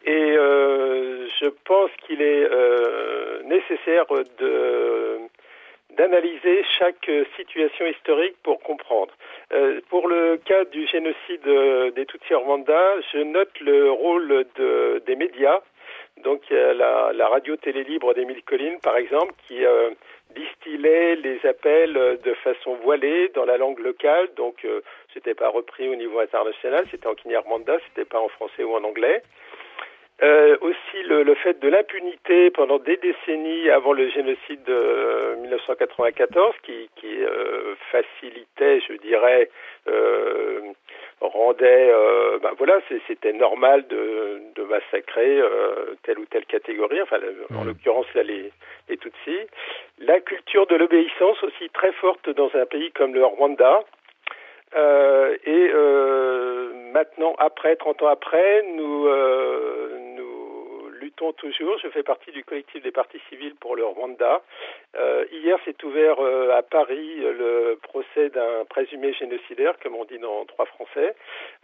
Et 0.04 0.34
je 0.34 1.48
pense 1.64 1.90
qu'il 2.04 2.20
est 2.20 2.48
nécessaire 3.44 4.04
de 4.40 5.20
d'analyser 5.96 6.64
chaque 6.78 7.10
situation 7.36 7.86
historique 7.86 8.36
pour 8.42 8.60
comprendre. 8.60 9.12
Euh, 9.52 9.80
pour 9.90 10.08
le 10.08 10.38
cas 10.38 10.64
du 10.64 10.86
génocide 10.86 11.94
des 11.94 12.06
Tutsis 12.06 12.34
Rwanda, 12.34 13.00
je 13.12 13.18
note 13.18 13.60
le 13.60 13.90
rôle 13.90 14.44
de, 14.56 15.02
des 15.06 15.16
médias. 15.16 15.60
Donc 16.18 16.42
il 16.50 16.56
a 16.56 16.74
la, 16.74 17.12
la 17.12 17.28
radio-télé 17.28 17.84
libre 17.84 18.14
d'Émile 18.14 18.42
Collines, 18.44 18.78
par 18.80 18.96
exemple, 18.96 19.32
qui 19.46 19.64
euh, 19.64 19.90
distillait 20.34 21.16
les 21.16 21.44
appels 21.46 21.94
de 22.22 22.34
façon 22.34 22.74
voilée 22.76 23.30
dans 23.34 23.44
la 23.44 23.56
langue 23.56 23.78
locale. 23.78 24.28
Donc 24.36 24.64
euh, 24.64 24.80
c'était 25.12 25.34
pas 25.34 25.48
repris 25.48 25.88
au 25.88 25.94
niveau 25.94 26.20
international, 26.20 26.86
c'était 26.90 27.06
en 27.06 27.14
Kinyarwanda, 27.14 27.78
c'était 27.88 28.08
pas 28.08 28.20
en 28.20 28.28
français 28.28 28.62
ou 28.62 28.74
en 28.74 28.84
anglais. 28.84 29.22
Euh, 30.22 30.56
aussi 30.60 31.02
le, 31.08 31.24
le, 31.24 31.34
fait 31.34 31.58
de 31.58 31.68
l'impunité 31.68 32.50
pendant 32.50 32.78
des 32.78 32.96
décennies 32.96 33.68
avant 33.70 33.92
le 33.92 34.08
génocide 34.08 34.62
de 34.64 35.36
1994 35.40 36.54
qui, 36.62 36.88
qui 36.94 37.24
euh, 37.24 37.74
facilitait, 37.90 38.80
je 38.86 38.92
dirais, 38.98 39.50
euh, 39.88 40.60
rendait, 41.20 41.90
euh, 41.92 42.38
ben 42.40 42.50
voilà, 42.56 42.78
c'était 43.08 43.32
normal 43.32 43.86
de, 43.88 44.40
de 44.54 44.62
massacrer 44.62 45.40
euh, 45.40 45.94
telle 46.04 46.18
ou 46.18 46.26
telle 46.26 46.46
catégorie, 46.46 47.02
enfin 47.02 47.18
en 47.54 47.64
mmh. 47.64 47.68
l'occurrence 47.68 48.06
là 48.14 48.22
les, 48.22 48.52
les 48.88 48.96
Tutsis. 48.98 49.46
La 49.98 50.20
culture 50.20 50.66
de 50.66 50.76
l'obéissance 50.76 51.42
aussi 51.42 51.68
très 51.70 51.92
forte 51.92 52.28
dans 52.30 52.50
un 52.54 52.66
pays 52.66 52.92
comme 52.92 53.14
le 53.14 53.24
Rwanda. 53.24 53.82
Euh, 54.74 55.36
et 55.44 55.70
euh, 55.74 56.72
maintenant, 56.92 57.34
après, 57.38 57.76
30 57.76 58.02
ans 58.02 58.08
après, 58.08 58.64
nous, 58.74 59.06
euh, 59.06 59.98
luttons 61.02 61.32
toujours. 61.32 61.76
Je 61.82 61.88
fais 61.88 62.02
partie 62.02 62.30
du 62.30 62.44
collectif 62.44 62.82
des 62.82 62.92
partis 62.92 63.20
civils 63.28 63.54
pour 63.56 63.76
le 63.76 63.84
Rwanda. 63.84 64.42
Euh, 64.96 65.24
hier 65.32 65.58
s'est 65.64 65.84
ouvert 65.84 66.20
euh, 66.20 66.56
à 66.56 66.62
Paris 66.62 67.16
le 67.16 67.78
procès 67.82 68.30
d'un 68.30 68.64
présumé 68.68 69.12
génocidaire, 69.14 69.74
comme 69.82 69.96
on 69.96 70.04
dit 70.04 70.18
dans 70.18 70.44
droit 70.44 70.66
français. 70.66 71.14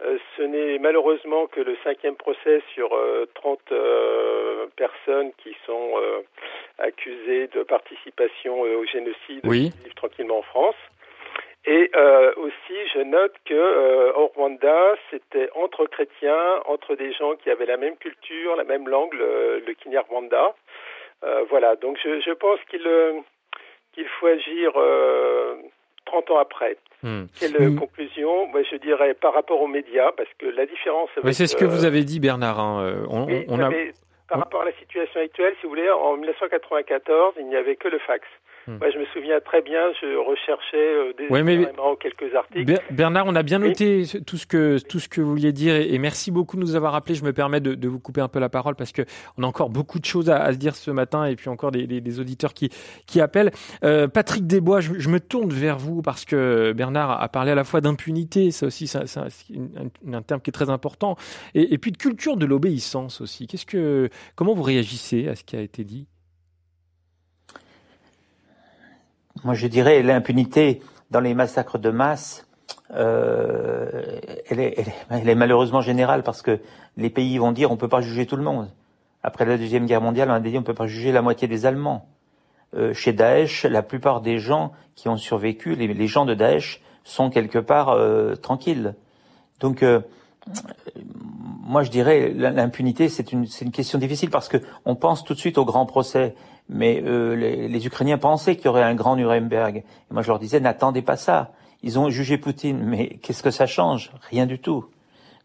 Euh, 0.03 0.17
ce 0.35 0.43
n'est 0.43 0.77
malheureusement 0.79 1.47
que 1.47 1.61
le 1.61 1.77
cinquième 1.83 2.15
procès 2.15 2.61
sur 2.73 2.89
30 3.35 3.59
personnes 4.75 5.31
qui 5.43 5.55
sont 5.65 5.93
accusées 6.77 7.47
de 7.47 7.63
participation 7.63 8.61
au 8.61 8.85
génocide 8.85 9.41
oui. 9.43 9.71
qui 9.71 9.83
vivent 9.85 9.95
tranquillement 9.95 10.39
en 10.39 10.43
France. 10.43 10.75
Et 11.65 11.91
euh, 11.95 12.31
aussi, 12.37 12.77
je 12.93 13.01
note 13.01 13.33
que 13.45 13.53
euh, 13.53 14.13
au 14.13 14.27
Rwanda, 14.27 14.95
c'était 15.11 15.49
entre 15.55 15.85
chrétiens, 15.87 16.61
entre 16.65 16.95
des 16.95 17.11
gens 17.13 17.35
qui 17.35 17.49
avaient 17.49 17.65
la 17.65 17.77
même 17.77 17.97
culture, 17.97 18.55
la 18.55 18.63
même 18.63 18.87
langue, 18.87 19.13
le, 19.13 19.61
le 19.65 19.73
Kinyarwanda. 19.73 20.55
Euh, 21.23 21.43
voilà, 21.49 21.75
donc 21.75 21.97
je, 22.01 22.21
je 22.21 22.31
pense 22.31 22.59
qu'il 22.69 22.87
euh, 22.87 23.19
qu'il 23.93 24.07
faut 24.07 24.27
agir 24.27 24.71
30 26.05 26.31
ans 26.31 26.37
après. 26.37 26.77
Hmm. 27.03 27.25
Quelle 27.37 27.59
hmm. 27.59 27.79
conclusion? 27.79 28.47
Moi, 28.47 28.63
je 28.63 28.77
dirais 28.77 29.13
par 29.13 29.33
rapport 29.33 29.61
aux 29.61 29.67
médias, 29.67 30.11
parce 30.13 30.29
que 30.37 30.45
la 30.45 30.65
différence. 30.65 31.09
Mais 31.23 31.33
c'est 31.33 31.47
ce 31.47 31.57
que 31.57 31.65
vous 31.65 31.83
avez 31.83 32.03
dit, 32.03 32.21
Bernard. 32.21 32.59
Hein. 32.59 33.03
On, 33.09 33.27
on 33.49 33.59
a... 33.59 33.69
Par 34.29 34.39
rapport 34.39 34.61
à 34.61 34.65
la 34.65 34.73
situation 34.73 35.19
actuelle, 35.21 35.55
si 35.59 35.63
vous 35.63 35.69
voulez, 35.69 35.89
en 35.89 36.15
1994, 36.15 37.33
il 37.39 37.47
n'y 37.47 37.55
avait 37.55 37.75
que 37.75 37.87
le 37.87 37.97
fax. 37.97 38.23
Hmm. 38.67 38.77
je 38.81 38.99
me 38.99 39.05
souviens 39.13 39.39
très 39.39 39.61
bien, 39.61 39.79
je 40.01 40.17
recherchais 40.17 40.77
euh, 40.77 41.13
des 41.17 41.27
mais... 41.43 41.65
quelques 41.99 42.35
articles. 42.35 42.79
Bernard, 42.91 43.25
on 43.27 43.35
a 43.35 43.43
bien 43.43 43.59
noté 43.59 44.03
tout 44.25 44.37
ce 44.37 44.45
que 44.45 44.77
tout 44.85 44.99
ce 44.99 45.07
que 45.09 45.21
vous 45.21 45.29
vouliez 45.29 45.51
dire 45.51 45.75
et, 45.75 45.97
merci 45.97 46.31
beaucoup 46.31 46.55
de 46.55 46.61
nous 46.61 46.75
avoir 46.75 46.93
rappelé. 46.93 47.15
Je 47.15 47.23
me 47.23 47.33
permets 47.33 47.59
de, 47.59 47.73
de, 47.73 47.87
vous 47.87 47.99
couper 47.99 48.21
un 48.21 48.27
peu 48.27 48.39
la 48.39 48.49
parole 48.49 48.75
parce 48.75 48.91
que 48.91 49.03
on 49.37 49.43
a 49.43 49.47
encore 49.47 49.69
beaucoup 49.69 49.99
de 49.99 50.05
choses 50.05 50.29
à, 50.29 50.37
à 50.37 50.51
se 50.53 50.57
dire 50.57 50.75
ce 50.75 50.91
matin 50.91 51.25
et 51.25 51.35
puis 51.35 51.49
encore 51.49 51.71
des, 51.71 51.87
des, 51.87 52.01
des 52.01 52.19
auditeurs 52.19 52.53
qui 52.53 52.69
qui 53.07 53.21
appellent. 53.21 53.51
Euh, 53.83 54.07
Patrick 54.07 54.45
Desbois, 54.45 54.81
je, 54.81 54.99
je, 54.99 55.09
me 55.09 55.19
tourne 55.19 55.51
vers 55.51 55.77
vous 55.77 56.01
parce 56.01 56.25
que 56.25 56.73
Bernard 56.73 57.21
a 57.21 57.29
parlé 57.29 57.51
à 57.51 57.55
la 57.55 57.63
fois 57.63 57.81
d'impunité, 57.81 58.51
ça 58.51 58.67
aussi, 58.67 58.87
c'est 58.87 58.99
un, 59.17 60.13
un, 60.13 60.21
terme 60.21 60.41
qui 60.41 60.49
est 60.49 60.53
très 60.53 60.69
important, 60.69 61.15
et, 61.55 61.73
et 61.73 61.77
puis 61.77 61.91
de 61.91 61.97
culture 61.97 62.37
de 62.37 62.45
l'obéissance 62.45 63.21
aussi. 63.21 63.47
Qu'est-ce 63.47 63.65
que 63.65 64.09
comment 64.35 64.53
vous 64.53 64.63
réagissez 64.63 65.27
à 65.27 65.35
ce 65.35 65.43
qui 65.43 65.55
a 65.55 65.61
été 65.61 65.83
dit? 65.83 66.07
Moi 69.43 69.53
je 69.53 69.67
dirais 69.67 70.01
l'impunité 70.01 70.81
dans 71.11 71.19
les 71.19 71.33
massacres 71.33 71.79
de 71.79 71.89
masse, 71.89 72.47
euh, 72.91 73.89
elle, 74.49 74.59
est, 74.59 74.73
elle, 74.77 74.87
est, 74.87 74.95
elle, 75.09 75.29
est, 75.29 75.35
malheureusement 75.35 75.81
générale 75.81 76.23
parce 76.23 76.41
que 76.41 76.59
les 76.97 77.09
pays 77.09 77.37
vont 77.37 77.51
dire 77.51 77.71
on 77.71 77.77
peut 77.77 77.87
pas 77.87 78.01
juger 78.01 78.25
tout 78.25 78.35
le 78.35 78.43
monde. 78.43 78.69
Après 79.23 79.45
la 79.45 79.57
deuxième 79.57 79.85
guerre 79.85 80.01
mondiale, 80.01 80.29
on 80.29 80.33
a 80.33 80.39
dit 80.39 80.57
on 80.57 80.63
peut 80.63 80.73
pas 80.73 80.87
juger 80.87 81.11
la 81.11 81.21
moitié 81.21 81.47
des 81.47 81.65
Allemands. 81.65 82.07
Euh, 82.75 82.93
chez 82.93 83.13
Daesh, 83.13 83.65
la 83.65 83.81
plupart 83.81 84.21
des 84.21 84.37
gens 84.37 84.71
qui 84.95 85.09
ont 85.09 85.17
survécu, 85.17 85.75
les, 85.75 86.07
gens 86.07 86.25
de 86.25 86.33
Daesh, 86.33 86.81
sont 87.03 87.29
quelque 87.29 87.57
part 87.57 87.89
euh, 87.89 88.35
tranquilles. 88.35 88.95
Donc 89.59 89.81
euh, 89.83 90.01
moi 91.63 91.83
je 91.83 91.91
dirais 91.91 92.31
l'impunité 92.33 93.09
c'est 93.09 93.31
une, 93.31 93.45
une 93.61 93.71
question 93.71 93.99
difficile 93.99 94.29
parce 94.29 94.47
que 94.47 94.57
on 94.85 94.95
pense 94.95 95.23
tout 95.23 95.33
de 95.33 95.39
suite 95.39 95.57
au 95.57 95.65
grand 95.65 95.85
procès 95.85 96.35
mais 96.69 97.01
euh, 97.05 97.35
les, 97.35 97.67
les, 97.67 97.87
Ukrainiens 97.87 98.17
pensaient 98.17 98.55
qu'il 98.55 98.65
y 98.65 98.67
aurait 98.69 98.83
un 98.83 98.95
grand 98.95 99.15
Nuremberg. 99.15 99.77
Et 99.77 100.13
moi, 100.13 100.21
je 100.21 100.27
leur 100.27 100.39
disais, 100.39 100.59
n'attendez 100.59 101.01
pas 101.01 101.17
ça. 101.17 101.51
Ils 101.81 101.97
ont 101.97 102.09
jugé 102.09 102.37
Poutine, 102.37 102.81
mais 102.83 103.07
qu'est-ce 103.21 103.43
que 103.43 103.51
ça 103.51 103.65
change? 103.65 104.11
Rien 104.29 104.45
du 104.45 104.59
tout. 104.59 104.85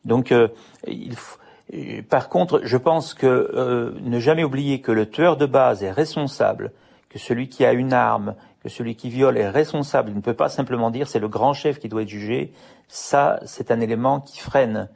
Donc, 0.04 0.32
euh, 0.32 0.48
il 0.86 1.16
faut, 1.16 1.38
euh, 1.72 2.02
par 2.08 2.28
contre, 2.28 2.60
je 2.64 2.76
pense 2.76 3.14
que 3.14 3.26
euh, 3.26 3.92
ne 4.02 4.18
jamais 4.18 4.44
oublier 4.44 4.80
que 4.80 4.92
le 4.92 5.08
tueur 5.08 5.36
de 5.36 5.46
base 5.46 5.82
est 5.82 5.90
responsable, 5.90 6.72
que 7.08 7.18
celui 7.18 7.48
qui 7.48 7.64
a 7.64 7.72
une 7.72 7.92
arme, 7.92 8.34
que 8.62 8.68
celui 8.68 8.96
qui 8.96 9.08
viole 9.08 9.38
est 9.38 9.48
responsable. 9.48 10.10
Il 10.10 10.16
ne 10.16 10.20
peut 10.20 10.34
pas 10.34 10.48
simplement 10.48 10.90
dire 10.90 11.08
c'est 11.08 11.18
le 11.18 11.28
grand 11.28 11.54
chef 11.54 11.78
qui 11.78 11.88
doit 11.88 12.02
être 12.02 12.08
jugé. 12.08 12.52
Ça, 12.88 13.40
c'est 13.44 13.70
un 13.70 13.80
élément 13.80 14.20
qui 14.20 14.40
freine. 14.40 14.88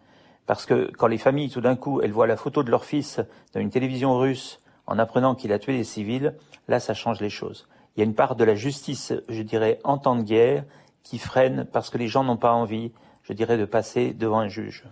Parce 0.46 0.66
que 0.66 0.90
quand 0.96 1.06
les 1.06 1.18
familles, 1.18 1.50
tout 1.50 1.60
d'un 1.60 1.76
coup, 1.76 2.00
elles 2.00 2.12
voient 2.12 2.26
la 2.26 2.36
photo 2.36 2.62
de 2.62 2.70
leur 2.70 2.84
fils 2.84 3.20
dans 3.54 3.60
une 3.60 3.70
télévision 3.70 4.16
russe 4.16 4.60
en 4.88 4.98
apprenant 4.98 5.34
qu'il 5.34 5.52
a 5.52 5.58
tué 5.58 5.76
des 5.76 5.84
civils, 5.84 6.34
là, 6.66 6.80
ça 6.80 6.94
change 6.94 7.20
les 7.20 7.30
choses. 7.30 7.68
Il 7.94 8.00
y 8.00 8.02
a 8.02 8.04
une 8.04 8.14
part 8.14 8.36
de 8.36 8.44
la 8.44 8.54
justice, 8.54 9.12
je 9.28 9.42
dirais, 9.42 9.78
en 9.84 9.98
temps 9.98 10.16
de 10.16 10.22
guerre, 10.22 10.64
qui 11.04 11.18
freine 11.18 11.66
parce 11.72 11.90
que 11.90 11.98
les 11.98 12.08
gens 12.08 12.24
n'ont 12.24 12.36
pas 12.36 12.52
envie, 12.52 12.90
je 13.22 13.32
dirais, 13.32 13.58
de 13.58 13.64
passer 13.64 14.12
devant 14.12 14.40
un 14.40 14.48
juge. 14.48 14.84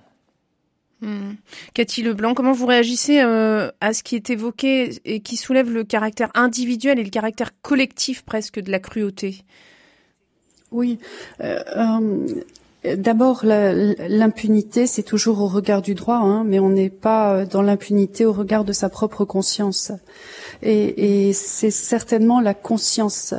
Hmm. 1.00 1.34
Cathy 1.74 2.02
Leblanc, 2.02 2.34
comment 2.34 2.52
vous 2.52 2.66
réagissez 2.66 3.20
euh, 3.20 3.70
à 3.80 3.92
ce 3.92 4.02
qui 4.02 4.16
est 4.16 4.30
évoqué 4.30 4.98
et 5.04 5.20
qui 5.20 5.36
soulève 5.36 5.70
le 5.70 5.84
caractère 5.84 6.30
individuel 6.34 6.98
et 6.98 7.04
le 7.04 7.10
caractère 7.10 7.50
collectif 7.60 8.22
presque 8.22 8.60
de 8.60 8.70
la 8.70 8.78
cruauté? 8.78 9.44
Oui, 10.70 10.98
euh, 11.40 11.62
euh, 11.76 12.26
D'abord, 12.94 13.40
l'impunité, 13.44 14.86
c'est 14.86 15.02
toujours 15.02 15.40
au 15.40 15.48
regard 15.48 15.82
du 15.82 15.94
droit, 15.94 16.16
hein, 16.16 16.44
mais 16.46 16.58
on 16.58 16.68
n'est 16.68 16.90
pas 16.90 17.44
dans 17.44 17.62
l'impunité 17.62 18.24
au 18.24 18.32
regard 18.32 18.64
de 18.64 18.72
sa 18.72 18.88
propre 18.88 19.24
conscience. 19.24 19.92
Et, 20.62 21.28
et 21.28 21.32
c'est 21.32 21.70
certainement 21.70 22.40
la 22.40 22.54
conscience 22.54 23.34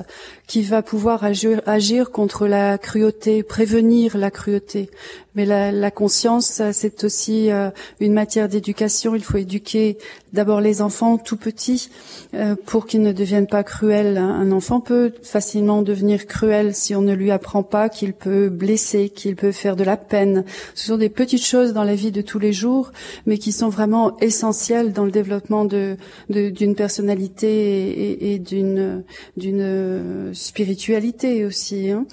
qui 0.47 0.61
va 0.61 0.81
pouvoir 0.81 1.25
agir, 1.25 1.61
agir, 1.65 2.09
contre 2.09 2.47
la 2.47 2.77
cruauté, 2.77 3.43
prévenir 3.43 4.17
la 4.17 4.31
cruauté. 4.31 4.89
Mais 5.35 5.45
la, 5.45 5.71
la 5.71 5.91
conscience, 5.91 6.63
c'est 6.71 7.03
aussi 7.03 7.51
euh, 7.51 7.69
une 7.99 8.13
matière 8.13 8.49
d'éducation. 8.49 9.13
Il 9.13 9.23
faut 9.23 9.37
éduquer 9.37 9.97
d'abord 10.33 10.61
les 10.61 10.81
enfants 10.81 11.17
tout 11.17 11.37
petits 11.37 11.89
euh, 12.33 12.55
pour 12.65 12.87
qu'ils 12.87 13.01
ne 13.01 13.11
deviennent 13.11 13.45
pas 13.45 13.63
cruels. 13.63 14.17
Un 14.17 14.51
enfant 14.51 14.79
peut 14.79 15.13
facilement 15.21 15.83
devenir 15.83 16.25
cruel 16.25 16.73
si 16.73 16.95
on 16.95 17.01
ne 17.01 17.13
lui 17.13 17.29
apprend 17.29 17.61
pas 17.61 17.89
qu'il 17.89 18.13
peut 18.13 18.49
blesser, 18.49 19.09
qu'il 19.09 19.35
peut 19.35 19.51
faire 19.51 19.75
de 19.75 19.83
la 19.83 19.97
peine. 19.97 20.43
Ce 20.73 20.87
sont 20.87 20.97
des 20.97 21.09
petites 21.09 21.45
choses 21.45 21.71
dans 21.73 21.83
la 21.83 21.95
vie 21.95 22.11
de 22.11 22.21
tous 22.21 22.39
les 22.39 22.53
jours, 22.53 22.91
mais 23.27 23.37
qui 23.37 23.51
sont 23.51 23.69
vraiment 23.69 24.17
essentielles 24.21 24.91
dans 24.91 25.05
le 25.05 25.11
développement 25.11 25.65
d'une 25.65 25.97
de, 26.29 26.73
et, 27.09 28.39
d'une 28.39 30.31
spiritualité 30.33 31.45
aussi. 31.45 31.91
Hein. 31.91 32.05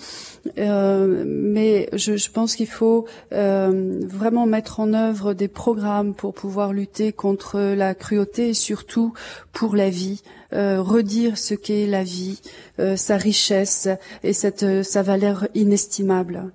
Euh, 0.58 1.24
mais 1.26 1.88
je, 1.92 2.16
je 2.16 2.30
pense 2.30 2.54
qu'il 2.54 2.66
faut 2.66 3.06
euh, 3.32 4.00
vraiment 4.06 4.46
mettre 4.46 4.80
en 4.80 4.92
œuvre 4.92 5.32
des 5.32 5.48
programmes 5.48 6.14
pour 6.14 6.34
pouvoir 6.34 6.72
lutter 6.72 7.12
contre 7.12 7.60
la 7.60 7.94
cruauté 7.94 8.50
et 8.50 8.54
surtout 8.54 9.12
pour 9.52 9.74
la 9.76 9.90
vie. 9.90 10.22
Euh, 10.54 10.80
redire 10.80 11.36
ce 11.36 11.54
qu'est 11.54 11.86
la 11.86 12.04
vie, 12.04 12.40
euh, 12.78 12.94
sa 12.96 13.16
richesse 13.16 13.88
et 14.22 14.32
cette, 14.32 14.62
euh, 14.62 14.82
sa 14.84 15.02
valeur 15.02 15.48
inestimable. 15.54 16.52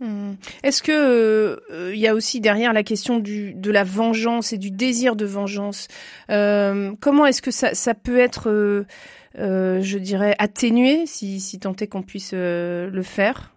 Hmm. 0.00 0.32
Est-ce 0.62 0.82
que 0.82 1.60
il 1.92 1.98
y 1.98 2.08
a 2.08 2.14
aussi 2.14 2.40
derrière 2.40 2.72
la 2.72 2.82
question 2.82 3.18
de 3.18 3.70
la 3.70 3.84
vengeance 3.84 4.52
et 4.52 4.58
du 4.58 4.70
désir 4.70 5.14
de 5.14 5.26
vengeance 5.26 5.88
Comment 6.28 7.26
est-ce 7.26 7.42
que 7.42 7.50
ça, 7.50 7.94
peut 7.94 8.18
être 8.18 8.86
euh, 9.38 9.80
je 9.80 9.98
dirais, 9.98 10.34
atténuer, 10.38 11.06
si, 11.06 11.40
si 11.40 11.58
tant 11.58 11.74
est 11.76 11.86
qu'on 11.86 12.02
puisse 12.02 12.32
euh, 12.34 12.90
le 12.90 13.02
faire? 13.02 13.52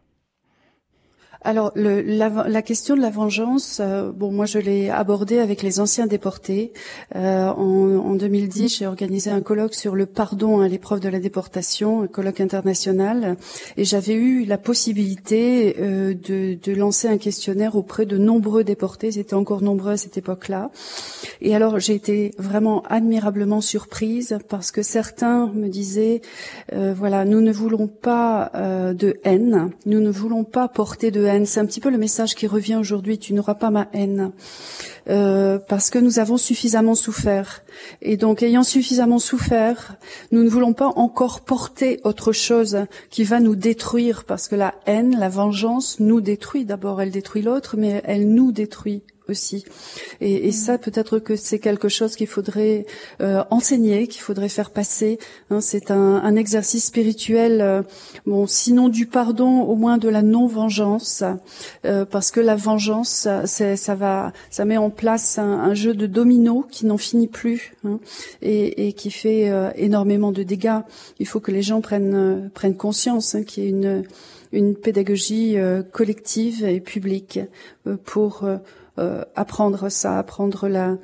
Alors 1.43 1.71
le, 1.75 2.01
la, 2.01 2.29
la, 2.47 2.61
question 2.61 2.95
de 2.95 3.01
la 3.01 3.09
vengeance, 3.09 3.79
euh, 3.81 4.11
bon 4.11 4.31
moi 4.31 4.45
je 4.45 4.59
l'ai 4.59 4.89
abordée 4.89 5.39
avec 5.39 5.61
les 5.61 5.79
anciens 5.81 6.07
déportés. 6.07 6.71
Euh, 7.15 7.49
en, 7.49 7.97
en, 7.97 8.15
2010, 8.15 8.77
j'ai 8.77 8.87
organisé 8.87 9.29
un 9.29 9.41
colloque 9.41 9.73
sur 9.73 9.95
le 9.95 10.05
pardon 10.05 10.61
à 10.61 10.69
l'épreuve 10.69 11.01
de 11.01 11.09
la 11.09 11.19
déportation, 11.19 12.03
un 12.03 12.07
colloque 12.07 12.39
international, 12.39 13.35
et 13.75 13.83
j'avais 13.83 14.13
eu 14.13 14.45
la 14.45 14.57
possibilité 14.57 15.75
euh, 15.79 16.13
de, 16.13 16.57
de, 16.61 16.71
lancer 16.73 17.09
un 17.09 17.17
questionnaire 17.17 17.75
auprès 17.75 18.05
de 18.05 18.17
nombreux 18.17 18.63
déportés. 18.63 19.07
Ils 19.07 19.19
étaient 19.19 19.33
encore 19.33 19.61
nombreux 19.61 19.91
à 19.91 19.97
cette 19.97 20.17
époque-là. 20.17 20.71
Et 21.41 21.55
alors 21.55 21.79
j'ai 21.79 21.95
été 21.95 22.31
vraiment 22.37 22.83
admirablement 22.83 23.59
surprise 23.59 24.37
parce 24.47 24.71
que 24.71 24.81
certains 24.81 25.47
me 25.53 25.67
disaient, 25.67 26.21
euh, 26.71 26.93
voilà, 26.95 27.25
nous 27.25 27.41
ne 27.41 27.51
voulons 27.51 27.87
pas 27.87 28.49
euh, 28.55 28.93
de 28.93 29.17
haine, 29.25 29.71
nous 29.85 29.99
ne 29.99 30.09
voulons 30.09 30.45
pas 30.45 30.69
porter 30.69 31.11
de 31.11 31.25
haine 31.25 31.32
c'est 31.45 31.59
un 31.59 31.65
petit 31.65 31.79
peu 31.79 31.89
le 31.89 31.97
message 31.97 32.35
qui 32.35 32.47
revient 32.47 32.75
aujourd'hui. 32.75 33.17
Tu 33.17 33.33
n'auras 33.33 33.55
pas 33.55 33.69
ma 33.69 33.87
haine. 33.93 34.31
Euh, 35.09 35.59
parce 35.67 35.89
que 35.89 35.99
nous 35.99 36.19
avons 36.19 36.37
suffisamment 36.37 36.95
souffert. 36.95 37.63
Et 38.01 38.15
donc, 38.15 38.41
ayant 38.41 38.63
suffisamment 38.63 39.19
souffert, 39.19 39.95
nous 40.31 40.43
ne 40.43 40.49
voulons 40.49 40.73
pas 40.73 40.87
encore 40.95 41.41
porter 41.41 41.99
autre 42.03 42.31
chose 42.31 42.85
qui 43.09 43.23
va 43.23 43.39
nous 43.39 43.55
détruire, 43.55 44.23
parce 44.23 44.47
que 44.47 44.55
la 44.55 44.75
haine, 44.85 45.17
la 45.19 45.29
vengeance 45.29 45.99
nous 45.99 46.21
détruit. 46.21 46.63
D'abord, 46.63 47.01
elle 47.01 47.11
détruit 47.11 47.41
l'autre, 47.41 47.75
mais 47.77 48.01
elle 48.05 48.29
nous 48.29 48.51
détruit 48.51 49.03
aussi. 49.29 49.65
Et, 50.21 50.47
et 50.47 50.51
ça, 50.51 50.77
peut-être 50.77 51.19
que 51.19 51.35
c'est 51.35 51.59
quelque 51.59 51.89
chose 51.89 52.15
qu'il 52.15 52.27
faudrait 52.27 52.85
euh, 53.21 53.43
enseigner, 53.49 54.07
qu'il 54.07 54.21
faudrait 54.21 54.49
faire 54.49 54.71
passer. 54.71 55.19
Hein, 55.49 55.61
c'est 55.61 55.91
un, 55.91 55.97
un, 55.97 56.35
exercice 56.35 56.85
spirituel, 56.85 57.61
euh, 57.61 57.81
bon, 58.25 58.47
sinon 58.47 58.89
du 58.89 59.05
pardon, 59.05 59.61
au 59.61 59.75
moins 59.75 59.97
de 59.97 60.09
la 60.09 60.21
non-vengeance, 60.21 61.23
euh, 61.85 62.05
parce 62.05 62.31
que 62.31 62.39
la 62.39 62.55
vengeance, 62.55 63.27
ça 63.45 63.95
va, 63.95 64.33
ça 64.49 64.65
met 64.65 64.77
en 64.77 64.89
place 64.89 65.37
un, 65.37 65.59
un 65.59 65.73
jeu 65.73 65.93
de 65.93 66.07
domino 66.07 66.65
qui 66.69 66.85
n'en 66.85 66.97
finit 66.97 67.27
plus 67.27 67.73
hein, 67.85 67.99
et, 68.41 68.87
et, 68.87 68.93
qui 68.93 69.11
fait 69.11 69.49
euh, 69.49 69.71
énormément 69.75 70.31
de 70.31 70.43
dégâts. 70.43 70.81
Il 71.19 71.27
faut 71.27 71.39
que 71.39 71.51
les 71.51 71.61
gens 71.61 71.81
prennent 71.81 72.15
euh, 72.15 72.49
prennent 72.53 72.77
conscience 72.77 73.35
hein, 73.35 73.43
qu'il 73.43 73.63
y 73.63 73.67
ait 73.67 73.69
une 73.69 74.03
une 74.51 74.75
pédagogie 74.75 75.57
collective 75.91 76.63
et 76.63 76.79
publique 76.79 77.39
pour 78.03 78.45
euh, 78.99 79.23
apprendre 79.35 79.89
ça, 79.89 80.19
apprendre 80.19 80.67
la, 80.67 80.97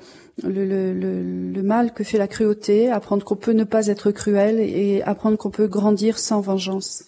le, 0.43 0.65
le, 0.65 0.93
le, 0.93 1.63
mal 1.63 1.93
que 1.93 2.03
fait 2.03 2.17
la 2.17 2.27
cruauté, 2.27 2.89
apprendre 2.89 3.23
qu'on 3.23 3.35
peut 3.35 3.51
ne 3.51 3.63
pas 3.63 3.87
être 3.87 4.11
cruel 4.11 4.59
et 4.59 5.01
apprendre 5.03 5.37
qu'on 5.37 5.51
peut 5.51 5.67
grandir 5.67 6.17
sans 6.17 6.41
vengeance. 6.41 7.05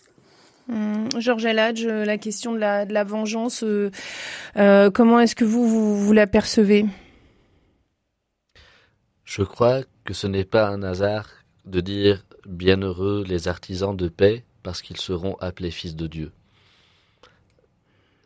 Hum, 0.69 1.09
Georges 1.17 1.45
Eladj, 1.45 1.85
euh, 1.85 2.05
la 2.05 2.17
question 2.17 2.53
de 2.53 2.57
la, 2.57 2.85
de 2.85 2.93
la 2.93 3.03
vengeance, 3.03 3.63
euh, 3.63 3.91
euh, 4.57 4.89
comment 4.91 5.19
est-ce 5.19 5.35
que 5.35 5.45
vous, 5.45 5.67
vous, 5.67 5.97
vous 5.97 6.13
l'apercevez 6.13 6.85
Je 9.25 9.43
crois 9.43 9.81
que 10.05 10.13
ce 10.13 10.27
n'est 10.27 10.45
pas 10.45 10.67
un 10.67 10.83
hasard 10.83 11.27
de 11.65 11.81
dire 11.81 12.25
bienheureux 12.45 13.23
les 13.27 13.47
artisans 13.47 13.95
de 13.95 14.07
paix 14.07 14.43
parce 14.63 14.81
qu'ils 14.81 14.97
seront 14.97 15.35
appelés 15.39 15.71
fils 15.71 15.95
de 15.95 16.07
Dieu. 16.07 16.31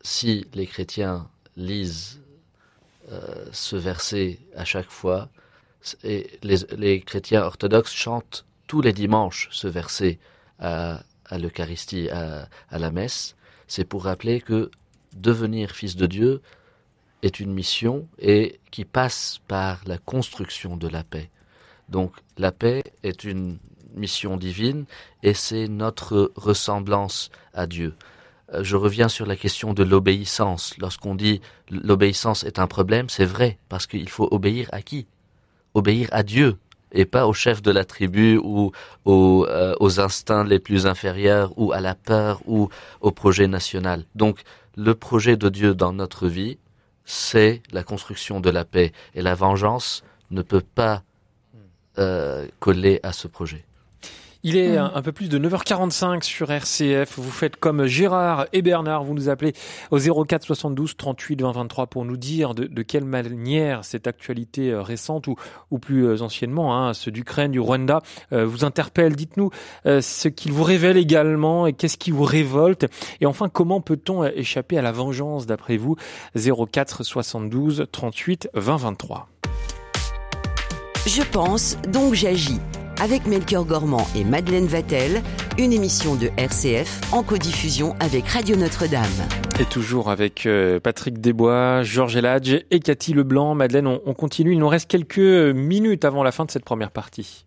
Si 0.01 0.45
les 0.53 0.68
chrétiens 0.68 1.28
lisent 1.58 2.22
ce 3.51 3.76
verset 3.76 4.39
à 4.56 4.66
chaque 4.66 4.89
fois. 4.89 5.30
Et 6.03 6.39
les, 6.41 7.01
chrétiens 7.01 7.43
orthodoxes 7.43 7.93
chantent 7.93 8.45
tous 8.68 8.82
les 8.82 8.93
dimanches 8.93 9.49
ce 9.51 9.68
verset 9.68 10.18
à, 10.60 11.03
à 11.26 11.38
l'Eucharistie, 11.38 12.10
à, 12.10 12.49
à, 12.70 12.80
la 12.80 12.91
messe. 12.91 13.36
C'est 13.68 13.86
pour 13.86 14.06
rappeler 14.06 14.41
que 14.41 14.72
devenir 15.16 15.72
fils 15.72 15.95
de 15.95 16.08
Dieu 16.08 16.41
est 17.22 17.39
une 17.39 17.53
mission 17.53 18.08
et 18.20 18.60
qui 18.72 18.86
passe 18.86 19.39
par 19.47 19.82
la 19.86 19.97
construction 19.97 20.78
de 20.78 20.88
la 20.88 21.03
paix. 21.03 21.30
Donc 21.89 22.14
la 22.38 22.51
paix 22.51 22.84
est 23.03 23.24
une 23.24 23.58
mission 23.95 24.38
divine 24.38 24.86
et 25.24 25.34
c'est 25.34 25.68
notre 25.68 26.32
ressemblance 26.36 27.30
à 27.53 27.68
Dieu. 27.68 27.95
Euh, 28.54 28.64
je 28.64 28.76
reviens 28.76 29.10
sur 29.10 29.26
la 29.26 29.36
question 29.36 29.74
de 29.74 29.84
l'obéissance. 29.84 30.76
Lorsqu'on 30.78 31.16
dit 31.16 31.41
l'obéissance 31.70 32.43
est 32.43 32.60
un 32.60 32.68
problème, 32.68 33.10
c'est 33.10 33.26
vrai, 33.26 33.58
parce 33.70 33.88
qu'il 33.88 34.10
faut 34.10 34.28
obéir 34.32 34.70
à 34.72 34.82
qui? 34.82 35.08
Obéir 35.74 36.08
à 36.12 36.24
Dieu, 36.24 36.58
et 36.91 37.06
pas 37.06 37.28
au 37.28 37.34
chef 37.34 37.62
de 37.62 37.72
la 37.72 37.86
tribu 37.86 38.38
ou 38.38 38.72
aux, 39.04 39.46
euh, 39.50 39.76
aux, 39.80 40.00
instincts 40.00 40.43
les 40.43 40.60
plus 40.60 40.88
inférieurs 40.88 41.52
ou 41.58 41.74
à 41.74 41.82
la 41.82 41.96
peur 41.96 42.41
ou 42.48 42.70
au 43.02 43.12
projet 43.12 43.48
national. 43.48 44.06
Donc 44.16 44.41
le 44.78 44.96
projet 44.96 45.38
de 45.38 45.50
Dieu 45.50 45.76
dans 45.76 45.93
notre 45.93 46.28
vie, 46.28 46.58
c'est 47.04 47.62
la 47.72 47.84
construction 47.84 48.39
de 48.39 48.50
la 48.50 48.66
paix 48.66 48.91
et 49.14 49.22
la 49.22 49.36
vengeance 49.36 50.04
ne 50.32 50.41
peut 50.41 50.64
pas 50.64 51.04
euh, 51.98 52.48
coller 52.60 53.00
à 53.04 53.14
ce 53.14 53.28
projet. 53.28 53.64
Il 54.48 54.58
est 54.58 54.78
un, 54.78 55.02
peu 55.02 55.12
plus 55.12 55.28
de 55.28 55.39
9h45 55.39 56.22
sur 56.22 56.52
RCF. 56.52 57.18
Vous 57.18 57.32
faites 57.32 57.56
comme 57.56 57.88
Gérard 57.88 58.46
et 58.54 58.62
Bernard, 58.62 59.04
vous 59.04 59.16
nous 59.16 59.28
appelez 59.28 59.54
au 59.89 59.98
04 59.98 60.43
72 60.43 60.96
38 60.96 61.41
20 61.41 61.52
23 61.52 61.88
pour 61.88 62.06
nous 62.06 62.16
dire 62.16 62.54
de, 62.54 62.66
de 62.66 62.82
quelle 62.84 63.06
manière 63.06 63.84
cette 63.84 64.06
actualité 64.06 64.70
euh, 64.70 64.84
récente 64.84 65.26
ou, 65.26 65.36
ou 65.72 65.80
plus 65.80 66.06
euh, 66.06 66.22
anciennement, 66.22 66.78
hein, 66.78 66.93
ceux 66.93 67.10
d'Ukraine, 67.10 67.54
du 67.54 67.60
Rwanda, 67.60 68.04
euh, 68.34 68.46
vous 68.46 68.64
interpelle. 68.64 69.16
Dites-nous 69.16 69.50
euh, 69.88 70.00
ce 70.02 70.28
qu'il 70.28 70.52
vous 70.52 70.62
révèle 70.62 70.98
également 70.98 71.66
et 71.66 71.74
qu'est-ce 71.74 71.98
qui 71.98 72.12
vous 72.12 72.24
révolte. 72.24 72.86
Et 73.22 73.26
enfin, 73.26 73.50
comment 73.50 73.82
peut-on 73.82 74.26
échapper 74.26 74.78
à 74.78 74.84
la 74.84 74.91
vengeance 74.91 75.48
d'après 75.48 75.78
vous? 75.78 75.96
04 76.36 77.02
72 77.02 77.88
38 77.91 78.50
20 78.54 78.76
23. 78.76 79.28
Je 81.08 81.24
pense, 81.32 81.78
donc 81.91 82.14
j'agis 82.14 82.60
avec 83.02 83.26
Melchior 83.28 83.66
Gormand 83.66 84.08
et 84.16 84.24
Madeleine 84.24 84.68
Vatel, 84.68 85.22
une 85.58 85.74
émission 85.74 86.16
de 86.16 86.30
RCF 86.38 87.02
en 87.12 87.24
codiffusion 87.24 87.96
avec 88.00 88.28
Radio 88.28 88.56
Notre-Dame. 88.56 89.04
Et 89.60 89.66
toujours 89.66 90.10
avec 90.10 90.46
euh, 90.46 90.80
Patrick 90.80 91.20
Desbois, 91.20 91.84
Georges 91.84 92.16
Eladj 92.16 92.66
et 92.72 92.80
Cathy 92.80 93.14
Leblanc. 93.14 93.56
Madeleine, 93.56 93.88
on 93.88 94.14
continue. 94.14 94.54
Il 94.54 94.60
nous 94.60 94.68
reste 94.68 94.89
quelques 94.89 95.18
minutes 95.18 96.06
avant 96.06 96.24
la 96.24 96.32
fin 96.32 96.46
de 96.46 96.52
cette 96.52 96.66
première 96.66 96.91
partie. 96.91 97.45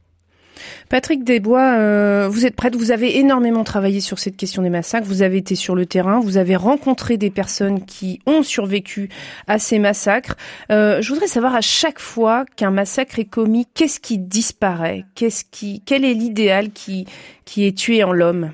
Patrick 0.89 1.25
Desbois, 1.25 1.77
euh, 1.79 2.29
vous 2.31 2.47
êtes 2.47 2.57
prête, 2.57 2.77
vous 2.77 2.91
avez 2.91 3.19
énormément 3.19 3.65
travaillé 3.65 4.01
sur 4.01 4.19
cette 4.19 4.37
question 4.37 4.63
des 4.63 4.71
massacres, 4.71 5.07
vous 5.07 5.23
avez 5.23 5.39
été 5.39 5.55
sur 5.55 5.75
le 5.75 5.87
terrain, 5.87 6.21
vous 6.21 6.37
avez 6.37 6.57
rencontré 6.57 7.17
des 7.17 7.31
personnes 7.31 7.85
qui 7.85 8.21
ont 8.27 8.43
survécu 8.43 9.09
à 9.47 9.59
ces 9.59 9.79
massacres. 9.79 10.37
Euh, 10.71 11.03
je 11.03 11.13
voudrais 11.13 11.27
savoir 11.27 11.55
à 11.55 11.61
chaque 11.61 11.99
fois 11.99 12.45
qu'un 12.57 12.71
massacre 12.71 13.19
est 13.19 13.25
commis, 13.25 13.67
qu'est-ce 13.75 14.01
qui 14.01 14.19
disparaît? 14.19 15.05
Qu'est-ce 15.15 15.45
qui, 15.51 15.83
Quel 15.85 16.05
est 16.05 16.15
l'idéal 16.15 16.71
qui, 16.71 17.07
qui 17.45 17.67
est 17.67 17.77
tué 17.77 18.05
en 18.05 18.13
l'homme? 18.13 18.53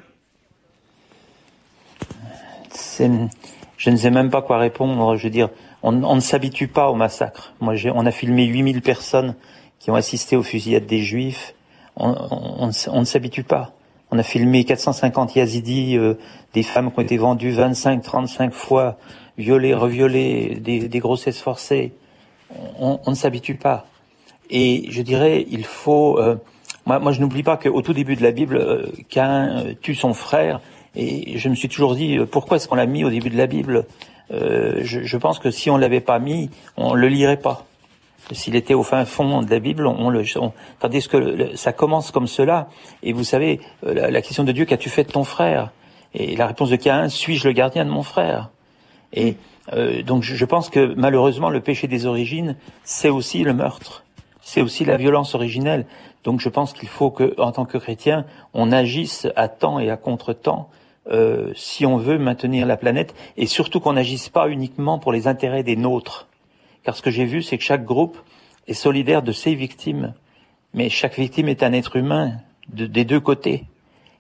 Je 3.77 3.91
ne 3.91 3.97
sais 3.97 4.11
même 4.11 4.31
pas 4.31 4.43
quoi 4.43 4.59
répondre. 4.59 5.17
Je 5.17 5.25
veux 5.25 5.31
dire, 5.31 5.51
on, 5.83 5.93
ne 5.93 6.21
s'habitue 6.21 6.69
pas 6.69 6.89
au 6.89 6.95
massacre. 6.95 7.53
Moi, 7.61 7.75
on 7.95 8.07
a 8.07 8.11
filmé 8.11 8.45
8000 8.45 8.81
personnes 8.83 9.35
qui 9.79 9.91
ont 9.91 9.95
assisté 9.95 10.37
aux 10.37 10.43
fusillades 10.43 10.87
des 10.87 11.01
Juifs 11.01 11.54
on, 11.97 12.67
ne 12.67 13.05
s'habitue 13.05 13.45
pas. 13.45 13.73
On 14.11 14.19
a 14.19 14.23
filmé 14.23 14.65
450 14.65 15.37
yazidis, 15.37 15.97
euh, 15.97 16.15
des 16.53 16.63
femmes 16.63 16.93
qui 16.93 16.99
ont 16.99 17.03
été 17.03 17.17
vendues 17.17 17.53
25, 17.53 18.03
35 18.03 18.53
fois, 18.53 18.99
violées, 19.39 19.75
reviolées, 19.75 20.57
des, 20.61 20.99
grossesses 20.99 21.41
forcées. 21.41 21.93
On, 22.79 22.99
ne 23.07 23.15
s'habitue 23.15 23.57
pas. 23.57 23.87
Et 24.51 24.87
je 24.91 25.03
dirais, 25.03 25.47
il 25.51 25.65
faut. 25.65 26.19
Euh, 26.19 26.37
moi, 26.87 26.99
moi, 26.99 27.13
je 27.13 27.21
n'oublie 27.21 27.43
pas 27.43 27.57
qu'au 27.57 27.81
tout 27.81 27.95
début 27.95 28.15
de 28.15 28.23
la 28.23 28.31
Bible, 28.31 28.57
euh, 28.57 28.87
Cain 29.09 29.59
euh, 29.59 29.75
tue 29.81 29.95
son 29.95 30.13
frère. 30.13 30.61
Et 30.95 31.39
je 31.39 31.49
me 31.49 31.55
suis 31.55 31.69
toujours 31.69 31.95
dit, 31.95 32.19
euh, 32.19 32.27
pourquoi 32.27 32.59
est-ce 32.59 32.69
qu'on 32.69 32.75
l'a 32.75 32.87
mis 32.87 33.05
au 33.05 33.11
début 33.11 33.31
de 33.31 33.37
la 33.37 33.47
Bible? 33.47 33.87
Je, 34.31 35.05
je, 35.05 35.17
pense 35.17 35.39
que 35.39 35.51
si 35.51 35.71
on 35.71 35.77
l'avait 35.77 36.01
pas 36.01 36.19
mis, 36.19 36.51
on 36.77 36.95
le 36.95 37.09
lirait 37.09 37.37
pas. 37.37 37.67
S'il 38.33 38.57
était 38.57 38.75
au 38.75 38.83
fin 38.83 39.05
fond 39.05 39.43
de 39.43 39.51
la 39.51 39.59
Bible, 39.59 39.87
on, 39.87 40.09
le, 40.09 40.25
tandis 40.81 41.09
que 41.09 41.55
ça 41.57 41.73
commence 41.73 42.11
comme 42.11 42.27
cela. 42.27 42.69
Et 43.03 43.13
vous 43.13 43.25
savez, 43.25 43.61
euh, 43.87 44.11
la, 44.11 44.23
question 44.23 44.45
de 44.45 44.53
Dieu, 44.53 44.65
qu'as-tu 44.65 44.89
fait 44.89 45.05
de 45.05 45.13
ton 45.13 45.25
frère? 45.25 45.73
Et 46.15 46.37
la 46.37 46.47
réponse 46.47 46.71
de 46.71 46.77
Caïn, 46.77 47.09
suis-je 47.09 47.47
le 47.47 47.53
gardien 47.53 47.85
de 47.85 47.91
mon 47.91 48.03
frère? 48.03 48.51
Et 49.13 49.37
euh, 49.73 50.03
donc 50.03 50.23
je 50.23 50.45
pense 50.45 50.71
que 50.71 50.95
malheureusement, 50.97 51.51
le 51.51 51.61
péché 51.61 51.87
des 51.87 52.07
origines, 52.07 52.57
c'est 52.83 53.11
aussi 53.11 53.43
le 53.43 53.53
meurtre, 53.53 54.05
c'est 54.41 54.63
aussi 54.63 54.85
la 54.85 54.97
violence 54.97 55.35
originelle. 55.35 55.87
Donc 56.23 56.41
je 56.41 56.49
pense 56.49 56.73
qu'il 56.73 56.89
faut 56.89 57.11
que, 57.11 57.39
en 57.39 57.53
tant 57.53 57.67
que 57.67 57.77
chrétien, 57.79 58.25
on 58.55 58.73
agisse 58.73 59.27
à 59.37 59.49
temps 59.49 59.79
et 59.79 59.91
à 59.91 59.97
contre-temps. 59.97 60.69
Euh, 61.11 61.53
si 61.55 61.85
on 61.85 61.99
veut 61.99 62.17
maintenir 62.17 62.67
la 62.67 62.79
planète, 62.79 63.15
et 63.37 63.45
surtout 63.45 63.79
qu'on 63.79 63.93
n'agisse 63.93 64.31
pas 64.31 64.49
uniquement 64.49 64.99
pour 64.99 65.13
les 65.13 65.27
intérêts 65.27 65.63
des 65.63 65.77
nôtres, 65.77 66.29
car 66.85 66.97
ce 66.97 67.03
que 67.03 67.11
j'ai 67.11 67.25
vu, 67.25 67.43
c'est 67.43 67.59
que 67.59 67.65
chaque 67.65 67.85
groupe 67.85 68.19
est 68.67 68.75
solidaire 68.75 69.23
de 69.23 69.33
ses 69.33 69.55
victimes, 69.55 70.15
mais 70.73 70.89
chaque 70.89 71.19
victime 71.19 71.49
est 71.49 71.63
un 71.63 71.73
être 71.73 71.97
humain 71.97 72.33
de, 72.73 72.87
des 72.87 73.05
deux 73.05 73.21
côtés. 73.21 73.65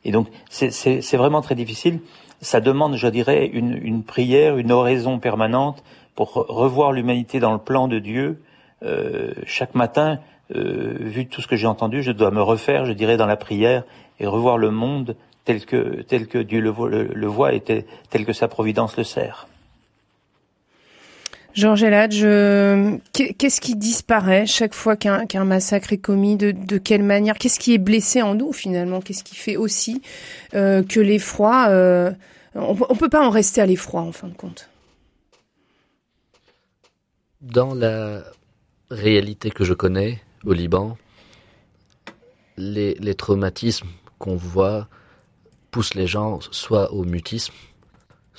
Et 0.04 0.12
donc, 0.12 0.28
c'est 0.50 1.16
vraiment 1.16 1.40
très 1.40 1.54
difficile. 1.54 2.00
ça 2.40 2.60
demande, 2.60 2.96
je 2.96 3.08
dirais, 3.08 3.46
une, 3.46 4.02
prière, 4.02 4.58
une 4.58 4.70
oraison 4.70 5.18
permanente 5.18 5.82
pour 6.14 6.32
revoir 6.34 6.92
l'humanité 6.92 7.40
dans 7.40 7.52
le 7.52 7.58
plan 7.58 7.88
de 7.88 7.98
Dieu. 7.98 8.42
Euh, 8.82 9.32
chaque 9.46 9.74
matin, 9.74 10.18
euh, 10.54 10.94
vu 11.00 11.26
tout 11.26 11.40
ce 11.40 11.46
que 11.46 11.56
j'ai 11.56 11.66
entendu, 11.66 12.02
je 12.02 12.12
dois 12.12 12.30
me 12.30 12.42
refaire, 12.42 12.84
je 12.84 12.92
dirais, 12.92 13.16
dans 13.16 13.26
la 13.26 13.36
prière 13.36 13.84
et 14.20 14.26
revoir 14.26 14.58
le 14.58 14.70
monde 14.70 15.16
tel 15.44 15.64
que 15.64 16.38
Dieu 16.42 16.60
le, 16.60 17.26
voit 17.26 17.54
et 17.54 17.60
tel, 17.60 18.26
que 18.26 18.32
sa 18.32 18.48
providence 18.48 18.96
le 18.96 19.04
sert. 19.04 19.46
Georges 21.54 21.84
Eladj, 21.84 22.22
qu'est-ce 23.12 23.60
qui 23.60 23.76
disparaît 23.76 24.44
chaque 24.44 24.74
fois 24.74 24.96
qu'un 24.96 25.44
massacre 25.44 25.92
est 25.92 25.98
commis? 25.98 26.36
De, 26.36 26.78
quelle 26.78 27.04
manière? 27.04 27.38
Qu'est-ce 27.38 27.60
qui 27.60 27.74
est 27.74 27.78
blessé 27.78 28.22
en 28.22 28.34
nous 28.34 28.52
finalement? 28.52 29.00
Qu'est-ce 29.00 29.22
qui 29.22 29.36
fait 29.36 29.56
aussi 29.56 30.02
euh, 30.54 30.82
que 30.82 30.98
l'effroi 30.98 31.68
euh, 31.68 32.10
on, 32.54 32.76
on 32.88 32.96
peut 32.96 33.08
pas 33.08 33.24
en 33.24 33.30
rester 33.30 33.60
à 33.60 33.66
l'effroi 33.66 34.00
en 34.00 34.12
fin 34.12 34.28
de 34.28 34.34
compte. 34.34 34.68
Dans 37.40 37.74
la 37.74 38.24
réalité 38.90 39.50
que 39.50 39.64
je 39.64 39.74
connais 39.74 40.22
au 40.44 40.52
Liban, 40.52 40.96
les 42.56 43.14
traumatismes 43.14 43.88
qu'on 44.18 44.36
voit 44.36 44.88
poussent 45.70 45.94
les 45.94 46.06
gens 46.06 46.40
soit 46.52 46.92
au 46.92 47.04
mutisme, 47.04 47.54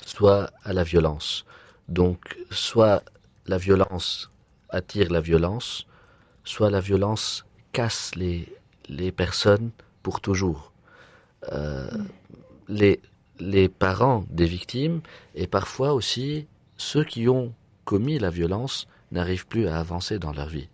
soit 0.04 0.50
à 0.64 0.72
la 0.72 0.82
violence. 0.82 1.44
Donc, 1.88 2.36
soit 2.50 3.02
la 3.46 3.58
violence 3.58 4.30
attire 4.68 5.10
la 5.10 5.20
violence, 5.20 5.86
soit 6.44 6.70
la 6.70 6.80
violence 6.80 7.44
casse 7.72 8.12
les, 8.14 8.46
personnes 9.12 9.70
pour 10.02 10.20
toujours. 10.20 10.72
Euh, 11.52 11.90
les, 12.68 13.68
parents 13.68 14.24
des 14.30 14.46
victimes 14.46 15.00
et 15.34 15.46
parfois 15.46 15.92
aussi 15.92 16.46
ceux 16.76 17.04
qui 17.04 17.28
ont 17.28 17.52
commis 17.84 18.18
la 18.18 18.30
violence 18.30 18.88
n'arrivent 19.12 19.46
plus 19.46 19.68
à 19.68 19.78
avancer 19.78 20.18
dans 20.18 20.32
leur 20.32 20.48
vie. 20.48 20.68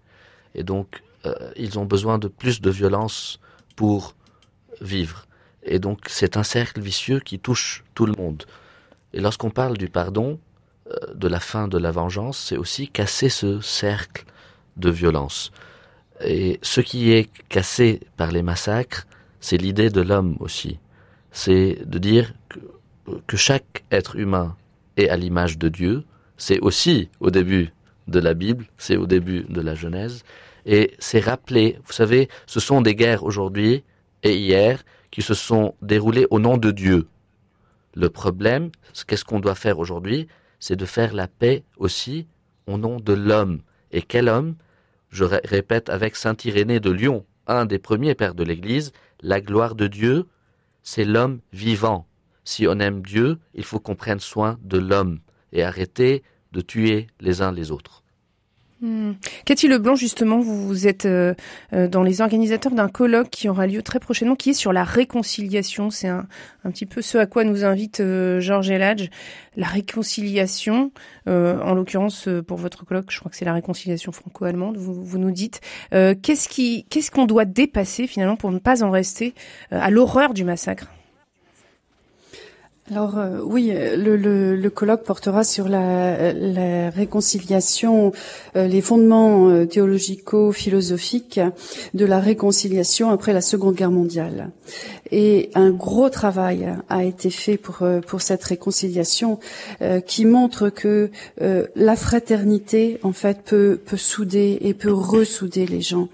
Et 0.54 0.62
donc, 0.62 1.02
euh, 1.26 1.34
ils 1.56 1.78
ont 1.78 1.84
besoin 1.84 2.18
de 2.18 2.28
plus 2.28 2.60
de 2.60 2.70
violence 2.70 3.40
pour 3.76 4.14
vivre. 4.80 5.26
Et 5.62 5.78
donc, 5.78 6.08
c'est 6.08 6.36
un 6.36 6.42
cercle 6.42 6.80
vicieux 6.80 7.20
qui 7.20 7.38
touche 7.38 7.84
tout 7.94 8.06
le 8.06 8.14
monde. 8.14 8.44
Et 9.12 9.20
lorsqu'on 9.20 9.50
parle 9.50 9.76
du 9.76 9.88
pardon, 9.88 10.38
de 11.14 11.28
la 11.28 11.40
fin 11.40 11.68
de 11.68 11.78
la 11.78 11.90
vengeance, 11.90 12.38
c'est 12.38 12.56
aussi 12.56 12.88
casser 12.88 13.28
ce 13.28 13.60
cercle 13.60 14.24
de 14.76 14.90
violence. 14.90 15.52
Et 16.24 16.58
ce 16.62 16.80
qui 16.80 17.12
est 17.12 17.30
cassé 17.48 18.00
par 18.16 18.32
les 18.32 18.42
massacres, 18.42 19.06
c'est 19.40 19.56
l'idée 19.56 19.90
de 19.90 20.00
l'homme 20.00 20.36
aussi. 20.40 20.78
C'est 21.30 21.78
de 21.86 21.98
dire 21.98 22.34
que, 22.48 22.58
que, 23.26 23.36
chaque 23.36 23.84
être 23.90 24.16
humain 24.16 24.56
est 24.96 25.08
à 25.08 25.16
l'image 25.16 25.58
de 25.58 25.68
Dieu. 25.68 26.04
C'est 26.36 26.60
aussi 26.60 27.08
au 27.20 27.30
début 27.30 27.72
de 28.08 28.18
la 28.18 28.34
Bible, 28.34 28.66
c'est 28.78 28.96
au 28.96 29.06
début 29.06 29.44
de 29.48 29.60
la 29.60 29.74
Genèse. 29.74 30.24
Et 30.66 30.94
c'est 30.98 31.20
rappelé, 31.20 31.78
vous 31.86 31.92
savez, 31.92 32.28
ce 32.46 32.60
sont 32.60 32.82
des 32.82 32.94
guerres 32.94 33.24
aujourd'hui 33.24 33.82
et 34.22 34.36
hier 34.36 34.82
qui 35.10 35.22
se 35.22 35.34
sont 35.34 35.74
déroulées 35.82 36.26
au 36.30 36.38
nom 36.38 36.56
de 36.56 36.70
Dieu. 36.70 37.08
Le 37.94 38.08
problème, 38.08 38.70
qu'est-ce 39.06 39.24
qu'on 39.24 39.40
doit 39.40 39.54
faire 39.54 39.78
aujourd'hui? 39.78 40.28
C'est 40.62 40.76
de 40.76 40.86
faire 40.86 41.12
la 41.12 41.26
paix 41.26 41.64
aussi 41.76 42.28
au 42.68 42.78
nom 42.78 43.00
de 43.00 43.12
l'homme. 43.12 43.62
Et 43.90 44.00
quel 44.00 44.28
homme 44.28 44.54
Je 45.10 45.24
répète 45.24 45.90
avec 45.90 46.14
Saint 46.14 46.36
Irénée 46.44 46.78
de 46.78 46.90
Lyon, 46.90 47.26
un 47.48 47.66
des 47.66 47.80
premiers 47.80 48.14
pères 48.14 48.36
de 48.36 48.44
l'Église, 48.44 48.92
la 49.22 49.40
gloire 49.40 49.74
de 49.74 49.88
Dieu, 49.88 50.28
c'est 50.84 51.04
l'homme 51.04 51.40
vivant. 51.52 52.06
Si 52.44 52.68
on 52.68 52.78
aime 52.78 53.02
Dieu, 53.02 53.40
il 53.54 53.64
faut 53.64 53.80
qu'on 53.80 53.96
prenne 53.96 54.20
soin 54.20 54.56
de 54.62 54.78
l'homme 54.78 55.18
et 55.50 55.64
arrêter 55.64 56.22
de 56.52 56.60
tuer 56.60 57.08
les 57.18 57.42
uns 57.42 57.50
les 57.50 57.72
autres. 57.72 58.01
Hmm. 58.82 59.12
Cathy 59.44 59.68
Leblanc, 59.68 59.94
justement, 59.94 60.40
vous, 60.40 60.88
êtes 60.88 61.06
euh, 61.06 61.34
euh, 61.72 61.86
dans 61.86 62.02
les 62.02 62.20
organisateurs 62.20 62.72
d'un 62.72 62.88
colloque 62.88 63.30
qui 63.30 63.48
aura 63.48 63.68
lieu 63.68 63.80
très 63.80 64.00
prochainement, 64.00 64.34
qui 64.34 64.50
est 64.50 64.54
sur 64.54 64.72
la 64.72 64.82
réconciliation. 64.82 65.90
C'est 65.90 66.08
un, 66.08 66.26
petit 66.64 66.86
peu 66.86 67.00
ce 67.00 67.16
à 67.16 67.26
quoi 67.26 67.44
nous 67.44 67.64
invite 67.64 68.00
euh, 68.00 68.40
Georges 68.40 68.70
Eladj. 68.70 69.08
La 69.56 69.68
réconciliation, 69.68 70.90
en 71.26 71.74
l'occurrence 71.74 72.28
pour 72.48 72.56
votre 72.56 72.84
colloque, 72.86 73.10
je 73.10 73.18
crois 73.18 73.30
que 73.30 73.36
c'est 73.36 73.44
la 73.44 73.52
réconciliation 73.52 74.10
franco-allemande. 74.10 74.78
Vous, 74.78 74.94
vous, 74.94 75.18
nous 75.18 75.30
dites 75.30 75.60
qu'est-ce 75.90 76.48
qui, 76.48 76.86
qu'est-ce 76.88 77.10
qu'on 77.10 77.26
doit 77.26 77.44
dépasser 77.44 78.06
finalement 78.06 78.36
pour 78.36 78.50
ne 78.50 78.58
pas 78.58 78.82
en 78.82 78.90
rester 78.90 79.34
à 79.70 79.90
l'horreur 79.90 80.32
du 80.32 80.44
massacre? 80.44 80.88
Alors 82.90 83.16
euh, 83.16 83.38
oui, 83.44 83.72
le, 83.72 84.16
le, 84.16 84.56
le, 84.56 84.70
colloque 84.70 85.04
portera 85.04 85.44
sur 85.44 85.68
la, 85.68 86.32
la 86.32 86.90
réconciliation, 86.90 88.12
euh, 88.56 88.66
les 88.66 88.80
fondements 88.80 89.48
euh, 89.48 89.66
théologico-philosophiques 89.66 91.40
de 91.94 92.04
la 92.04 92.18
réconciliation 92.18 93.10
après 93.10 93.32
la 93.32 93.40
Seconde 93.40 93.76
Guerre 93.76 93.92
mondiale. 93.92 94.50
Et 95.12 95.50
un 95.54 95.70
gros 95.70 96.08
travail 96.08 96.68
a 96.88 97.04
été 97.04 97.30
fait 97.30 97.56
pour 97.56 97.86
pour 98.06 98.22
cette 98.22 98.42
réconciliation 98.42 99.38
qui 100.06 100.24
montre 100.24 100.70
que 100.70 101.10
la 101.76 101.96
fraternité 101.96 102.98
en 103.02 103.12
fait 103.12 103.42
peut 103.42 103.78
peut 103.84 103.96
souder 103.96 104.58
et 104.62 104.74
peut 104.74 104.92
ressouder 104.92 105.66
les 105.66 105.82
gens. 105.82 106.08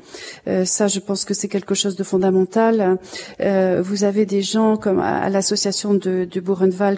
ça, 0.65 0.89
je 0.89 0.99
pense 0.99 1.25
que 1.25 1.33
c'est 1.33 1.49
quelque 1.49 1.75
chose 1.75 1.97
de 1.97 2.03
fondamental. 2.03 2.99
vous 3.39 4.05
avez 4.05 4.27
des 4.27 4.43
gens 4.43 4.77
comme 4.77 4.99
à, 4.99 5.29
l'association 5.31 5.95
de, 5.95 6.27
de 6.31 6.41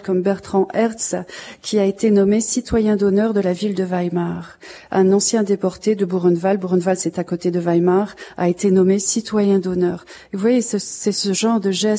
comme 0.03 0.21
Bertrand 0.21 0.67
Hertz, 0.73 1.15
qui 1.61 1.77
a 1.77 1.85
été 1.85 2.09
nommé 2.09 2.41
citoyen 2.41 2.95
d'honneur 2.95 3.33
de 3.33 3.41
la 3.41 3.53
ville 3.53 3.75
de 3.75 3.83
Weimar. 3.83 4.57
Un 4.89 5.11
ancien 5.11 5.43
déporté 5.43 5.95
de 5.95 6.05
Buchenwald, 6.05 6.59
Buchenwald 6.59 6.97
c'est 6.97 7.19
à 7.19 7.23
côté 7.23 7.51
de 7.51 7.59
Weimar, 7.59 8.15
a 8.37 8.49
été 8.49 8.71
nommé 8.71 8.97
citoyen 8.97 9.59
d'honneur. 9.59 10.05
Vous 10.33 10.39
voyez, 10.39 10.61
c'est 10.61 10.79
ce 10.79 11.33
genre 11.33 11.59
de 11.59 11.71
geste 11.71 11.90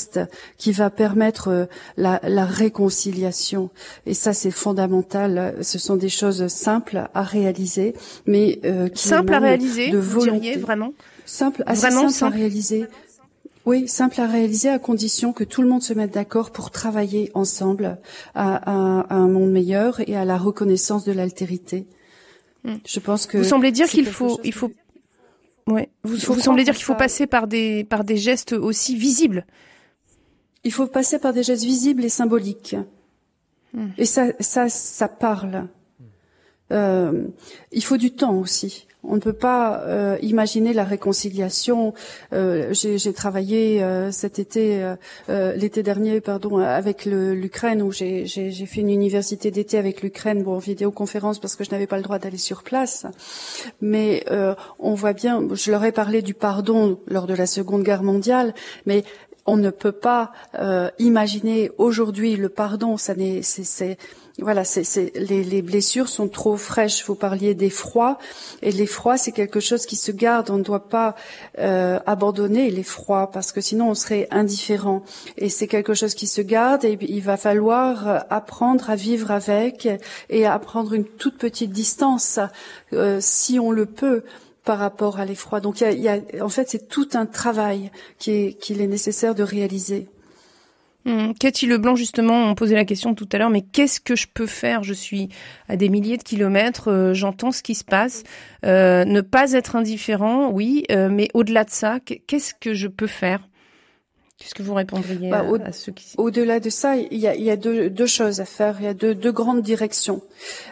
qui 0.58 0.72
va 0.72 0.90
permettre 0.90 1.48
euh, 1.48 1.64
la, 1.96 2.44
réconciliation. 2.44 3.70
Et 4.06 4.14
ça, 4.14 4.32
c'est 4.32 4.50
fondamental. 4.50 5.56
Ce 5.62 5.78
sont 5.78 5.96
des 5.96 6.08
choses 6.08 6.46
simples 6.48 7.08
à 7.14 7.22
réaliser, 7.22 7.94
mais 8.26 8.60
euh, 8.64 8.88
simple 8.94 9.34
à 9.34 9.38
réaliser, 9.38 9.90
de 9.90 9.98
vous 9.98 10.22
diriez 10.22 10.56
vraiment 10.56 10.92
simple, 11.24 11.62
assez 11.66 11.88
vraiment 11.88 12.08
simple 12.08 12.34
à 12.34 12.38
réaliser. 12.38 12.86
Oui, 13.64 13.86
simple 13.86 14.20
à 14.20 14.26
réaliser 14.26 14.68
à 14.68 14.78
condition 14.78 15.32
que 15.32 15.44
tout 15.44 15.62
le 15.62 15.68
monde 15.68 15.82
se 15.82 15.94
mette 15.94 16.12
d'accord 16.12 16.50
pour 16.50 16.70
travailler 16.70 17.30
ensemble 17.34 17.98
à, 18.34 18.72
un 19.14 19.28
monde 19.28 19.52
meilleur 19.52 20.00
et 20.08 20.16
à 20.16 20.24
la 20.24 20.36
reconnaissance 20.36 21.04
de 21.04 21.12
l'altérité. 21.12 21.86
Hmm. 22.64 22.76
Je 22.86 23.00
pense 23.00 23.26
que 23.26 23.38
vous 23.38 23.44
semblez 23.44 23.70
dire 23.70 23.88
qu'il 23.88 24.06
faut, 24.06 24.40
il 24.42 24.52
faut, 24.52 24.72
ouais, 25.68 25.90
vous, 26.02 26.16
vous 26.16 26.40
semblez 26.40 26.64
dire 26.64 26.74
qu'il 26.74 26.84
faut 26.84 26.94
passer 26.94 27.26
par 27.26 27.46
des 27.46 27.84
par 27.84 28.04
des 28.04 28.16
gestes 28.16 28.52
aussi 28.52 28.96
visibles. 28.96 29.46
Il 30.64 30.72
faut 30.72 30.86
passer 30.86 31.18
par 31.18 31.32
des 31.32 31.42
gestes 31.42 31.64
visibles 31.64 32.04
et 32.04 32.08
symboliques. 32.08 32.76
Hmm. 33.72 33.88
Et 33.98 34.04
ça, 34.04 34.26
ça, 34.40 34.68
ça 34.68 35.08
parle. 35.08 35.68
Euh, 36.70 37.26
il 37.72 37.84
faut 37.84 37.96
du 37.96 38.12
temps 38.12 38.34
aussi. 38.34 38.86
On 39.04 39.16
ne 39.16 39.20
peut 39.20 39.32
pas 39.32 39.80
euh, 39.80 40.16
imaginer 40.22 40.72
la 40.72 40.84
réconciliation. 40.84 41.92
Euh, 42.32 42.72
j'ai 42.72 43.12
travaillé 43.12 43.82
euh, 43.82 44.12
cet 44.12 44.38
été, 44.38 44.94
l'été 45.28 45.82
dernier, 45.82 46.20
pardon, 46.20 46.58
avec 46.58 47.04
l'Ukraine 47.04 47.82
où 47.82 47.90
j'ai 47.90 48.26
fait 48.26 48.80
une 48.80 48.90
université 48.90 49.50
d'été 49.50 49.78
avec 49.78 50.02
l'Ukraine, 50.02 50.42
bon, 50.42 50.54
en 50.54 50.58
vidéoconférence 50.58 51.40
parce 51.40 51.56
que 51.56 51.64
je 51.64 51.70
n'avais 51.70 51.86
pas 51.86 51.96
le 51.96 52.02
droit 52.02 52.18
d'aller 52.18 52.38
sur 52.38 52.62
place. 52.62 53.06
Mais 53.80 54.24
on 54.78 54.94
voit 54.94 55.12
bien. 55.12 55.42
Je 55.52 55.70
leur 55.70 55.84
ai 55.84 55.92
parlé 55.92 56.22
du 56.22 56.34
pardon 56.34 56.98
lors 57.06 57.26
de 57.26 57.34
la 57.34 57.46
Seconde 57.46 57.82
Guerre 57.82 58.02
mondiale, 58.02 58.54
mais 58.86 59.04
on 59.46 59.56
ne 59.56 59.70
peut 59.70 59.92
pas 59.92 60.32
imaginer 60.98 61.70
aujourd'hui 61.78 62.36
le 62.36 62.48
pardon. 62.48 62.96
Ça 62.96 63.14
n'est, 63.14 63.42
c'est 63.42 63.98
voilà, 64.38 64.64
c'est, 64.64 65.12
les, 65.14 65.44
les, 65.44 65.62
blessures 65.62 66.08
sont 66.08 66.28
trop 66.28 66.56
fraîches. 66.56 67.04
Vous 67.04 67.14
parliez 67.14 67.54
d'effroi, 67.54 68.18
et 68.62 68.72
l'effroi, 68.72 69.18
c'est 69.18 69.32
quelque 69.32 69.60
chose 69.60 69.84
qui 69.84 69.96
se 69.96 70.10
garde. 70.10 70.50
On 70.50 70.56
ne 70.56 70.62
doit 70.62 70.88
pas 70.88 71.14
euh, 71.58 71.98
abandonner 72.06 72.70
l'effroi 72.70 73.30
parce 73.30 73.52
que 73.52 73.60
sinon 73.60 73.90
on 73.90 73.94
serait 73.94 74.28
indifférent. 74.30 75.02
Et 75.36 75.48
c'est 75.48 75.66
quelque 75.66 75.94
chose 75.94 76.14
qui 76.14 76.26
se 76.26 76.40
garde, 76.40 76.84
et 76.84 76.98
il 77.00 77.20
va 77.20 77.36
falloir 77.36 78.24
apprendre 78.30 78.88
à 78.88 78.96
vivre 78.96 79.30
avec 79.30 79.88
et 80.30 80.46
à 80.46 80.58
prendre 80.58 80.94
une 80.94 81.04
toute 81.04 81.36
petite 81.36 81.70
distance, 81.70 82.38
euh, 82.94 83.18
si 83.20 83.58
on 83.58 83.70
le 83.70 83.86
peut 83.86 84.24
par 84.64 84.78
rapport 84.78 85.18
à 85.18 85.24
l'effroi. 85.24 85.60
Donc, 85.60 85.80
il 85.80 86.00
y 86.00 86.08
a, 86.08 86.18
en 86.40 86.48
fait, 86.48 86.68
c'est 86.68 86.88
tout 86.88 87.08
un 87.14 87.26
travail 87.26 87.90
qu'il 88.18 88.80
est 88.80 88.86
nécessaire 88.86 89.34
de 89.34 89.42
réaliser. 89.42 90.08
Mmh. 91.04 91.32
Cathy 91.40 91.66
Leblanc, 91.66 91.96
justement, 91.96 92.44
on 92.44 92.54
posait 92.54 92.76
la 92.76 92.84
question 92.84 93.14
tout 93.14 93.28
à 93.32 93.38
l'heure, 93.38 93.50
mais 93.50 93.62
qu'est-ce 93.62 94.00
que 94.00 94.14
je 94.14 94.28
peux 94.32 94.46
faire? 94.46 94.84
Je 94.84 94.94
suis 94.94 95.30
à 95.68 95.76
des 95.76 95.88
milliers 95.88 96.16
de 96.16 96.22
kilomètres, 96.22 96.88
euh, 96.92 97.12
j'entends 97.14 97.50
ce 97.50 97.62
qui 97.62 97.74
se 97.74 97.82
passe. 97.82 98.22
Euh, 98.64 99.04
ne 99.04 99.20
pas 99.20 99.52
être 99.52 99.74
indifférent, 99.74 100.50
oui, 100.50 100.84
euh, 100.92 101.08
mais 101.10 101.28
au-delà 101.34 101.64
de 101.64 101.70
ça, 101.70 101.98
qu'est-ce 102.00 102.54
que 102.54 102.72
je 102.72 102.86
peux 102.86 103.08
faire? 103.08 103.40
Qu'est-ce 104.42 104.54
que 104.56 104.62
vous 104.64 104.74
répondriez 104.74 105.30
bah, 105.30 105.44
au, 105.48 105.54
à, 105.54 105.70
ceux 105.70 105.92
qui... 105.92 106.14
Au-delà 106.18 106.58
de 106.58 106.68
ça, 106.68 106.96
il 106.96 107.18
y 107.18 107.28
a, 107.28 107.36
il 107.36 107.44
y 107.44 107.50
a 107.50 107.56
deux, 107.56 107.88
deux, 107.88 108.06
choses 108.06 108.40
à 108.40 108.44
faire. 108.44 108.76
Il 108.80 108.84
y 108.84 108.88
a 108.88 108.94
deux, 108.94 109.14
deux 109.14 109.30
grandes 109.30 109.62
directions. 109.62 110.20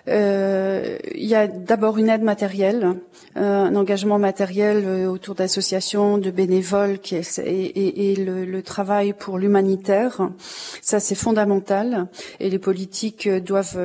Euh, 0.09 0.99
il 1.15 1.27
y 1.27 1.37
a 1.37 1.47
d'abord 1.47 1.97
une 1.99 2.09
aide 2.09 2.23
matérielle, 2.23 2.97
euh, 3.37 3.65
un 3.65 3.77
engagement 3.77 4.19
matériel 4.19 4.83
euh, 4.85 5.07
autour 5.07 5.37
d'associations, 5.37 6.19
de 6.19 6.33
bénévoles, 6.33 6.99
qui 6.99 7.15
est, 7.15 7.39
et, 7.39 8.13
et, 8.13 8.17
le, 8.17 8.45
le, 8.45 8.63
travail 8.63 9.13
pour 9.13 9.39
l'humanitaire. 9.39 10.31
Ça, 10.83 10.99
c'est 10.99 11.15
fondamental. 11.15 12.09
Et 12.41 12.51
les 12.51 12.59
politiques 12.59 13.29
doivent 13.29 13.79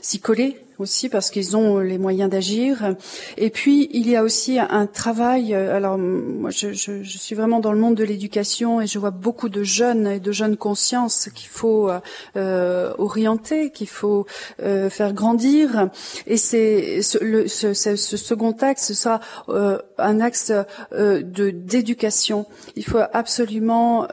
s'y 0.00 0.20
coller 0.20 0.63
aussi 0.78 1.08
parce 1.08 1.30
qu'ils 1.30 1.56
ont 1.56 1.78
les 1.78 1.98
moyens 1.98 2.30
d'agir. 2.30 2.94
Et 3.36 3.50
puis 3.50 3.88
il 3.92 4.08
y 4.08 4.16
a 4.16 4.22
aussi 4.22 4.58
un 4.58 4.86
travail. 4.86 5.54
Euh, 5.54 5.76
alors 5.76 5.98
moi, 5.98 6.50
je, 6.50 6.72
suis 6.72 7.34
vraiment 7.34 7.60
dans 7.60 7.72
le 7.72 7.78
monde 7.78 7.94
de 7.94 8.04
l'éducation 8.04 8.80
et 8.80 8.86
je 8.86 8.98
vois 8.98 9.10
beaucoup 9.10 9.48
de 9.48 9.62
jeunes 9.62 10.06
et 10.06 10.20
de 10.20 10.32
jeunes 10.32 10.56
consciences 10.56 11.28
qu'il 11.34 11.48
faut 11.48 11.90
euh, 12.36 12.92
orienter, 12.98 13.70
qu'il 13.70 13.88
faut 13.88 14.26
euh, 14.60 14.90
faire 14.90 15.12
grandir. 15.12 15.88
Et 16.26 16.36
c'est 16.36 17.02
ce, 17.02 17.96
second 17.96 18.52
axe, 18.60 18.86
ce 18.86 18.94
sera 18.94 19.20
euh, 19.48 19.78
un 19.98 20.20
axe 20.20 20.52
euh, 20.92 21.22
de 21.22 21.50
d'éducation. 21.50 22.46
Il 22.76 22.84
faut 22.84 23.00
absolument 23.12 24.06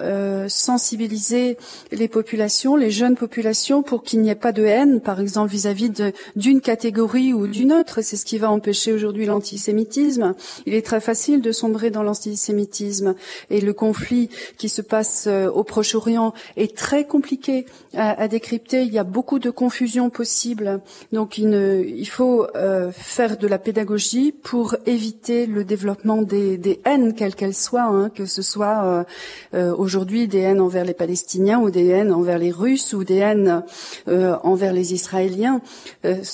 sensibiliser 0.48 1.58
les 1.92 2.08
populations, 2.08 2.76
les 2.76 2.92
jeunes 2.92 3.16
populations, 3.16 3.84
pour 3.84 4.04
qu'il 4.04 4.22
n'y 4.22 4.30
ait 4.30 4.36
pas 4.36 4.52
de 4.52 4.64
haine, 4.64 5.02
par 5.02 5.20
exemple 5.20 5.52
vis-à-vis 5.52 5.90
de, 5.90 6.14
du 6.36 6.51
d'une 6.52 6.60
catégorie 6.60 7.32
ou 7.34 7.48
d'une 7.48 7.72
autre. 7.72 8.02
C'est 8.02 8.18
ce 8.18 8.26
qui 8.26 8.38
va 8.38 8.52
empêcher 8.52 8.92
aujourd'hui 8.92 9.26
l'antisémitisme. 9.26 10.36
Il 10.66 10.74
est 10.74 10.86
très 10.86 11.00
facile 11.00 11.40
de 11.42 11.54
sombrer 11.54 11.92
dans 11.92 12.04
l'antisémitisme 12.04 13.16
et 13.50 13.62
le 13.62 13.72
conflit 13.72 14.30
qui 14.58 14.68
se 14.68 14.82
passe 14.82 15.28
euh, 15.28 15.50
au 15.50 15.64
Proche-Orient 15.64 16.34
est 16.58 16.76
très 16.76 17.06
compliqué 17.06 17.66
à, 17.94 18.28
décrypter. 18.28 18.82
Il 18.84 18.92
y 18.92 19.00
a 19.00 19.06
beaucoup 19.06 19.40
de 19.40 19.50
confusion 19.50 20.10
possible. 20.10 20.82
Donc 21.14 21.38
il, 21.38 21.54
il 21.54 22.06
faut 22.08 22.46
euh, 22.56 22.92
faire 22.92 23.38
de 23.38 23.48
la 23.48 23.58
pédagogie 23.58 24.34
pour 24.34 24.76
éviter 24.86 25.46
le 25.46 25.64
développement 25.64 26.22
des, 26.22 26.58
des 26.58 26.82
haines, 26.84 27.14
quelles 27.14 27.36
qu'elles 27.36 27.56
soient, 27.56 27.84
hein, 27.84 28.10
que 28.10 28.26
ce 28.26 28.42
soit 28.42 29.06
euh, 29.54 29.74
aujourd'hui 29.74 30.28
des 30.28 30.40
haines 30.40 30.60
envers 30.60 30.84
les 30.84 30.94
Palestiniens 30.94 31.60
ou 31.60 31.70
des 31.70 31.88
haines 31.88 32.12
envers 32.12 32.40
les 32.40 32.52
Russes 32.52 32.92
ou 32.92 33.06
des 33.06 33.18
haines 33.18 33.64
envers 34.08 34.74
les 34.74 34.94
Israéliens 34.94 35.62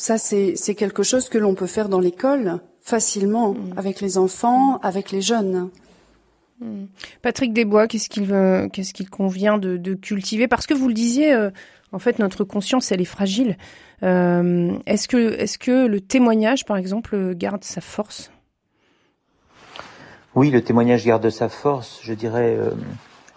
ça, 0.07 0.17
c'est 0.17 0.75
quelque 0.75 1.03
chose 1.03 1.27
que 1.27 1.37
l'on 1.37 1.53
peut 1.53 1.67
faire 1.67 1.89
dans 1.89 1.99
l'école 1.99 2.61
facilement, 2.79 3.53
mm. 3.53 3.73
avec 3.75 3.99
les 3.99 4.17
enfants, 4.17 4.77
avec 4.77 5.11
les 5.11 5.21
jeunes. 5.21 5.69
Mm. 6.61 6.85
Patrick 7.21 7.51
Desbois, 7.51 7.87
qu'est-ce 7.87 8.07
qu'il 8.07 8.27
qu'est-ce 8.71 8.93
qu'il 8.93 9.09
convient 9.09 9.57
de, 9.57 9.93
cultiver? 9.95 10.47
Parce 10.47 10.65
que 10.65 10.73
vous 10.73 10.87
le 10.87 10.93
disiez, 10.93 11.33
euh, 11.33 11.49
en 11.91 11.99
fait, 11.99 12.19
notre 12.19 12.45
conscience, 12.45 12.93
elle 12.93 13.01
est 13.01 13.05
fragile. 13.05 13.57
Euh, 14.03 14.77
est-ce 14.85 15.09
que, 15.09 15.33
est-ce 15.39 15.57
que 15.57 15.87
le 15.87 15.99
témoignage, 15.99 16.63
par 16.63 16.77
exemple, 16.77 17.33
garde 17.35 17.65
sa 17.65 17.81
force? 17.81 18.31
Oui, 20.35 20.51
le 20.51 20.61
témoignage 20.61 21.05
garde 21.05 21.29
sa 21.29 21.49
force. 21.49 21.99
Je 22.01 22.13
dirais, 22.13 22.55
euh, 22.57 22.71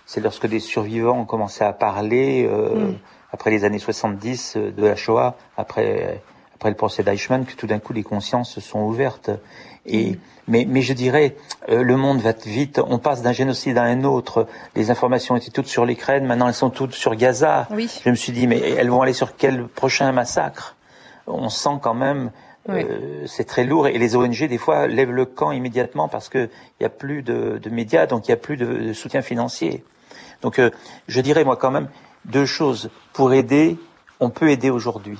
c'est 0.06 0.20
lorsque 0.20 0.46
des 0.46 0.60
survivants 0.60 1.18
ont 1.18 1.24
commencé 1.24 1.64
à 1.64 1.72
parler 1.72 2.48
mm. 2.48 2.94
après 3.32 3.50
les 3.50 3.64
années 3.64 3.80
70 3.80 4.56
de 4.56 4.84
la 4.84 4.94
Shoah, 4.94 5.36
après 5.56 6.22
après 6.60 6.68
le 6.68 6.76
procès 6.76 7.02
d'Eichmann 7.02 7.46
que 7.46 7.54
tout 7.54 7.66
d'un 7.66 7.78
coup 7.78 7.94
les 7.94 8.02
consciences 8.02 8.52
se 8.52 8.60
sont 8.60 8.80
ouvertes. 8.80 9.30
Et 9.86 10.18
mais, 10.46 10.66
mais 10.68 10.82
je 10.82 10.92
dirais, 10.92 11.34
euh, 11.70 11.82
le 11.82 11.96
monde 11.96 12.20
va 12.20 12.32
vite. 12.32 12.82
On 12.86 12.98
passe 12.98 13.22
d'un 13.22 13.32
génocide 13.32 13.78
à 13.78 13.84
un 13.84 14.04
autre. 14.04 14.46
Les 14.76 14.90
informations 14.90 15.36
étaient 15.36 15.50
toutes 15.50 15.68
sur 15.68 15.86
l'Ukraine, 15.86 16.26
maintenant 16.26 16.48
elles 16.48 16.52
sont 16.52 16.68
toutes 16.68 16.92
sur 16.92 17.14
Gaza. 17.14 17.66
Oui. 17.70 17.88
Je 18.04 18.10
me 18.10 18.14
suis 18.14 18.32
dit, 18.32 18.46
mais 18.46 18.58
elles 18.58 18.90
vont 18.90 19.00
aller 19.00 19.14
sur 19.14 19.36
quel 19.36 19.68
prochain 19.68 20.12
massacre? 20.12 20.76
On 21.26 21.48
sent 21.48 21.78
quand 21.80 21.94
même. 21.94 22.30
Euh, 22.68 23.24
c'est 23.26 23.44
très 23.44 23.64
lourd 23.64 23.88
et 23.88 23.96
les 23.96 24.14
ONG 24.14 24.46
des 24.46 24.58
fois 24.58 24.86
lèvent 24.86 25.12
le 25.12 25.24
camp 25.24 25.52
immédiatement 25.52 26.08
parce 26.08 26.28
que 26.28 26.50
il 26.78 26.82
y 26.82 26.86
a 26.86 26.90
plus 26.90 27.22
de, 27.22 27.58
de, 27.60 27.70
médias, 27.70 28.04
donc 28.04 28.28
il 28.28 28.32
y 28.32 28.34
a 28.34 28.36
plus 28.36 28.58
de, 28.58 28.92
soutien 28.92 29.22
financier. 29.22 29.82
Donc 30.42 30.58
euh, 30.58 30.68
je 31.08 31.22
dirais 31.22 31.42
moi 31.42 31.56
quand 31.56 31.70
même 31.70 31.88
deux 32.26 32.44
choses 32.44 32.90
pour 33.14 33.32
aider. 33.32 33.78
On 34.20 34.28
peut 34.28 34.50
aider 34.50 34.68
aujourd'hui. 34.68 35.18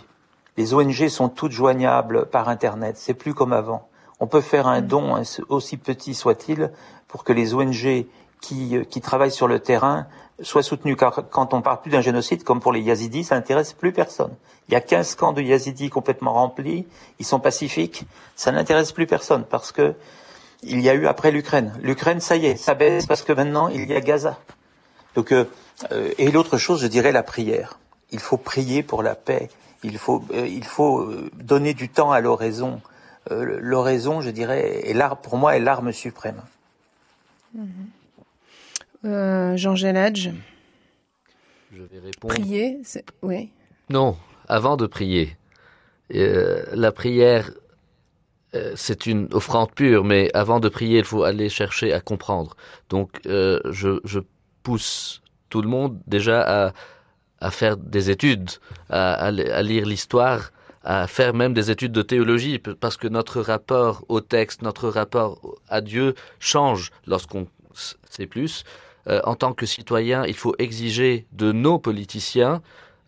Les 0.60 0.74
ONG 0.74 1.08
sont 1.08 1.30
toutes 1.30 1.52
joignables 1.52 2.26
par 2.26 2.50
Internet. 2.50 2.98
C'est 2.98 3.14
plus 3.14 3.32
comme 3.32 3.54
avant. 3.54 3.88
On 4.20 4.26
peut 4.26 4.42
faire 4.42 4.66
un 4.66 4.82
don, 4.82 5.22
aussi 5.48 5.78
petit 5.78 6.12
soit-il, 6.12 6.70
pour 7.08 7.24
que 7.24 7.32
les 7.32 7.54
ONG 7.54 8.04
qui, 8.42 8.76
euh, 8.76 8.84
qui 8.84 9.00
travaillent 9.00 9.30
sur 9.30 9.48
le 9.48 9.60
terrain 9.60 10.06
soient 10.42 10.62
soutenues. 10.62 10.96
Car 10.96 11.30
quand 11.30 11.54
on 11.54 11.62
parle 11.62 11.80
plus 11.80 11.90
d'un 11.90 12.02
génocide, 12.02 12.44
comme 12.44 12.60
pour 12.60 12.74
les 12.74 12.82
Yazidis, 12.82 13.24
ça 13.24 13.36
n'intéresse 13.36 13.72
plus 13.72 13.90
personne. 13.90 14.34
Il 14.68 14.74
y 14.74 14.76
a 14.76 14.82
15 14.82 15.14
camps 15.14 15.32
de 15.32 15.40
Yazidis 15.40 15.88
complètement 15.88 16.34
remplis. 16.34 16.86
Ils 17.18 17.24
sont 17.24 17.40
pacifiques. 17.40 18.04
Ça 18.36 18.52
n'intéresse 18.52 18.92
plus 18.92 19.06
personne 19.06 19.44
parce 19.48 19.72
que 19.72 19.94
il 20.62 20.82
y 20.82 20.90
a 20.90 20.94
eu 20.94 21.06
après 21.06 21.30
l'Ukraine. 21.30 21.72
L'Ukraine, 21.80 22.20
ça 22.20 22.36
y 22.36 22.44
est, 22.44 22.56
ça 22.56 22.74
baisse 22.74 23.06
parce 23.06 23.22
que 23.22 23.32
maintenant 23.32 23.68
il 23.68 23.88
y 23.88 23.94
a 23.94 24.00
Gaza. 24.02 24.38
Donc, 25.14 25.32
euh, 25.32 25.46
euh 25.90 26.12
et 26.18 26.30
l'autre 26.30 26.58
chose, 26.58 26.82
je 26.82 26.86
dirais 26.86 27.12
la 27.12 27.22
prière. 27.22 27.78
Il 28.10 28.18
faut 28.18 28.36
prier 28.36 28.82
pour 28.82 29.02
la 29.02 29.14
paix. 29.14 29.48
Il 29.82 29.96
faut, 29.98 30.22
euh, 30.32 30.46
il 30.46 30.64
faut 30.64 31.00
euh, 31.00 31.30
donner 31.34 31.74
du 31.74 31.88
temps 31.88 32.12
à 32.12 32.20
l'oraison. 32.20 32.80
Euh, 33.30 33.58
l'oraison, 33.60 34.20
je 34.20 34.30
dirais, 34.30 34.88
est 34.88 34.98
pour 35.22 35.38
moi, 35.38 35.56
est 35.56 35.60
l'arme 35.60 35.92
suprême. 35.92 36.42
Euh, 39.04 39.56
Jean 39.56 39.74
Géladge. 39.74 40.30
Je 41.72 41.82
vais 41.82 41.98
répondre. 41.98 42.34
Prier, 42.34 42.78
oui. 43.22 43.50
Non, 43.88 44.16
avant 44.48 44.76
de 44.76 44.86
prier. 44.86 45.36
la 46.10 46.92
prière, 46.92 47.50
c'est 48.74 49.06
une 49.06 49.28
offrande 49.32 49.72
pure, 49.72 50.04
mais 50.04 50.30
avant 50.34 50.60
de 50.60 50.68
prier, 50.68 50.98
il 50.98 51.04
faut 51.04 51.22
aller 51.22 51.48
chercher 51.48 51.92
à 51.92 52.00
comprendre. 52.00 52.56
Donc, 52.88 53.20
je, 53.24 54.00
je 54.04 54.20
pousse 54.62 55.22
tout 55.48 55.62
le 55.62 55.68
monde 55.68 55.98
déjà 56.06 56.66
à 56.66 56.72
à 57.40 57.50
faire 57.50 57.76
des 57.76 58.10
études, 58.10 58.50
à, 58.88 59.30
lire 59.30 59.86
l'histoire, 59.86 60.52
à 60.84 61.06
faire 61.06 61.34
même 61.34 61.54
des 61.54 61.70
études 61.70 61.92
de 61.92 62.02
théologie, 62.02 62.58
parce 62.58 62.96
que 62.96 63.08
notre 63.08 63.40
rapport 63.40 64.04
au 64.08 64.20
texte, 64.20 64.62
notre 64.62 64.88
rapport 64.88 65.58
à 65.68 65.80
Dieu 65.80 66.14
change 66.38 66.90
lorsqu'on 67.06 67.46
sait 68.08 68.26
plus. 68.26 68.64
Euh, 69.08 69.20
en 69.24 69.34
tant 69.34 69.52
que 69.54 69.66
citoyen, 69.66 70.26
il 70.26 70.34
faut 70.34 70.54
exiger 70.58 71.26
de 71.32 71.52
nos 71.52 71.78
politiciens 71.78 72.60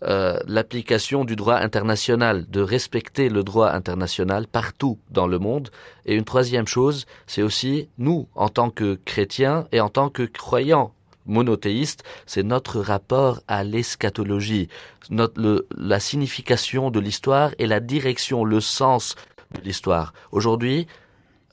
euh, 0.05 0.37
l'application 0.49 1.25
du 1.25 1.37
droit 1.37 1.55
international, 1.55 2.47
de 2.51 2.61
respecter 2.61 3.29
le 3.29 3.45
droit 3.45 3.71
international 3.71 4.49
partout 4.49 4.99
dans 5.11 5.29
le 5.29 5.39
monde. 5.39 5.69
Et 6.07 6.17
une 6.17 6.25
troisième 6.25 6.67
chose, 6.67 7.07
c'est 7.29 7.43
aussi 7.43 7.89
nous, 7.99 8.27
en 8.35 8.49
tant 8.49 8.71
que 8.71 8.99
chrétiens 9.05 9.69
et 9.71 9.81
en 9.81 9.89
tant 9.89 10.09
que 10.09 10.25
croyants 10.25 10.93
monothéiste, 11.27 12.05
c'est 12.27 12.43
notre 12.43 12.81
rapport 12.81 13.41
à 13.49 13.65
l'eschatologie, 13.65 14.69
la 15.11 16.01
signification 16.01 16.91
de 16.91 17.01
l'histoire 17.01 17.53
et 17.59 17.67
la 17.67 17.81
direction, 17.81 18.45
le 18.45 18.61
sens 18.61 19.15
de 19.55 19.61
l'histoire. 19.63 20.13
Aujourd'hui, 20.31 20.87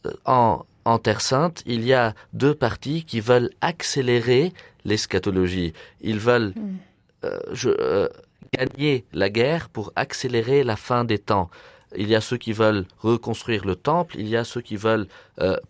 euh, 0.05 0.11
en, 0.26 0.65
Terre 1.03 1.22
Sainte, 1.22 1.61
il 1.67 1.86
y 1.86 1.93
a 1.93 2.15
deux 2.34 2.55
partis 2.55 3.03
qui 3.03 3.20
veulent 3.20 3.51
accélérer 3.61 4.53
l'eschatologie. 4.86 5.74
Ils 6.01 6.17
veulent 6.17 6.53
hmm. 6.55 6.78
euh, 7.26 7.39
euh, 7.65 8.09
gagner 8.57 9.05
la 9.13 9.30
guerre 9.30 9.70
pour 9.70 9.93
accélérer 9.95 10.63
la 10.63 10.76
fin 10.76 11.03
des 11.03 11.20
temps. 11.20 11.51
Il 11.95 12.07
y 12.07 12.15
a 12.15 12.22
ceux 12.22 12.38
qui 12.38 12.53
veulent 12.53 12.86
reconstruire 12.99 13.65
le 13.65 13.76
temple, 13.76 14.15
il 14.17 14.28
y 14.28 14.36
a 14.36 14.43
ceux 14.43 14.61
qui 14.61 14.78
veulent 14.78 15.07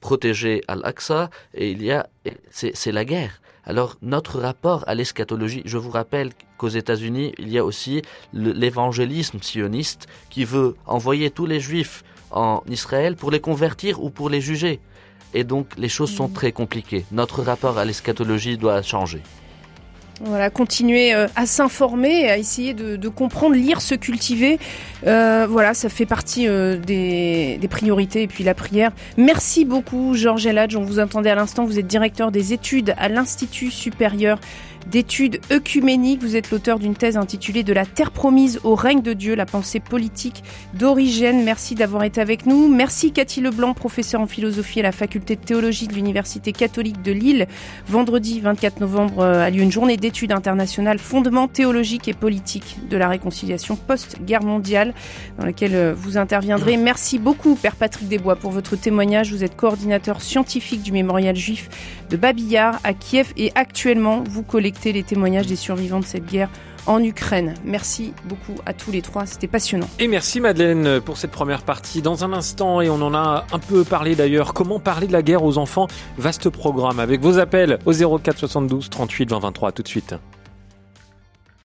protéger 0.02 0.62
Al-Aqsa, 0.68 1.30
et 1.54 1.72
il 1.72 1.82
y 1.82 1.92
a, 1.94 2.08
c'est 2.52 2.92
la 2.92 3.06
guerre. 3.06 3.40
Alors 3.70 3.98
notre 4.02 4.40
rapport 4.40 4.84
à 4.88 4.96
l'eschatologie, 4.96 5.62
je 5.64 5.78
vous 5.78 5.92
rappelle 5.92 6.32
qu'aux 6.58 6.70
États-Unis, 6.70 7.34
il 7.38 7.50
y 7.50 7.60
a 7.60 7.64
aussi 7.64 8.02
l'évangélisme 8.34 9.38
sioniste 9.44 10.08
qui 10.32 10.44
veut 10.44 10.76
envoyer 10.88 11.30
tous 11.30 11.46
les 11.46 11.60
juifs 11.60 12.04
en 12.32 12.64
Israël 12.68 13.16
pour 13.16 13.30
les 13.30 13.40
convertir 13.40 14.04
ou 14.04 14.10
pour 14.10 14.28
les 14.28 14.42
juger. 14.42 14.80
Et 15.36 15.44
donc 15.44 15.68
les 15.78 15.88
choses 15.88 16.12
sont 16.12 16.30
mm. 16.30 16.34
très 16.34 16.52
compliquées. 16.52 17.06
Notre 17.12 17.44
rapport 17.44 17.78
à 17.78 17.86
l'eschatologie 17.86 18.58
doit 18.58 18.82
changer. 18.82 19.22
Voilà, 20.22 20.50
continuer 20.50 21.14
euh, 21.14 21.28
à 21.38 21.46
s'informer, 21.46 22.30
à 22.30 22.38
essayer 22.38 22.74
de, 22.74 23.08
comprendre, 23.08 23.56
lire, 23.56 23.82
se 23.82 23.96
cultiver. 23.96 24.60
Euh, 25.08 25.48
voilà, 25.50 25.74
ça 25.74 25.88
fait 25.88 26.06
partie 26.06 26.48
euh, 26.48 26.78
des, 26.78 27.60
priorités 27.70 28.24
et 28.24 28.28
puis 28.28 28.44
la 28.44 28.54
prière. 28.54 28.92
Merci 29.18 29.64
beaucoup, 29.64 30.16
Georges 30.16 30.46
Eladj. 30.46 30.76
On 30.76 30.84
vous 30.84 31.00
entendait 31.00 31.30
à 31.30 31.36
l'instant. 31.36 31.64
Vous 31.64 31.80
êtes 31.80 31.88
directeur 31.88 32.32
des 32.32 32.52
études 32.52 32.94
à 32.98 33.08
l'Institut 33.08 33.72
supérieur 33.72 34.40
d'études 34.88 35.40
œcuméniques. 35.52 36.22
Vous 36.22 36.36
êtes 36.36 36.52
l'auteur 36.52 36.80
d'une 36.80 36.96
thèse 36.96 37.18
intitulée 37.18 37.64
De 37.64 37.74
la 37.74 37.86
terre 37.86 38.12
promise 38.12 38.60
au 38.64 38.76
règne 38.76 39.02
de 39.02 39.14
Dieu, 39.14 39.36
la 39.36 39.46
pensée 39.46 39.80
politique 39.80 40.44
d'origine. 40.74 41.44
Merci 41.44 41.76
d'avoir 41.76 42.04
été 42.04 42.22
avec 42.22 42.46
nous. 42.46 42.68
Merci 42.68 43.12
Cathy 43.12 43.42
Leblanc, 43.42 43.74
professeure 43.74 44.22
en 44.22 44.28
philosophie 44.28 44.80
à 44.80 44.84
la 44.84 44.92
faculté 44.92 45.36
de 45.36 45.42
théologie 45.42 45.88
de 45.88 45.94
l'Université 45.94 46.52
catholique 46.52 47.02
de 47.02 47.12
Lille. 47.12 47.48
Vendredi 47.88 48.40
24 48.40 48.80
novembre 48.80 49.20
euh, 49.20 49.44
a 49.44 49.50
lieu 49.50 49.62
une 49.62 49.72
journée 49.72 49.98
d'études 49.98 50.32
internationales 50.32 51.00
fondements 51.00 51.48
théologiques 51.48 52.08
et 52.08 52.14
politiques 52.14 52.78
de 52.90 52.98
la 52.98 53.08
réconciliation 53.08 53.76
post-guerre 53.76 54.44
mondiale 54.44 54.94
dans 55.38 55.46
laquelle 55.46 55.76
euh, 55.76 55.94
vous 55.96 56.18
interviendrez. 56.18 56.78
Merci 56.78 57.20
beaucoup, 57.20 57.56
Père 57.56 57.76
Patrick 57.76 58.08
Desbois, 58.08 58.36
pour 58.36 58.52
votre 58.52 58.76
témoignage. 58.76 59.32
Vous 59.32 59.44
êtes 59.44 59.56
coordinateur 59.56 60.22
scientifique 60.22 60.82
du 60.82 60.92
mémorial 60.92 61.36
juif 61.36 61.70
de 62.10 62.18
Babillard 62.18 62.80
à 62.84 62.94
Kiev 62.94 63.34
et 63.38 63.52
actuellement 63.56 64.24
vous 64.28 64.44
les 64.86 65.04
témoignages 65.04 65.48
des 65.48 65.56
survivants 65.56 66.00
de 66.00 66.06
cette 66.06 66.26
guerre 66.26 66.50
en 66.86 67.04
Ukraine. 67.04 67.54
Merci 67.66 68.14
beaucoup 68.26 68.56
à 68.66 68.74
tous 68.74 68.92
les 68.92 69.02
trois, 69.02 69.26
c'était 69.26 69.48
passionnant. 69.48 69.88
Et 70.00 70.08
merci 70.08 70.40
Madeleine 70.40 71.02
pour 71.02 71.18
cette 71.18 71.32
première 71.32 71.64
partie. 71.64 72.02
Dans 72.02 72.24
un 72.24 72.34
instant, 72.34 72.82
et 72.82 72.90
on 72.90 73.02
en 73.02 73.14
a 73.14 73.46
un 73.52 73.60
peu 73.60 73.84
parlé 73.84 74.16
d'ailleurs, 74.16 74.54
comment 74.54 74.80
parler 74.80 75.08
de 75.08 75.14
la 75.14 75.22
guerre 75.22 75.44
aux 75.44 75.58
enfants 75.58 75.88
Vaste 76.18 76.50
programme 76.50 77.00
avec 77.00 77.22
vos 77.22 77.38
appels 77.40 77.80
au 77.86 77.94
04 77.94 78.38
72 78.38 78.90
38 78.90 79.30
20 79.30 79.40
23 79.40 79.72
tout 79.72 79.84
de 79.84 79.88
suite. 79.88 80.16